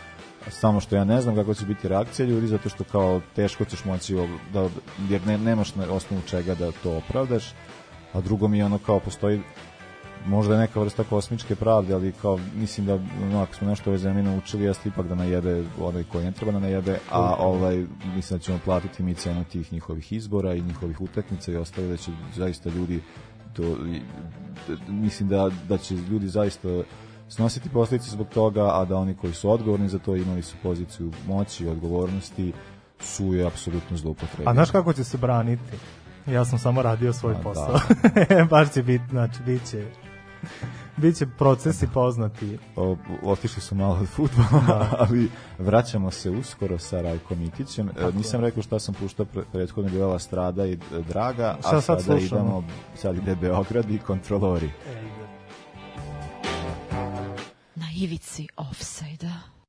Samo 0.48 0.80
što 0.80 0.96
ja 0.96 1.04
ne 1.04 1.20
znam 1.20 1.34
kako 1.34 1.54
će 1.54 1.66
biti 1.66 1.88
reakcija 1.88 2.26
ljudi 2.26 2.46
zato 2.46 2.68
što 2.68 2.84
kao 2.84 3.20
teško 3.36 3.64
ćeš 3.64 3.84
moći 3.84 4.16
da, 4.52 4.68
jer 5.08 5.26
ne, 5.26 5.38
nemaš 5.38 5.74
na 5.74 5.92
osnovu 5.92 6.22
čega 6.26 6.54
da 6.54 6.72
to 6.72 6.96
opravdaš. 6.96 7.44
A 8.12 8.20
drugo 8.20 8.48
mi 8.48 8.58
je 8.58 8.64
ono 8.64 8.78
kao 8.78 9.00
postoji 9.00 9.40
možda 10.26 10.58
neka 10.58 10.80
vrsta 10.80 11.04
kosmičke 11.04 11.54
pravde, 11.54 11.94
ali 11.94 12.12
kao 12.12 12.38
mislim 12.54 12.86
da 12.86 12.94
ono, 13.22 13.42
ako 13.42 13.54
smo 13.54 13.68
nešto 13.68 13.90
ove 13.90 13.98
zemlje 13.98 14.22
naučili, 14.22 14.64
jeste 14.64 14.88
ipak 14.88 15.06
da 15.06 15.14
najede 15.14 15.64
onaj 15.80 16.04
koji 16.04 16.24
ne 16.24 16.32
treba 16.32 16.52
da 16.52 16.58
najede, 16.58 16.98
a 17.10 17.34
ovaj, 17.38 17.86
mislim 18.14 18.38
da 18.38 18.44
ćemo 18.44 18.58
platiti 18.64 19.02
mi 19.02 19.14
cenu 19.14 19.44
tih 19.44 19.72
njihovih 19.72 20.12
izbora 20.12 20.54
i 20.54 20.62
njihovih 20.62 21.00
utakmica 21.00 21.52
i 21.52 21.56
ostalo 21.56 21.86
da 21.86 21.96
će 21.96 22.10
zaista 22.36 22.70
ljudi 22.70 23.00
to, 23.52 23.76
mislim 24.88 25.28
da, 25.28 25.50
da 25.68 25.78
će 25.78 25.94
ljudi 25.94 26.28
zaista 26.28 26.68
snositi 27.28 27.68
posljedice 27.68 28.10
zbog 28.10 28.28
toga, 28.28 28.80
a 28.80 28.84
da 28.84 28.96
oni 28.96 29.14
koji 29.14 29.32
su 29.32 29.50
odgovorni 29.50 29.88
za 29.88 29.98
to 29.98 30.16
imali 30.16 30.42
su 30.42 30.56
poziciju 30.62 31.12
moći 31.26 31.64
i 31.64 31.68
odgovornosti 31.68 32.52
su 33.00 33.34
je 33.34 33.46
apsolutno 33.46 33.96
zloupotrebili. 33.96 34.50
A 34.50 34.54
znaš 34.54 34.70
kako 34.70 34.92
će 34.92 35.04
se 35.04 35.18
braniti? 35.18 35.62
Ja 36.26 36.44
sam 36.44 36.58
samo 36.58 36.82
radio 36.82 37.12
svoj 37.12 37.34
Ma, 37.34 37.40
posao. 37.40 37.80
Baš 38.50 38.72
će 38.72 38.82
biti, 38.82 39.04
znači, 39.10 39.42
bit 39.46 39.70
će, 39.70 39.86
bit 41.00 41.16
će 41.16 41.26
procesi 41.38 41.86
poznati. 41.94 42.58
O, 42.76 42.96
otišli 43.22 43.62
su 43.62 43.74
malo 43.74 43.98
od 44.00 44.08
futbola, 44.08 44.88
ali 44.98 45.30
vraćamo 45.58 46.10
se 46.10 46.30
uskoro 46.30 46.78
sa 46.78 47.00
Rajkom 47.00 47.38
Mitićem. 47.38 47.88
E, 47.88 47.92
nisam 48.16 48.40
rekao 48.40 48.62
šta 48.62 48.78
sam 48.78 48.94
puštao 48.94 49.26
pre, 49.26 49.42
prethodno 49.52 49.90
je 49.90 49.94
bila 49.94 50.18
Strada 50.18 50.66
i 50.66 50.72
e, 50.72 50.78
Draga, 51.08 51.56
Šta 51.60 51.68
a 51.68 51.80
sad 51.80 51.82
sada 51.82 52.02
slušamo? 52.02 52.40
idemo, 52.40 52.64
sad 52.96 53.16
ide 53.16 53.34
Beograd 53.34 53.90
i 53.90 53.98
kontrolori. 53.98 54.70
Na 57.74 57.86
ivici 57.96 58.48
offside-a. 58.56 59.59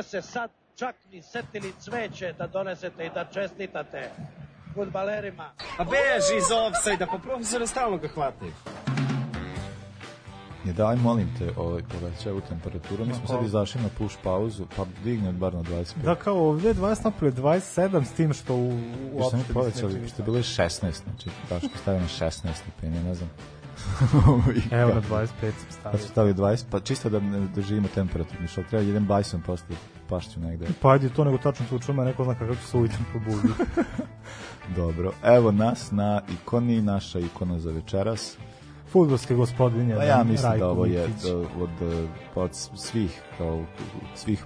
Niste 0.00 0.22
se 0.22 0.32
sad 0.32 0.50
čak 0.76 0.94
ni 1.12 1.22
setili 1.22 1.72
cveće 1.78 2.32
da 2.38 2.46
donesete 2.46 3.06
i 3.06 3.10
da 3.14 3.24
čestitate 3.24 4.10
futbalerima. 4.74 5.50
Pa 5.76 5.84
beži 5.84 6.36
iz 6.38 6.50
offside-a, 6.50 7.06
pa 7.06 7.18
profesore 7.18 7.66
stalno 7.66 7.96
ga 7.96 8.08
hvataju. 8.08 8.52
Ne 10.64 10.72
daj, 10.72 10.96
molim 10.96 11.28
te, 11.38 11.50
ovaj, 11.56 11.82
povećaj 11.82 12.32
u 12.32 12.40
temperaturu. 12.40 13.04
Mi 13.04 13.14
smo 13.14 13.26
sad 13.26 13.44
izašli 13.44 13.82
na 13.82 13.88
push 13.98 14.16
pauzu, 14.22 14.66
pa 14.76 14.84
digne 15.04 15.32
bar 15.32 15.54
na 15.54 15.62
25. 15.62 16.02
Da, 16.04 16.14
kao 16.14 16.48
ovde 16.48 16.74
20 16.74 17.04
napolje 17.04 17.32
27 17.32 18.04
s 18.04 18.12
tim 18.12 18.32
što 18.32 18.54
u, 18.54 18.68
u 19.12 19.22
Što 19.28 19.36
mi 19.36 19.44
povećali, 19.54 20.08
što 20.08 20.22
je 20.22 20.24
bilo 20.24 20.38
16, 20.38 20.78
znači, 20.78 21.30
Daško 21.50 21.78
stavio 21.82 22.00
na 22.00 22.08
16 22.08 22.30
stepeni, 22.54 23.02
ne 23.04 23.14
znam. 23.14 23.30
Evo 24.80 24.94
na 24.94 25.00
25 25.00 25.26
sam 25.40 25.66
Pa 25.68 25.72
stavio. 25.72 25.98
su 25.98 26.08
stavili 26.08 26.34
20, 26.34 26.64
pa 26.70 26.80
čisto 26.80 27.08
da 27.10 27.20
ne 27.20 27.40
doživimo 27.54 27.88
temperaturni 27.94 28.48
šok. 28.48 28.66
Treba 28.66 28.84
jedan 28.84 29.04
bajson 29.06 29.40
posle 29.40 29.76
pašću 30.08 30.40
negde. 30.40 30.66
Pa 30.82 30.92
ajde, 30.92 31.08
to 31.08 31.24
nego 31.24 31.38
tačno 31.38 31.66
slučajno, 31.66 32.04
neko 32.04 32.24
zna 32.24 32.34
kako 32.34 32.54
će 32.54 32.62
se 32.62 32.76
ujutro 32.76 32.98
probuditi. 33.10 33.62
Dobro. 34.76 35.12
Evo 35.24 35.52
nas 35.52 35.90
na 35.90 36.22
ikoni, 36.32 36.82
naša 36.82 37.18
ikona 37.18 37.58
za 37.58 37.70
večeras. 37.70 38.36
Futbolski 38.92 39.34
gospodin 39.34 39.90
je 39.90 39.96
Pa 39.96 40.04
ja 40.04 40.24
mislim 40.24 40.50
Rajko 40.50 40.64
da 40.64 40.70
ovo 40.70 40.86
je 40.86 41.08
da, 41.08 41.36
od, 41.36 41.70
eh, 41.82 42.08
pa 42.34 42.40
od 42.40 42.54
svih 42.54 43.22
kao 43.38 43.64
svih 44.14 44.44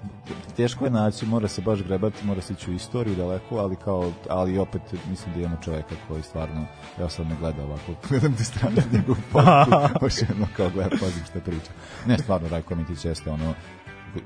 teško 0.57 0.85
je 0.85 0.91
naći, 0.91 1.25
mora 1.25 1.47
se 1.47 1.61
baš 1.61 1.83
grebati, 1.83 2.25
mora 2.25 2.41
se 2.41 2.53
ići 2.53 2.71
u 2.71 2.73
istoriju 2.73 3.15
daleko, 3.15 3.57
ali 3.57 3.75
kao 3.75 4.11
ali 4.29 4.57
opet 4.57 4.81
mislim 5.09 5.33
da 5.33 5.39
imamo 5.39 5.57
čoveka 5.61 5.95
koji 6.07 6.23
stvarno 6.23 6.65
ja 6.99 7.09
sad 7.09 7.27
ne 7.27 7.35
gledam 7.39 7.65
ovako, 7.65 7.91
gledam 8.09 8.35
te 8.35 8.43
strane 8.43 8.83
njegovu 8.91 9.17
fotku, 9.31 9.99
baš 10.01 10.21
jedno 10.21 10.47
kao 10.57 10.69
gledam, 10.69 10.99
pazim 10.99 11.23
šta 11.25 11.39
priča. 11.39 11.71
Ne, 12.05 12.17
stvarno 12.17 12.49
Rajko 12.49 12.75
Mitić 12.75 13.05
jeste 13.05 13.31
ono 13.31 13.53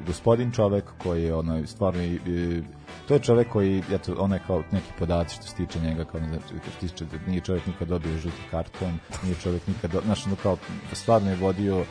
gospodin 0.08 0.52
čovek 0.52 0.84
koji 1.04 1.24
je 1.24 1.36
ono 1.36 1.68
stvarno 1.68 2.04
i, 2.04 2.20
i 2.26 2.64
to 3.08 3.14
je 3.14 3.20
čovek 3.20 3.50
koji 3.50 3.84
eto 3.92 4.16
onaj 4.20 4.40
kao 4.48 4.64
neki 4.72 4.92
podaci 5.00 5.36
što 5.36 5.44
se 5.44 5.56
tiče 5.56 5.80
njega 5.80 6.04
kao 6.04 6.20
znam, 6.20 6.40
što 6.62 6.72
se 6.72 6.88
tiče 6.88 7.06
da 7.06 7.18
nije 7.28 7.42
čovek 7.42 7.68
nikad 7.68 7.88
dobio 7.88 8.18
žuti 8.18 8.42
karton 8.52 9.00
nije 9.24 9.36
čovek 9.36 9.68
nikad 9.68 9.96
ono 9.96 10.36
kao 10.44 10.58
stvarno 10.94 11.30
je 11.30 11.36
vodio 11.36 11.86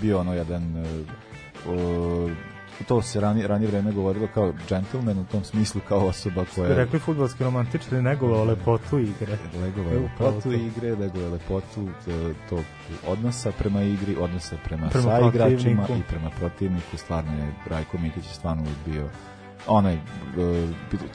bio 0.00 0.20
ono 0.20 0.34
jedan 0.34 0.84
o, 1.68 2.28
to 2.88 3.02
se 3.02 3.20
ranije, 3.20 3.46
ranije 3.46 3.68
vreme 3.70 3.92
govorilo 3.92 4.28
kao 4.34 4.52
gentleman 4.68 5.18
u 5.18 5.24
tom 5.24 5.44
smislu 5.44 5.80
kao 5.88 6.06
osoba 6.06 6.44
koja 6.54 6.68
Bi 6.68 6.74
rekli 6.74 6.98
futbolski 6.98 7.44
romantični 7.44 8.02
negovao 8.02 8.44
lepotu 8.44 8.98
igre. 8.98 9.38
Evo, 9.54 9.90
je 9.90 9.98
upravo 9.98 10.30
lepotu 10.30 10.52
igre, 10.52 10.90
legova 10.90 11.24
je 11.24 11.30
lepotu 11.30 11.88
e, 12.06 12.32
tog 12.48 12.64
odnosa 13.06 13.52
prema 13.58 13.82
igri, 13.82 14.16
odnosa 14.20 14.56
prema, 14.64 14.88
Prema 14.88 15.10
sa 15.10 15.28
igračima 15.28 15.86
i 15.98 16.02
prema 16.08 16.30
protivniku. 16.30 16.96
Stvarno 16.96 17.32
je 17.32 17.54
Rajko 17.66 17.98
Mitić 17.98 18.24
je 18.24 18.34
stvarno 18.34 18.64
bio 18.86 19.08
onaj, 19.66 19.94
e, 19.94 19.98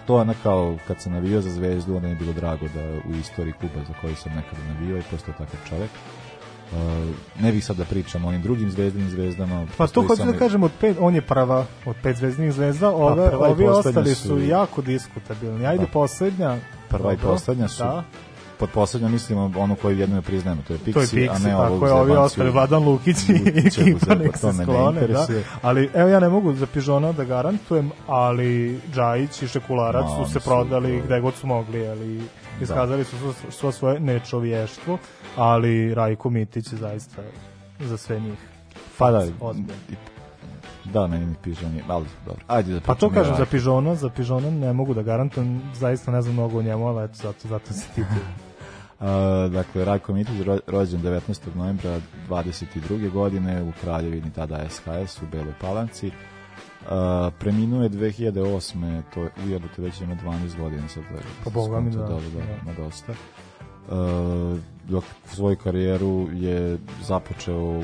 to 0.08 0.22
je 0.22 0.28
kao 0.44 0.78
kad 0.88 1.02
sam 1.02 1.14
navio 1.14 1.42
za 1.42 1.50
zvezdu, 1.50 1.96
onda 1.96 2.08
je 2.08 2.16
bilo 2.16 2.34
drago 2.34 2.66
da 2.76 3.10
u 3.10 3.16
istoriji 3.20 3.54
kluba 3.54 3.86
za 3.88 3.94
koji 4.02 4.16
sam 4.16 4.36
nekada 4.36 4.74
navio 4.74 4.98
i 4.98 5.04
postao 5.12 5.34
takav 5.34 5.60
čovek. 5.70 5.90
E, 6.72 7.12
ne 7.40 7.52
bih 7.52 7.66
sad 7.66 7.78
da 7.78 7.86
pričam 7.86 8.26
o 8.26 8.28
onim 8.28 8.42
drugim 8.42 8.72
zvezdinim 8.72 9.10
zvezdama. 9.10 9.66
Pa 9.78 9.88
to 9.88 10.02
hoću 10.04 10.24
da 10.24 10.34
kažem, 10.34 10.64
od 10.64 10.72
pet, 10.82 10.98
on 11.00 11.16
je 11.16 11.22
prva 11.22 11.66
od 11.86 11.96
pet 12.04 12.18
zvezdinih 12.18 12.54
zvezda, 12.54 12.90
ove, 12.90 13.24
Pa 13.24 13.30
prva 13.30 13.48
i 13.48 13.52
ovi 13.52 13.66
poslednja 13.66 14.00
ostali 14.00 14.16
su- 14.16 14.28
su 14.28 14.40
jako 14.40 14.82
diskutabilni. 14.82 15.66
Ajde, 15.66 15.86
Pa. 15.86 15.92
poslednja. 15.92 16.58
Prva 16.90 17.14
i 17.14 17.18
poslednja 17.18 17.68
su 17.68 17.84
Da. 17.84 18.04
pod 18.60 18.70
poslednjom 18.70 19.12
mislimo 19.12 19.52
ono 19.58 19.76
koju 19.76 20.00
jedno 20.00 20.16
ne 20.16 20.22
priznajemo, 20.22 20.62
to 20.62 20.74
je 20.74 20.80
Pixi, 20.80 20.94
To 20.94 21.00
je 21.18 21.30
a 21.30 21.34
Pixi, 21.34 21.44
ne 21.44 21.56
ovo 21.56 21.64
tako 21.66 21.86
je, 21.88 21.94
ovi 21.94 22.12
ostali, 22.14 22.50
Vladan 22.50 22.84
Lukić 22.84 23.18
i 23.20 23.34
ekipa 23.58 24.16
nek 24.16 24.32
pa 24.32 24.38
se 24.38 24.64
sklone, 24.64 25.08
da. 25.08 25.28
Ali, 25.62 25.90
evo 25.94 26.10
ja 26.10 26.20
ne 26.20 26.30
mogu 26.30 26.54
za 26.54 26.66
Pižona 26.66 27.12
da 27.12 27.24
garantujem, 27.24 27.92
ali 28.08 28.80
Džajić 28.94 29.42
i 29.42 29.48
Šekularac 29.48 30.06
Ma, 30.10 30.26
su 30.26 30.32
se 30.34 30.40
prodali 30.40 31.00
to- 31.00 31.06
gde 31.06 31.20
god 31.22 31.34
su 31.36 31.48
mogli, 31.48 31.88
ali 31.88 32.22
iskazali 32.62 33.04
su 33.04 33.18
svo, 33.18 33.34
svo 33.52 33.72
svoje 33.72 34.00
nečovještvo, 34.00 34.98
ali 35.36 35.94
Rajko 35.94 36.30
Mitić 36.30 36.72
je 36.72 36.78
zaista 36.78 37.22
za 37.80 37.98
sve 37.98 38.20
njih. 38.20 38.40
Pa 38.98 39.12
da, 39.12 39.26
da, 40.94 41.08
meni 41.08 41.26
mi 41.26 41.36
pižon 41.44 41.76
je, 41.76 41.84
ali 41.88 42.06
dobro. 42.26 42.44
Ajde 42.48 42.74
da 42.74 42.80
Pa 42.80 42.96
to 42.96 43.10
kažem 43.10 43.36
za. 43.38 43.46
Pižona, 43.46 43.96
za 43.96 44.10
Pižona 44.10 44.52
ne 44.52 44.74
mogu 44.74 44.94
da 44.94 45.02
garantujem, 45.02 45.62
zaista 45.74 46.12
ne 46.12 46.22
znam 46.22 46.34
mnogo 46.34 46.60
o 46.60 46.62
njemu, 46.62 46.88
ali 46.88 47.06
eto, 47.06 47.14
zato, 47.16 47.48
zato 47.48 47.74
se 47.74 47.88
tipu. 47.96 48.16
Uh, 49.00 49.06
dakle, 49.52 49.86
Rajko 49.86 50.14
Mitić 50.14 50.36
ro- 50.36 50.60
rođen 50.68 51.02
19. 51.02 51.56
novembra 51.56 52.00
22. 52.30 53.12
godine 53.12 53.64
u 53.64 53.72
Kraljevini, 53.82 54.32
tada 54.36 54.70
SHS 54.70 55.22
u 55.22 55.26
Beloj 55.32 55.54
Palanci. 55.62 56.12
Uh, 56.90 56.96
preminuo 57.40 57.84
je 57.84 57.90
2008. 57.90 59.02
To 59.14 59.24
je 59.24 59.30
ujebote 59.46 59.82
već 59.82 60.02
ima 60.02 60.16
12 60.16 60.58
godina 60.58 60.88
sad. 60.88 61.04
da- 61.04 61.20
Pa 61.44 61.50
boga 61.50 61.80
mi 61.80 61.92
da, 61.92 61.98
da, 61.98 62.08
da, 62.08 62.20
da. 62.66 62.84
dosta. 62.84 63.14
Uh, 63.88 64.60
dok 64.84 65.04
svoju 65.26 65.58
karijeru 65.58 66.28
je 66.34 66.78
započeo 67.02 67.58
u, 67.62 67.82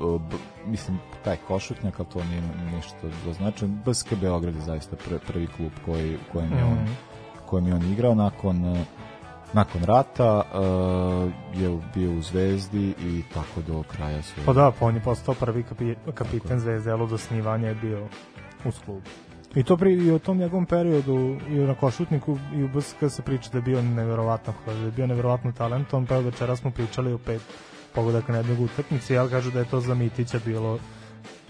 u 0.00 0.18
b- 0.20 0.36
mislim 0.66 0.98
taj 1.24 1.36
košutnjak, 1.38 2.00
ali 2.00 2.08
to 2.08 2.24
nije 2.24 2.42
ništa 2.76 2.96
doznačeno. 3.24 3.74
BSK 3.86 4.14
Beograd 4.14 4.54
je 4.54 4.60
zaista 4.60 4.96
pr 4.98 5.18
prvi 5.26 5.46
klub 5.46 5.70
koji, 5.84 6.16
kojem 6.32 6.52
je 6.52 6.64
on 6.64 6.72
Mhm. 6.74 6.92
kojem 7.46 7.66
je 7.66 7.74
on 7.74 7.92
igrao 7.92 8.14
nakon 8.14 8.64
uh, 8.64 8.78
nakon 9.54 9.84
rata 9.84 10.42
uh, 10.42 11.60
je 11.60 11.78
bio 11.94 12.12
u 12.12 12.22
Zvezdi 12.22 12.94
i 12.98 13.22
tako 13.34 13.60
do 13.66 13.82
kraja 13.82 14.22
svoje. 14.22 14.46
Pa 14.46 14.52
da, 14.52 14.72
pa 14.78 14.86
on 14.86 14.94
je 14.94 15.02
postao 15.02 15.34
prvi 15.34 15.62
kapi, 15.62 15.94
kapiten 16.14 16.60
Zvezde, 16.60 16.90
ali 16.90 17.02
od 17.02 17.12
osnivanja 17.12 17.68
je 17.68 17.74
bio 17.74 18.08
uz 18.64 18.74
klub. 18.84 19.02
I 19.54 19.62
to 19.62 19.76
pri, 19.76 19.94
i 19.94 20.10
o 20.10 20.18
tom 20.18 20.38
njegovom 20.38 20.66
periodu 20.66 21.36
i 21.48 21.54
na 21.54 21.74
košutniku 21.74 22.38
i 22.54 22.62
u 22.62 22.68
BSK 22.68 22.96
se 23.08 23.22
priča 23.22 23.50
da 23.50 23.58
je 23.58 23.62
bio 23.62 23.82
neverovatno 23.82 24.52
da 24.66 24.72
je 24.72 24.90
bio 24.90 25.06
neverovatno 25.06 25.52
talentovan, 25.52 26.06
pa 26.06 26.18
večera 26.18 26.56
smo 26.56 26.70
pričali 26.70 27.12
o 27.12 27.18
pet 27.18 27.42
pogodaka 27.94 28.32
na 28.32 28.38
jednoj 28.38 28.64
utakmici, 28.64 29.14
ja 29.14 29.28
kažu 29.28 29.50
da 29.50 29.58
je 29.58 29.70
to 29.70 29.80
za 29.80 29.94
Mitića 29.94 30.38
bilo 30.44 30.78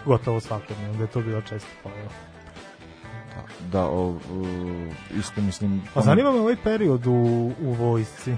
gotovo 0.04 0.40
svakodnevno, 0.40 0.96
da 0.96 1.02
je 1.02 1.10
to 1.10 1.20
bilo 1.20 1.40
često 1.40 1.68
pojava. 1.82 2.33
Da, 3.72 3.84
o, 3.84 4.08
o, 4.08 4.16
isto 5.18 5.40
mislim... 5.40 5.82
A 5.94 6.00
zanima 6.02 6.32
me 6.32 6.40
ovaj 6.40 6.56
period 6.64 7.06
u, 7.06 7.12
u 7.60 7.72
vojsci. 7.72 8.32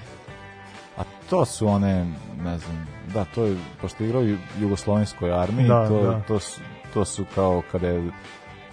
A 0.97 1.03
to 1.31 1.45
su 1.45 1.69
one, 1.69 2.07
ne 2.45 2.59
znam, 2.59 2.87
da, 3.15 3.25
to 3.25 3.45
je, 3.45 3.57
pošto 3.81 4.05
igrao 4.05 4.23
u 4.23 4.37
Jugoslovenskoj 4.61 5.33
armiji, 5.33 5.69
Da, 5.69 5.89
to, 5.89 6.03
da. 6.03 6.21
To, 6.21 6.39
su, 6.41 6.61
to 6.95 7.05
su 7.05 7.25
kao 7.35 7.63
kada 7.73 7.89
je 7.89 8.11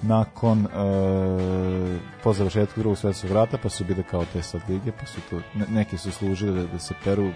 nakon 0.02 0.66
e, 0.66 2.00
po 2.24 2.34
završetku 2.34 2.80
drugog 2.80 2.98
svetskog 2.98 3.32
rata 3.32 3.58
pa 3.64 3.70
su 3.70 3.84
bile 3.84 4.04
kao 4.12 4.26
te 4.34 4.42
sad 4.42 4.62
lige 4.70 4.92
pa 4.92 5.06
su 5.06 5.22
to 5.30 5.36
ne, 5.56 5.66
neki 5.70 5.98
su 5.98 6.12
služili 6.12 6.62
da, 6.62 6.68
da 6.68 6.80
se 6.80 6.94
peru 7.04 7.32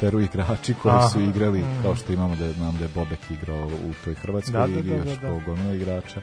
peru 0.00 0.20
igrači 0.20 0.74
koji 0.82 0.94
Aha. 0.94 1.08
su 1.08 1.20
igrali 1.20 1.58
Mhm. 1.58 1.82
kao 1.82 1.96
što 1.96 2.12
imamo 2.12 2.36
da 2.36 2.44
je, 2.44 2.52
znam 2.52 2.76
da 2.78 2.84
je 2.84 2.90
Bobek 2.94 3.30
igrao 3.30 3.66
u 3.66 3.92
toj 4.04 4.14
hrvatskoj 4.14 4.52
Da, 4.52 4.58
da, 4.58 4.64
ligi 4.76 4.88
da, 4.90 4.96
još 4.96 5.18
da, 5.20 5.28
da. 5.68 5.74
igrača 5.74 6.20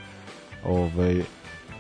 ovaj 0.66 1.22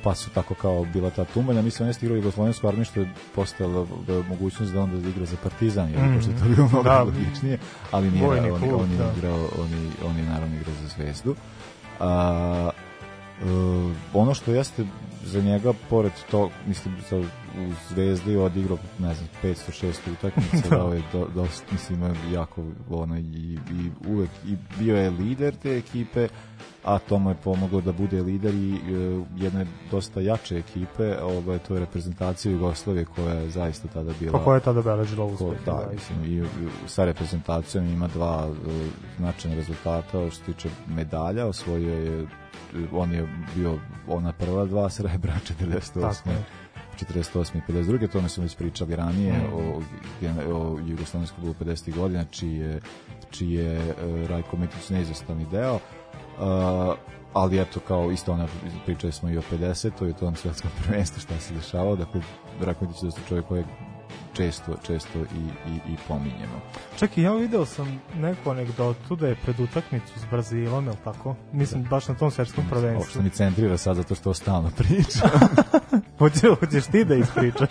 pa 0.04 0.16
su 0.16 0.30
tako 0.30 0.54
kao 0.54 0.86
bila 0.86 1.10
ta 1.10 1.26
tumbanja, 1.26 1.62
mislim 1.62 1.84
on 1.84 1.89
je 1.89 1.97
igrao 2.02 2.14
u 2.14 2.18
Jugoslovensku 2.18 2.68
armiju 2.68 2.86
što 2.86 3.00
je 3.00 3.10
postojala 3.36 3.86
da, 4.08 4.24
mogućnost 4.24 4.74
da 4.74 4.82
onda 4.82 5.10
igra 5.10 5.26
za 5.26 5.36
Partizan, 5.43 5.89
jer 5.89 6.00
Mhm. 6.02 6.16
pošto 6.16 6.32
je 6.32 6.38
to 6.38 6.43
bilo 6.45 6.68
mnogo 6.68 6.84
Da. 6.84 7.04
logičnije, 7.04 7.58
ali 7.91 8.12
nije, 8.12 8.26
Vojni 8.26 8.52
on, 8.52 8.60
klub, 8.60 8.82
on 8.82 8.91
je 8.91 8.97
da. 8.97 9.12
igrao, 9.18 9.39
on 9.60 9.70
je, 9.70 9.89
on 10.06 10.18
je 10.18 10.24
naravno 10.24 10.56
igrao 10.56 10.74
za 10.82 10.88
Zvezdu. 10.88 11.36
A, 12.00 12.70
e, 13.41 13.45
ono 14.14 14.34
što 14.34 14.52
jeste 14.52 14.86
za 15.26 15.41
njega, 15.41 15.74
pored 15.89 16.12
to, 16.32 16.50
mislim, 16.68 16.95
za, 17.10 17.24
u 17.68 17.74
Zvezdi 17.89 18.32
je 18.32 18.39
odigrao, 18.39 18.78
ne 18.99 19.14
znam, 19.14 19.30
500-600 19.43 20.12
utakmica, 20.12 20.57
Da. 20.70 20.76
dao 20.76 20.93
je 20.93 21.03
do, 21.14 21.28
dosta, 21.36 21.66
mislim, 21.72 22.16
jako, 22.34 22.64
ono, 22.89 23.18
i, 23.18 23.57
i 23.72 23.91
uvek, 24.07 24.30
i 24.47 24.55
bio 24.80 24.97
je 24.97 25.10
lider 25.10 25.55
te 25.55 25.78
ekipe, 25.78 26.28
a 26.84 26.99
to 26.99 27.20
mu 27.20 27.30
je 27.30 27.36
pomoglo 27.43 27.82
da 27.82 27.91
bude 27.91 28.22
lider 28.22 28.53
i 28.53 28.74
e, 28.74 29.24
jedne 29.38 29.66
dosta 29.91 30.22
jače 30.22 30.57
ekipe, 30.57 31.18
ovaj, 31.22 31.60
to 31.60 31.74
je 31.74 31.80
reprezentacija 31.80 32.51
Jugoslavije 32.51 33.05
koja 33.05 33.34
je 33.34 33.49
zaista 33.49 33.88
tada 33.88 34.14
bila... 34.20 34.32
Pa 34.32 34.43
koja 34.43 34.55
je 34.55 34.62
tada 34.62 34.82
beležila 34.82 35.26
uspeh. 35.26 35.66
da, 35.66 35.72
da, 35.72 35.89
mislim, 35.93 36.26
i, 36.26 36.38
i 36.38 36.70
sa 36.88 37.05
reprezentacijom 37.05 37.88
ima 37.88 38.07
dva 38.07 38.47
uh, 38.47 38.55
značajna 39.18 39.55
rezultata 39.55 40.30
što 40.30 40.32
se 40.32 40.41
tiče 40.41 40.70
medalja, 40.88 41.45
osvojio 41.45 41.93
je 41.93 42.28
on 42.91 43.14
je 43.14 43.28
bio 43.55 43.80
ona 44.07 44.32
prva 44.32 44.66
dva 44.66 44.89
srebra 44.89 45.34
48. 45.62 45.93
Tako 46.01 46.30
je. 46.30 46.43
48. 47.06 47.58
i 47.58 47.72
52. 47.72 48.02
To 48.02 48.08
tome 48.08 48.30
smo 48.30 48.43
već 48.43 48.56
pričali 48.56 48.95
ranije 48.95 49.34
Mm. 49.34 49.54
o, 49.54 49.82
o 50.54 50.80
Jugoslovenskom 50.86 51.43
klubu 51.43 51.64
50. 51.66 51.95
godina 51.95 52.26
čiji 52.32 52.56
je, 52.56 52.80
čiji 53.32 53.52
je 53.52 53.80
uh, 53.80 54.30
Rajko 54.30 54.58
Mitić 54.58 54.89
neizostavni 54.89 55.45
deo 55.52 55.76
uh, 55.76 55.82
ali 57.34 57.60
eto 57.62 57.80
kao 57.80 58.12
isto 58.12 58.34
ona 58.34 58.47
pričali 58.86 59.14
smo 59.14 59.30
i 59.30 59.38
o 59.38 59.41
50. 59.52 60.08
i 60.08 60.10
o 60.10 60.14
tom 60.14 60.36
svetskom 60.36 60.72
prvenstvu 60.84 61.20
šta 61.22 61.39
se 61.39 61.54
dešavalo 61.54 61.95
dakle 61.95 62.22
Rajko 62.62 62.86
Mitić 62.86 63.04
je 63.04 63.06
dosta 63.06 63.22
čovjek 63.30 63.45
koji 63.45 63.60
je 63.60 63.66
često, 64.34 64.76
često 64.84 65.20
i, 65.20 65.70
i, 65.70 65.93
i 65.93 65.95
pominjemo. 66.07 66.62
Čekaj, 66.97 67.24
ja 67.24 67.34
video 67.34 67.66
sam 67.66 68.01
neku 68.16 68.49
anegdotu 68.49 69.16
da 69.16 69.28
je 69.28 69.36
pred 69.36 69.60
utakmicu 69.60 70.20
s 70.20 70.26
Brazilom, 70.32 70.86
je 70.86 70.91
li 70.91 70.97
tako? 71.03 71.36
Mislim, 71.51 71.84
baš 71.84 72.07
na 72.07 72.16
tom 72.16 72.32
svetskom 72.32 72.64
Ovo 72.64 72.70
što 72.70 72.82
prvenstvu. 72.82 73.22
mi 73.22 73.30
centrira 73.30 73.78
sad 73.78 73.95
zato 73.95 74.16
što 74.16 74.34
stalno 74.34 74.72
priča. 74.78 75.30
Hoće, 76.20 76.47
hoćeš 76.60 76.86
ti 76.86 77.05
da 77.05 77.16
ispričaš? 77.16 77.70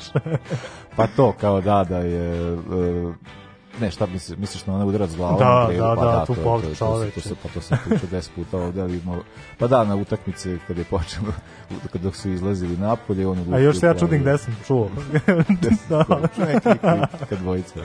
pa 0.97 1.07
to, 1.07 1.33
kao 1.41 1.61
da, 1.61 1.85
da 1.89 1.99
je... 1.99 2.53
e, 2.53 3.13
ne, 3.81 3.91
šta 3.91 4.07
misliš, 4.07 4.39
misliš 4.39 4.67
na 4.67 4.75
onaj 4.75 4.87
udarac 4.87 5.17
glavom? 5.17 5.39
Da, 5.39 5.61
na 5.61 5.67
kredu? 5.67 5.83
da, 5.83 5.95
pa 5.97 6.05
da, 6.05 6.11
da, 6.11 6.25
tu 6.27 6.35
to, 6.35 6.43
pol 6.43 6.61
to, 6.61 6.69
to, 6.69 6.75
čoveče. 6.75 7.21
to, 7.21 7.29
to, 7.29 7.35
pa 7.43 7.49
to 7.49 7.61
sam 7.61 7.79
pričao 7.85 8.09
10 8.21 8.29
puta 8.35 8.59
ovde, 8.59 8.83
ali 8.83 9.01
malo, 9.05 9.23
pa 9.59 9.67
da, 9.67 9.85
na 9.85 9.97
utakmici 9.97 10.59
kad 10.67 10.79
je 10.79 10.85
počelo, 10.85 11.33
kad 11.93 12.03
dok 12.03 12.17
su 12.17 12.31
izlazili 12.31 12.77
napolje, 12.77 13.27
on 13.27 13.55
A 13.55 13.59
još 13.59 13.79
se 13.79 13.87
ja 13.87 13.95
čudim 13.95 14.21
gde 14.21 14.39
sam 14.39 14.57
čuo. 14.67 14.91
da. 15.89 16.05
Neki 16.37 16.79
klika 17.19 17.37
dvojica. 17.41 17.81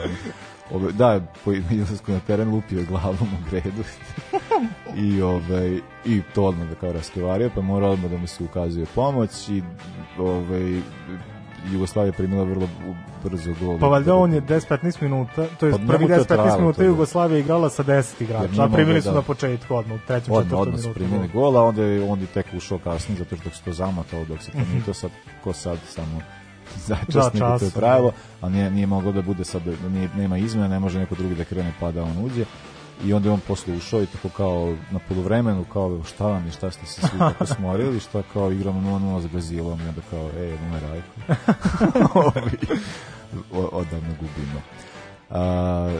Ove, 0.72 0.92
da, 0.92 1.22
po 1.46 1.52
izlasku 1.72 2.12
na 2.12 2.20
teren 2.20 2.50
lupio 2.50 2.80
je 2.80 2.86
glavom 2.86 3.28
u 3.34 3.50
gredu. 3.50 3.84
I, 4.96 5.22
ovaj, 5.22 5.80
I 6.06 6.22
to 6.36 6.44
odmah 6.44 6.70
da 6.70 6.76
kao 6.76 6.92
raskrivario, 6.92 7.50
pa 7.56 7.62
mora 7.62 7.88
odmah 7.88 8.12
da 8.12 8.18
mu 8.18 8.28
se 8.28 8.44
ukazuje 8.44 8.86
pomoć 8.96 9.50
i 9.50 9.64
ovaj, 10.18 10.82
Jugoslavija 11.72 12.14
primila 12.14 12.44
vrlo 12.44 12.68
brzo 13.24 13.54
gol. 13.62 13.80
Pa 13.80 13.88
valjda 13.88 14.16
on 14.16 14.34
je 14.34 14.42
10-15 14.42 15.02
minuta, 15.02 15.46
to 15.60 15.66
je 15.66 15.72
Pa 15.72 15.78
prvi 15.78 15.92
njemu 15.92 16.08
to 16.08 16.14
je 16.14 16.20
10-15 16.20 16.26
trajalo 16.28 16.58
minuta 16.58 16.78
da. 16.78 16.86
Jugoslavija 16.86 17.40
igrala 17.40 17.70
sa 17.70 17.84
10 17.84 17.88
Jer 17.90 18.30
igrača, 18.30 18.64
a 18.64 18.68
primili 18.68 19.02
su 19.02 19.10
da- 19.10 19.16
na 19.16 19.22
početku 19.22 19.76
odmah, 19.76 19.96
u 19.96 20.08
trećem, 20.08 20.34
Odmah, 20.34 20.44
četvrtom 20.44 20.62
odmah 20.62 20.80
su 20.80 20.84
minutu. 20.84 21.00
primili 21.00 21.28
gol, 21.28 21.58
a 21.58 21.64
onda 21.64 21.84
je, 21.84 22.04
on 22.04 22.22
je 22.22 22.28
tek 22.28 22.46
ušao 22.58 22.78
kasnije, 22.78 23.18
zato 23.18 23.36
što 23.36 23.44
dok 23.44 23.54
se 23.54 23.62
to 23.62 23.74
zamotalo, 23.74 24.26
dok 24.26 24.42
se 24.42 24.52
to 24.52 24.58
nije 24.72 24.84
to 24.86 24.94
sad, 24.94 25.12
ko 25.44 25.54
sad 25.54 25.78
samo 25.88 26.22
začasnik 26.78 27.14
Da, 27.14 27.20
da, 27.40 27.58
to 27.58 27.66
je 27.66 27.70
časno, 27.70 27.80
trajalo, 27.80 28.12
a 28.42 28.50
nije, 28.50 28.72
nije 28.72 28.88
moglo 28.88 29.12
da 29.12 29.22
bude 29.22 29.44
sad, 29.46 29.62
da 29.64 29.90
nije, 29.90 30.10
nema 30.18 30.38
izmena, 30.38 30.68
ne 30.68 30.80
može 30.80 31.00
neko 31.00 31.16
drugi 31.16 31.36
da 31.36 31.44
krene 31.44 31.74
pa 31.80 31.92
da 31.92 32.04
on 32.04 32.26
uđe. 32.26 32.46
I 33.06 33.14
onda 33.14 33.30
je 33.30 33.34
on 33.34 33.40
posle 33.48 33.76
ušao 33.76 34.04
i 34.04 34.06
tako 34.06 34.30
kao 34.30 34.76
na 34.92 35.00
poluvremenu, 35.10 35.66
kao 35.74 36.04
šta 36.04 36.28
vam 36.28 36.46
je, 36.46 36.52
šta 36.52 36.72
ste 36.72 36.86
se 36.86 37.02
svi 37.02 37.20
tako 37.20 37.46
smorili, 37.46 38.00
šta 38.00 38.24
kao 38.34 38.52
igramo 38.52 39.00
0-0 39.00 39.22
s 39.22 39.28
Brazilom 39.28 39.80
i 39.82 39.88
onda 39.88 40.02
kao, 40.10 40.30
jedno 40.42 40.76
je 40.76 40.82
rajko. 40.82 41.14
Odavno 43.72 44.10
gubimo. 44.20 44.62
A, 45.30 46.00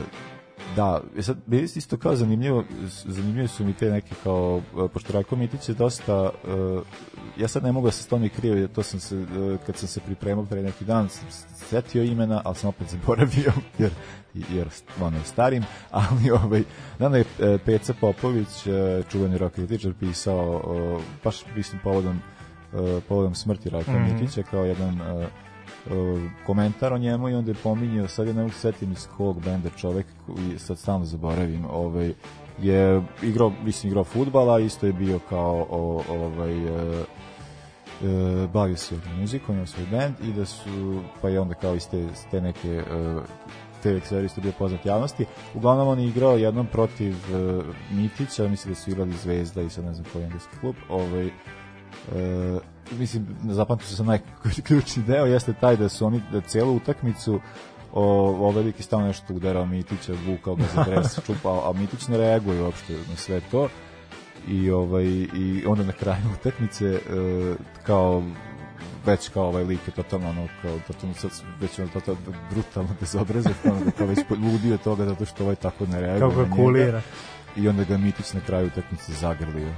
da, 0.76 1.00
e 1.16 1.22
sad, 1.22 1.36
je 1.46 1.62
isto 1.62 1.96
kao 1.96 2.16
zanimljivo, 2.16 2.64
zanimljivo 3.04 3.48
su 3.48 3.64
mi 3.64 3.72
te 3.72 3.90
neke 3.90 4.14
kao, 4.22 4.62
e, 4.84 4.88
pošto 4.88 5.12
Rajko 5.12 5.36
Mitić 5.36 5.68
je 5.68 5.74
dosta, 5.74 6.30
e, 6.44 6.80
ja 7.36 7.48
sad 7.48 7.62
ne 7.64 7.72
mogu 7.72 7.86
da 7.86 7.90
se 7.90 8.02
s 8.02 8.06
tom 8.06 8.24
i 8.24 8.28
krio, 8.28 8.54
jer 8.54 8.72
to 8.72 8.82
sam 8.82 9.00
se, 9.00 9.16
e, 9.16 9.56
kad 9.66 9.76
sam 9.76 9.88
se 9.88 10.00
pripremao 10.00 10.44
pre 10.44 10.62
neki 10.62 10.84
dan, 10.84 11.08
sam 11.08 11.26
setio 11.54 12.02
imena, 12.02 12.42
ali 12.44 12.54
sam 12.54 12.68
opet 12.68 12.88
zaboravio, 12.88 13.52
jer, 13.78 13.90
jer 14.34 14.68
ono 15.00 15.16
je 15.16 15.24
starim, 15.24 15.64
ali 15.90 16.30
ovaj, 16.30 16.62
da 16.98 17.16
je 17.16 17.24
Peca 17.64 17.94
Popović, 18.00 18.48
čuveni 19.08 19.38
rock 19.38 19.54
kritičar, 19.54 19.92
pisao, 20.00 20.62
o, 20.64 21.00
baš 21.24 21.44
mislim 21.56 21.80
povodom, 21.84 22.20
povodom 23.08 23.34
smrti 23.34 23.70
Rajka 23.70 23.92
Mhm. 23.92 24.14
Mitića, 24.14 24.42
kao 24.42 24.64
jedan 24.64 25.00
komentar 26.46 26.92
o 26.92 26.98
njemu 26.98 27.28
i 27.28 27.34
onda 27.34 27.50
je 27.50 27.56
pominjao, 27.62 28.08
sad 28.08 28.26
je 28.26 28.34
ne 28.34 28.42
mogu 28.42 28.54
se 28.54 28.60
setim 28.60 28.92
iz 28.92 29.08
kog 29.16 29.40
benda 29.40 29.70
čovek 29.76 30.06
koji 30.26 30.58
sad 30.58 30.78
stalno 30.78 31.04
zaboravim, 31.04 31.64
ovaj, 31.70 32.12
je 32.62 33.02
igrao, 33.22 33.52
mislim, 33.64 33.90
igrao 33.90 34.04
futbala, 34.04 34.60
isto 34.60 34.86
je 34.86 34.92
bio 34.92 35.18
kao 35.28 35.66
o, 35.70 36.02
ovaj, 36.08 36.52
e, 36.52 37.04
e, 38.02 38.46
bavio 38.52 38.76
se 38.76 38.96
muzikom, 39.20 39.54
imao 39.54 39.66
svoj 39.66 39.86
band 39.90 40.14
i 40.22 40.32
da 40.32 40.46
su, 40.46 41.02
pa 41.22 41.28
je 41.28 41.40
onda 41.40 41.54
kao 41.54 41.74
iz 41.74 41.88
te, 41.88 42.06
te 42.30 42.40
neke 42.40 42.68
e, 42.68 42.84
te 43.82 44.00
serije 44.00 44.26
isto 44.26 44.40
bio 44.40 44.52
poznat 44.58 44.86
javnosti. 44.86 45.24
Uglavnom 45.54 45.88
on 45.88 46.00
je 46.00 46.08
igrao 46.08 46.36
jednom 46.36 46.66
protiv 46.66 47.12
e, 47.12 47.62
Mitića, 47.90 48.48
mislim 48.48 48.74
da 48.74 48.80
su 48.80 48.90
igrali 48.90 49.12
Zvezda 49.12 49.62
i 49.62 49.70
sad 49.70 49.84
ne 49.84 49.94
znam 49.94 50.06
koji 50.12 50.24
engleski 50.24 50.56
klub, 50.60 50.74
ovaj, 50.88 51.26
e, 51.26 51.30
mislim, 52.90 53.26
zapamtio 53.42 53.86
sam 53.86 54.06
najključni 54.06 55.02
deo, 55.08 55.26
jeste 55.26 55.52
taj 55.52 55.76
da 55.76 55.88
su 55.88 56.06
oni 56.06 56.22
da 56.32 56.40
celu 56.40 56.76
utakmicu 56.76 57.40
o, 57.92 58.52
lik 58.56 58.78
je 58.78 58.82
stalno 58.82 59.06
nešto 59.06 59.34
udarao 59.34 59.66
Mitića, 59.66 60.12
vukao 60.26 60.54
ga 60.54 60.64
za 60.74 60.84
dres, 60.84 61.18
čupao, 61.26 61.70
a 61.70 61.72
Mitić 61.72 62.08
ne 62.08 62.18
reaguje 62.18 62.62
uopšte 62.62 62.92
na 62.92 63.16
sve 63.16 63.40
to 63.50 63.68
i 64.48 64.70
ovaj 64.70 65.04
i 65.34 65.64
onda 65.66 65.84
na 65.84 65.92
kraju 65.92 66.22
utakmice 66.40 66.86
e, 66.86 67.00
kao 67.82 68.22
već 69.06 69.28
kao 69.28 69.44
ovaj 69.44 69.64
lik 69.64 69.80
je 69.86 69.92
totalno 69.92 70.30
ono 70.30 70.48
kao 70.62 70.78
totalno 70.86 71.14
sad 71.14 71.30
već 71.60 71.78
ono 71.78 71.88
totalno 71.88 72.20
brutalno 72.50 72.88
bezobrazan 73.00 73.54
kao, 73.62 73.76
kao 73.98 74.06
već 74.06 74.18
ludio 74.30 74.76
toga 74.76 75.04
zato 75.04 75.24
što 75.24 75.44
ovaj 75.44 75.56
tako 75.56 75.86
ne 75.86 76.00
reaguje 76.00 76.20
Kako 76.20 76.40
ga 76.40 76.72
njega. 76.72 77.02
I 77.56 77.68
onda 77.68 77.84
ga 77.84 77.96
Mitić 77.96 78.32
na 78.32 78.40
kraju 78.40 78.66
utakmice 78.66 79.12
zagrlio. 79.12 79.68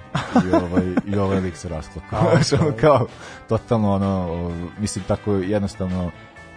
I 0.45 0.55
ovaj 0.55 0.95
i 1.07 1.17
ovaj 1.17 1.41
lik 1.41 1.57
se 1.57 1.69
rasklakao 1.69 2.19
A, 2.21 2.31
Znaš, 2.43 2.61
ono 2.61 2.71
to- 2.71 2.77
kao 2.81 3.07
totalno 3.49 3.95
ono 3.95 4.51
mislim 4.79 5.05
tako 5.09 5.33
jednostavno 5.33 6.11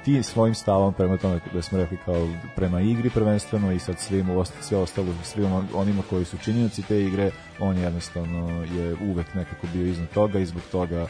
ti 0.05 0.23
svojim 0.23 0.55
stavom 0.55 0.93
prema 0.93 1.17
tome 1.17 1.39
da 1.53 1.61
smo 1.61 1.77
rekli 1.77 1.97
kao 2.05 2.27
prema 2.55 2.81
igri 2.81 3.09
prvenstveno 3.09 3.71
i 3.71 3.79
sad 3.79 3.99
svim 3.99 4.27
sve 4.61 4.77
ostalo 4.77 5.07
svim 5.23 5.53
on- 5.53 5.67
onima 5.73 6.03
koji 6.09 6.25
su 6.25 6.37
činioci 6.37 6.81
te 6.81 7.01
igre 7.01 7.31
on 7.59 7.77
jednostavno 7.77 8.63
je 8.63 8.95
uvek 9.01 9.33
nekako 9.33 9.67
bio 9.73 9.85
iznad 9.85 10.09
toga 10.09 10.39
i 10.39 10.45
zbog 10.45 10.61
toga 10.71 11.07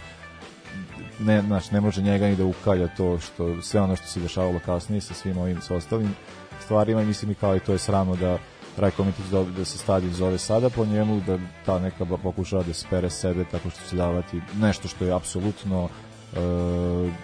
ne, 1.19 1.41
znaš, 1.41 1.71
ne 1.71 1.81
može 1.81 2.01
njega 2.01 2.25
ni 2.27 2.35
da 2.35 2.45
ukalja 2.45 2.87
to 2.87 3.19
što 3.19 3.61
sve 3.61 3.81
ono 3.81 3.95
što 3.95 4.07
se 4.07 4.19
dešavalo 4.19 4.59
kasnije 4.65 5.01
sa 5.01 5.13
svim 5.13 5.37
ovim 5.37 5.61
sa 5.61 5.75
ostalim 5.75 6.15
stvarima 6.59 7.03
mislim 7.03 7.31
i 7.31 7.35
kao 7.35 7.55
i 7.55 7.59
to 7.59 7.71
je 7.71 7.77
sramo 7.77 8.15
da 8.15 8.37
Rajko 8.79 9.03
Mitić 9.03 9.25
da, 9.25 9.43
da 9.43 9.65
se 9.65 9.77
stadion 9.77 10.13
zove 10.13 10.37
sada 10.37 10.69
po 10.69 10.85
njemu, 10.85 11.21
da 11.27 11.37
ta 11.65 11.79
neka 11.79 12.05
pokušava 12.23 12.63
da 12.63 12.73
spere 12.73 13.09
sebe 13.09 13.45
tako 13.51 13.69
što 13.69 13.89
će 13.89 13.95
davati 13.95 14.41
nešto 14.59 14.87
što 14.87 15.05
je 15.05 15.13
apsolutno 15.13 15.89
e, 15.89 16.39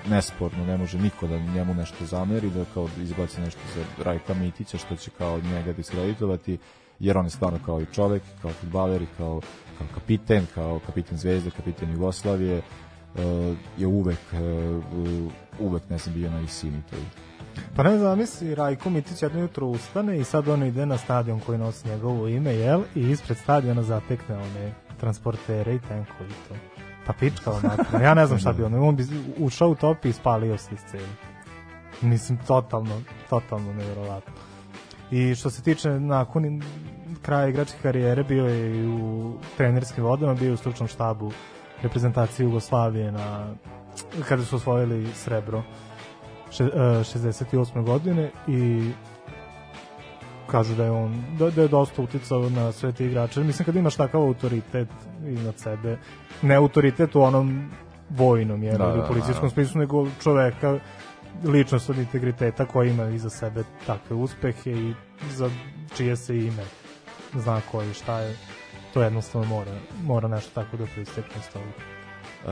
nesporno, 0.10 0.66
ne 0.66 0.78
može 0.78 0.97
niko 0.97 1.28
da 1.28 1.38
njemu 1.38 1.74
nešto 1.74 2.06
zameri, 2.06 2.49
da 2.49 2.66
kao 2.74 2.89
izbaci 3.01 3.41
nešto 3.41 3.60
za 3.76 4.03
Rajka 4.03 4.34
Mitića 4.34 4.78
što 4.78 4.95
će 4.95 5.12
kao 5.18 5.39
njega 5.39 5.74
diskreditovati, 5.74 6.58
jer 6.99 7.18
on 7.18 7.26
je 7.26 7.30
stvarno 7.30 7.60
kao 7.66 7.82
i 7.82 7.86
čovek, 7.93 8.24
kao 8.41 8.51
futbaler 8.51 9.01
i 9.01 9.08
kao, 9.18 9.41
kao 9.78 9.88
kapiten, 9.93 10.45
kao 10.56 10.80
kapiten 10.86 11.18
Zvezde, 11.18 11.51
kapiten 11.51 11.91
Jugoslavije, 11.91 12.58
e, 12.58 12.62
je 13.78 13.88
uvek, 13.88 14.34
e, 14.34 14.38
uvek 15.60 15.89
ne 15.89 15.97
znam 15.97 16.16
bio 16.16 16.32
na 16.32 16.39
visini 16.39 16.82
toj 16.89 17.24
Pa 17.76 17.84
ne 17.84 17.97
znam, 17.97 18.18
misli, 18.18 18.56
Rajko 18.56 18.89
Mitić 18.89 19.22
jedno 19.22 19.41
jutro 19.41 19.68
ustane 19.68 20.18
i 20.18 20.24
sad 20.24 20.47
on 20.47 20.64
ide 20.64 20.86
na 20.86 20.97
stadion 20.97 21.39
koji 21.39 21.58
nosi 21.58 21.88
njegovo 21.88 22.28
ime, 22.28 22.53
jel? 22.56 22.82
I 22.95 23.10
ispred 23.12 23.38
stadiona 23.38 23.84
zatekne 23.84 24.36
one 24.36 24.74
transportere 24.99 25.76
i 25.76 25.80
tenkovi 25.80 26.30
i 26.30 26.49
to. 26.49 26.56
Pa 27.06 27.14
pička 27.14 27.51
onako. 27.51 27.97
Ja 28.03 28.14
ne 28.14 28.26
znam 28.26 28.39
šta 28.39 28.53
bi 28.53 28.64
on. 28.64 28.74
On 28.74 28.95
bi 28.95 29.03
ušao 29.38 29.70
u 29.70 29.76
top 29.76 30.06
i 30.06 30.14
spalio 30.14 30.58
se 30.58 30.70
iz 30.74 30.80
celi. 30.91 31.10
Mislim, 32.01 32.38
totalno, 32.47 33.01
totalno 33.30 33.74
nevjerovatno. 33.74 34.34
I 35.12 35.36
što 35.36 35.49
se 35.49 35.64
tiče 35.64 35.89
nakon 35.89 36.62
kraja 37.22 37.47
igračke 37.47 37.78
karijere, 37.82 38.24
bio 38.24 38.45
je 38.45 38.78
i 38.78 38.88
u 38.88 39.34
trenerskim 39.58 40.03
vodama, 40.03 40.34
bio 40.34 40.47
je 40.47 40.53
u 40.53 40.58
stručnom 40.58 40.88
štabu 40.88 41.32
reprezentacije 41.82 42.43
Jugoslavije 42.43 43.12
na, 43.12 43.53
kada 44.28 44.43
su 44.43 44.56
osvojili 44.56 45.08
srebro 45.14 45.64
68. 46.51 47.83
godine 47.83 48.31
i 48.47 48.91
kažu 50.47 50.75
da 50.75 50.83
je 50.83 50.91
on 50.91 51.23
da, 51.39 51.49
da 51.49 51.61
je 51.61 51.67
dosta 51.67 52.01
uticao 52.01 52.49
na 52.49 52.71
sve 52.71 52.91
te 52.91 53.05
igrače. 53.05 53.43
Mislim 53.43 53.65
kad 53.65 53.75
imaš 53.75 53.95
takav 53.95 54.21
autoritet 54.21 54.87
iznad 55.27 55.59
sebe, 55.59 55.97
ne 56.41 56.55
autoritet 56.55 57.15
u 57.15 57.21
onom 57.21 57.71
vojnom 58.09 58.63
je, 58.63 58.71
Da, 58.71 58.77
da, 58.77 58.85
da, 58.85 59.03
u 59.03 59.07
policijskom 59.07 59.33
naravno. 59.33 59.49
smislu, 59.49 59.79
nego 59.79 60.07
čoveka 60.23 60.79
ličnost 61.43 61.89
od 61.89 61.97
integriteta 61.97 62.65
koji 62.65 62.89
ima 62.89 63.09
iza 63.09 63.29
sebe 63.29 63.63
takve 63.85 64.15
uspehe 64.15 64.71
i 64.71 64.93
za 65.31 65.49
čije 65.97 66.15
se 66.15 66.37
ime 66.37 66.63
zna 67.33 67.61
ko 67.71 67.83
i 67.83 67.93
šta 67.93 68.19
je 68.19 68.37
to 68.93 69.01
jednostavno 69.01 69.47
mora, 69.47 69.71
mora 70.03 70.27
nešto 70.27 70.61
tako 70.61 70.77
da 70.77 70.85
pristekne 70.95 71.41
s 71.41 71.49
toga. 71.53 71.94
Uh, 72.45 72.51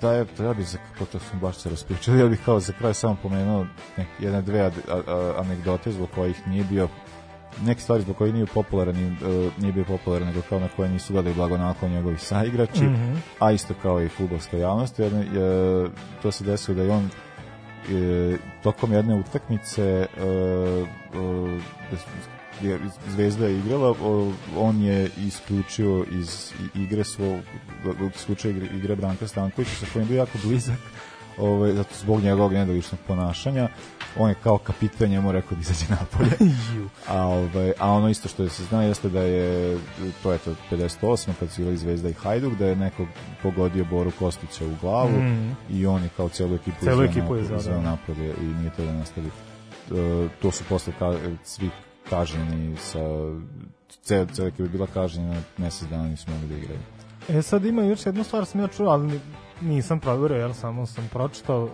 da 0.00 0.12
je, 0.12 0.26
da 0.38 0.44
ja 0.44 0.54
bih 0.54 0.66
za, 0.66 0.78
pošto 0.98 1.18
smo 1.18 1.40
baš 1.40 1.56
se 1.56 1.70
raspričali, 1.70 2.20
ja 2.20 2.26
bih 2.26 2.40
kao 2.44 2.60
za 2.60 2.72
kraj 2.72 2.94
samo 2.94 3.16
pomenuo 3.22 3.66
nek, 3.96 4.08
jedne 4.18 4.42
dve 4.42 4.60
a, 4.60 4.70
a, 4.88 5.34
anegdote 5.38 5.92
zbog 5.92 6.08
kojih 6.14 6.48
nije 6.48 6.64
bio 6.64 6.88
neke 7.62 7.80
stvari 7.80 8.02
zbog 8.02 8.16
kojih 8.16 8.34
nije 8.34 8.46
popularan 8.46 8.96
uh, 9.06 9.52
nije 9.58 9.72
bio 9.72 9.84
popularan 9.84 10.28
nego 10.28 10.40
kao 10.48 10.60
na 10.60 10.68
koje 10.76 10.88
nisu 10.88 11.12
gledali 11.12 11.34
blagonaklon 11.34 11.92
njegovi 11.92 12.18
saigrači 12.18 12.84
Mhm. 12.84 13.12
a 13.38 13.52
isto 13.52 13.74
kao 13.82 14.02
i 14.02 14.08
futbolska 14.08 14.56
javnost 14.56 14.98
jedne, 14.98 15.20
je, 15.20 15.86
to 16.22 16.30
se 16.30 16.44
desilo 16.44 16.74
da 16.76 16.82
je 16.82 16.90
on 16.90 17.10
e, 17.90 18.36
tokom 18.62 18.92
jedne 18.92 19.14
utakmice 19.14 19.82
e, 19.82 20.06
e, 20.06 20.86
je 22.62 22.78
Zvezda 23.08 23.46
je 23.46 23.58
igrala, 23.58 23.94
on 24.56 24.82
je 24.82 25.10
isključio 25.26 26.04
iz 26.10 26.52
igre 26.74 27.04
svog 27.04 27.40
isključio 28.16 28.50
igre, 28.50 28.66
igre 28.76 28.96
Branka 28.96 29.26
Stankovića 29.28 29.70
sa 29.76 29.86
kojim 29.92 30.06
je 30.06 30.08
bio 30.08 30.18
jako 30.18 30.38
blizak 30.44 30.78
ovaj, 31.38 31.72
zato 31.72 31.94
zbog 32.00 32.20
njegovog 32.22 32.52
nedoličnog 32.52 33.00
ponašanja, 33.06 33.68
on 34.18 34.28
je 34.28 34.34
kao 34.42 34.58
kapitan 34.58 35.08
njemu 35.08 35.32
rekao 35.32 35.56
da 35.56 35.60
izađe 35.60 35.84
napolje. 35.90 36.30
a, 37.08 37.22
ovaj, 37.26 37.72
a 37.78 37.90
ono 37.92 38.08
isto 38.08 38.28
što 38.28 38.48
se 38.48 38.64
zna 38.64 38.82
jeste 38.82 39.08
da 39.08 39.20
je, 39.20 39.78
to 40.22 40.32
je 40.32 40.38
to 40.38 40.54
58. 40.70 41.30
kad 41.40 41.50
su 41.50 41.60
igrali 41.60 41.78
Zvezda 41.78 42.08
i 42.08 42.12
Hajduk, 42.12 42.54
da 42.54 42.66
je 42.66 42.76
neko 42.76 43.06
pogodio 43.42 43.84
Boru 43.84 44.10
Kostića 44.18 44.66
u 44.66 44.74
glavu 44.80 45.10
Mhm. 45.10 45.50
i 45.70 45.86
on 45.86 46.02
je 46.02 46.08
kao 46.16 46.28
celu 46.28 46.54
ekipu 46.54 46.84
Celu 46.84 46.92
izveo 47.04 47.04
ekipu 47.04 47.36
je 47.36 47.42
napolje, 47.42 47.58
izveo, 47.58 47.76
da. 47.76 47.82
napolje 47.82 48.34
i 48.40 48.44
nije 48.44 48.70
to 48.76 48.84
da 48.84 48.92
nastavi. 48.92 49.26
E, 49.26 50.28
to 50.42 50.50
su 50.50 50.64
posle 50.68 50.92
ka, 50.98 51.18
svi 51.44 51.70
kažnjeni 52.10 52.76
sa 52.76 52.98
cela 54.02 54.48
ekipa 54.48 54.62
je 54.62 54.68
bila 54.68 54.86
kažnjena 54.86 55.36
mesec 55.58 55.88
dana 55.88 56.04
nisu 56.04 56.30
mogli 56.30 56.48
da 56.48 56.54
igraju. 56.56 56.80
E 57.28 57.42
sad 57.42 57.64
ima 57.64 57.82
još 57.82 58.06
jednu 58.06 58.24
stvar 58.24 58.44
sam 58.44 58.60
ja 58.60 58.68
čuo, 58.68 58.88
ali 58.88 59.06
ni- 59.06 59.20
nisam 59.62 60.00
provjerio, 60.00 60.36
jer 60.38 60.54
samo 60.54 60.86
sam 60.86 61.08
pročitao 61.12 61.64
uh, 61.64 61.70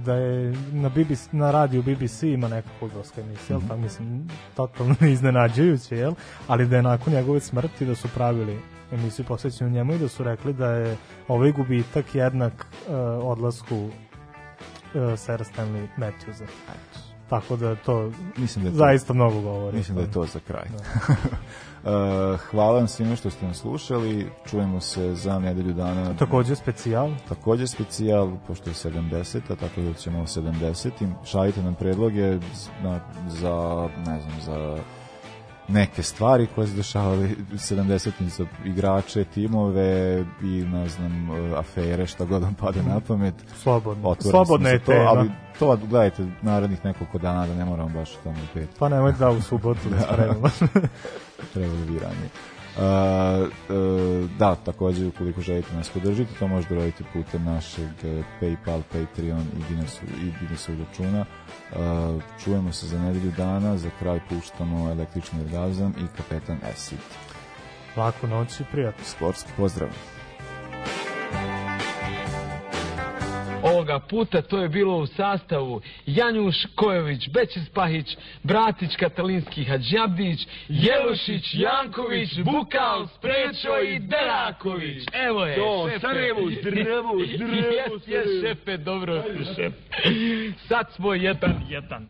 da 0.00 0.14
je 0.14 0.52
na, 0.72 0.88
BBC, 0.88 1.28
na 1.32 1.50
radiju 1.50 1.82
BBC 1.82 2.22
ima 2.22 2.48
neka 2.48 2.68
futbolska 2.80 3.20
emisija, 3.20 3.56
mm 3.56 3.60
Mhm. 3.60 3.68
pa 3.68 3.76
mislim, 3.76 4.28
totalno 4.54 4.94
iznenađujuće, 5.12 5.96
jel? 5.96 6.12
Ali 6.46 6.66
da 6.66 6.76
je 6.76 6.82
nakon 6.82 7.12
njegove 7.12 7.40
smrti 7.40 7.86
da 7.86 7.94
su 7.94 8.08
pravili 8.14 8.58
emisiju 8.92 9.24
posvećenu 9.24 9.70
njemu 9.70 9.94
i 9.94 9.98
da 9.98 10.08
su 10.08 10.24
rekli 10.24 10.52
da 10.52 10.72
je 10.72 10.96
ovaj 11.28 11.52
gubitak 11.52 12.14
jednak 12.14 12.52
uh, 12.88 12.94
odlasku 13.22 13.76
uh, 13.76 13.90
Sir 15.16 15.40
Stanley 15.40 15.86
Matthewsa. 15.98 16.46
Tako 17.30 17.56
da 17.56 17.74
to 17.76 18.10
Mislim 18.36 18.64
da 18.64 18.68
je 18.68 18.72
to- 18.72 18.78
zaista 18.78 19.12
mnogo 19.12 19.40
govori. 19.40 19.76
Mislim 19.76 19.96
da 19.96 20.02
je 20.02 20.12
to 20.12 20.24
za 20.24 20.40
kraj. 20.40 20.64
Uh, 21.82 21.88
hvala 22.40 22.72
vam 22.72 22.88
svima 22.88 23.16
što 23.16 23.30
ste 23.30 23.46
nas 23.46 23.56
slušali. 23.58 24.30
Čujemo 24.46 24.80
se 24.80 25.14
za 25.14 25.38
nedelju 25.38 25.72
dana. 25.72 26.14
Takođe 26.16 26.54
specijal. 26.54 27.10
Takođe 27.28 27.66
specijal, 27.66 28.30
pošto 28.46 28.70
je 28.70 28.74
70, 28.74 29.38
a 29.50 29.56
tako 29.56 29.80
da 29.80 29.92
ćemo 29.94 30.20
o 30.20 30.26
70. 30.26 30.90
Šaljite 31.24 31.62
nam 31.62 31.74
predloge 31.74 32.38
na, 32.82 33.00
za, 33.28 33.88
ne 34.06 34.20
znam, 34.20 34.40
za 34.40 34.78
neke 35.68 36.02
stvari 36.02 36.46
koje 36.54 36.66
se 36.66 36.74
dešavali 36.74 37.36
70 37.52 38.10
za 38.28 38.46
igrače, 38.64 39.24
timove 39.24 40.24
i 40.42 40.64
ne 40.72 40.88
znam, 40.88 41.30
afere, 41.56 42.06
šta 42.06 42.24
god 42.24 42.42
vam 42.42 42.54
pade 42.54 42.82
na 42.82 43.00
pamet. 43.00 43.34
Slobodno. 43.62 44.16
Smo 44.58 44.68
je 44.68 44.78
to, 44.78 44.92
ali 44.92 45.30
to 45.58 45.76
gledajte 45.76 46.26
narednih 46.42 46.84
nekoliko 46.84 47.18
dana 47.18 47.46
da 47.46 47.54
ne 47.54 47.64
moramo 47.64 47.88
baš 47.88 48.10
tamo 48.24 48.36
u 48.36 48.54
pet. 48.54 48.68
Pa 48.78 48.88
nemoj 48.88 49.12
da 49.12 49.30
u 49.30 49.40
subotu 49.40 49.88
da 49.90 50.00
spremamo. 50.00 50.48
Trebalo 51.52 51.84
bi 51.88 51.98
ranije. 51.98 52.28
Uh, 52.70 52.84
uh, 53.46 54.30
da, 54.38 54.54
takođe 54.54 55.06
ukoliko 55.06 55.40
želite 55.40 55.74
nas 55.74 55.88
podržiti, 55.90 56.38
to 56.38 56.48
možete 56.48 56.74
raditi 56.74 57.04
putem 57.12 57.44
našeg 57.44 57.88
uh, 58.04 58.24
Paypal, 58.40 58.82
Patreon 58.82 59.40
i 59.40 59.62
Dinarsu, 59.68 60.04
i 60.04 60.32
Dinarsu 60.40 60.72
računa. 60.78 61.24
Uh, 61.72 62.22
čujemo 62.44 62.72
se 62.72 62.86
za 62.86 62.98
nedelju 62.98 63.30
dana, 63.36 63.76
za 63.76 63.90
kraj 63.98 64.20
puštamo 64.28 64.90
električni 64.90 65.40
orgazam 65.40 65.94
i 65.98 66.16
kapetan 66.16 66.58
Acid. 66.72 66.98
Laku 67.96 68.26
noć 68.26 68.60
i 68.60 68.64
prijatno. 68.72 69.04
Sportski 69.04 69.50
pozdrav. 69.56 69.88
Ovoga 73.62 73.98
puta 73.98 74.42
to 74.42 74.58
je 74.58 74.68
bilo 74.68 74.96
u 74.96 75.06
sastavu 75.06 75.80
Janjuš 76.06 76.56
Kojović, 76.74 77.28
Bećis 77.28 77.68
Pahić, 77.68 78.16
Bratić 78.42 78.96
Katalinski 78.96 79.64
Hadžabdić, 79.64 80.46
Jelušić, 80.68 81.54
Janković, 81.54 82.28
Bukal, 82.44 83.06
Sprečo 83.18 83.78
i 83.78 83.98
Deraković. 83.98 85.04
Evo 85.12 85.46
je, 85.46 85.56
To, 85.56 85.88
šefe. 85.88 86.00
Sarajevo, 86.00 86.40
zdravo, 86.60 87.12
zdravo, 87.34 87.64
Jes, 88.04 88.08
jes, 88.08 88.26
šefe, 88.42 88.76
dobro. 88.76 89.22
Sad 90.68 90.92
smo 90.92 91.14
jedan, 91.14 91.62
jedan. 91.68 92.08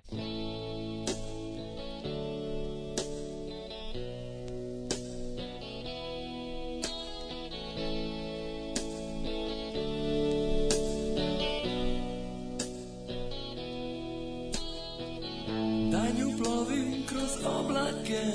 Oblake 18.11 18.33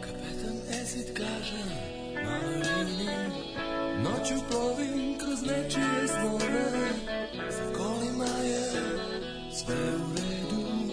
Kapetan 0.00 0.56
Esid 0.82 1.16
kaže 1.16 1.62
Malo 2.24 2.56
liniji 2.56 3.30
Noću 4.02 4.34
plovim 4.50 5.18
kroz 5.18 5.42
nečije 5.42 6.08
snove 6.08 6.90
Za 7.50 7.72
kolima 7.78 8.38
je 8.44 8.70
sve 9.52 9.76
u 9.76 10.14
redu 10.16 10.92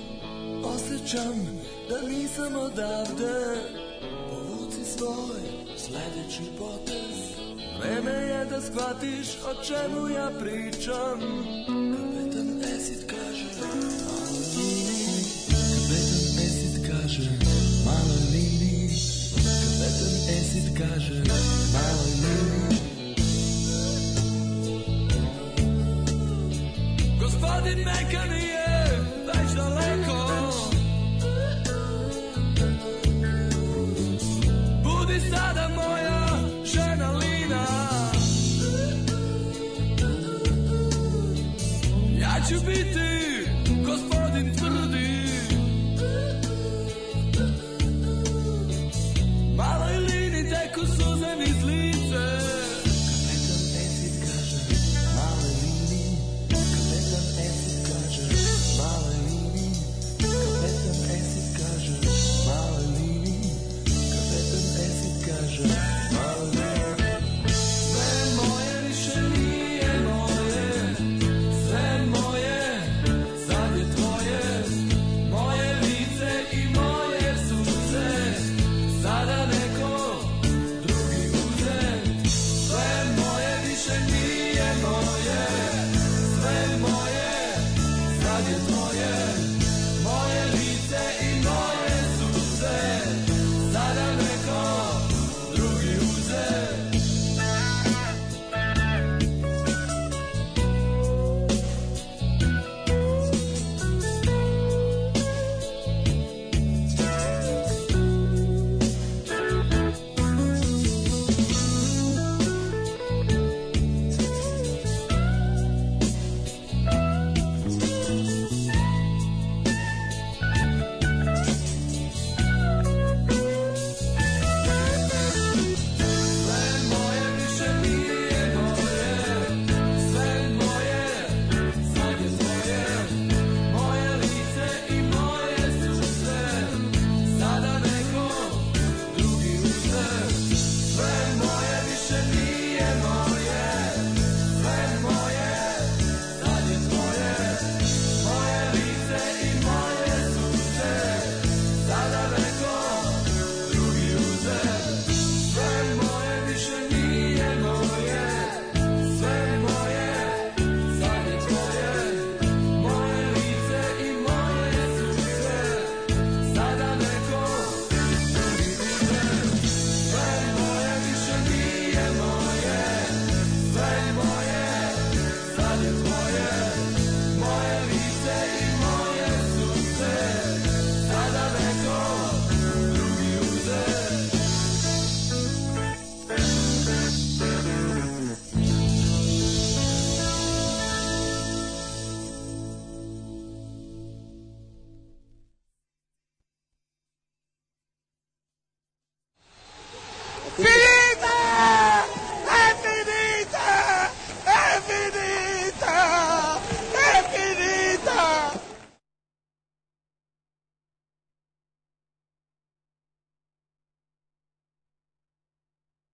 Osjećam 0.63 1.61
da 1.89 2.01
nisam 2.01 2.55
odavde. 2.55 3.55
Povuci 4.29 4.85
svoj 4.85 5.41
sledeći 5.77 6.51
potez 6.57 7.37
Vreme 7.79 8.11
je 8.11 8.45
da 8.45 8.61
shvatiš 8.61 9.27
o 9.27 9.63
čemu 9.63 10.09
ja 10.09 10.31
pričam 10.39 11.19
Esid 20.57 20.77
kaže 20.77 21.13
Malo 21.73 22.03
liniji 22.21 22.81
Gospodin 27.19 27.77
mekanik 27.85 28.56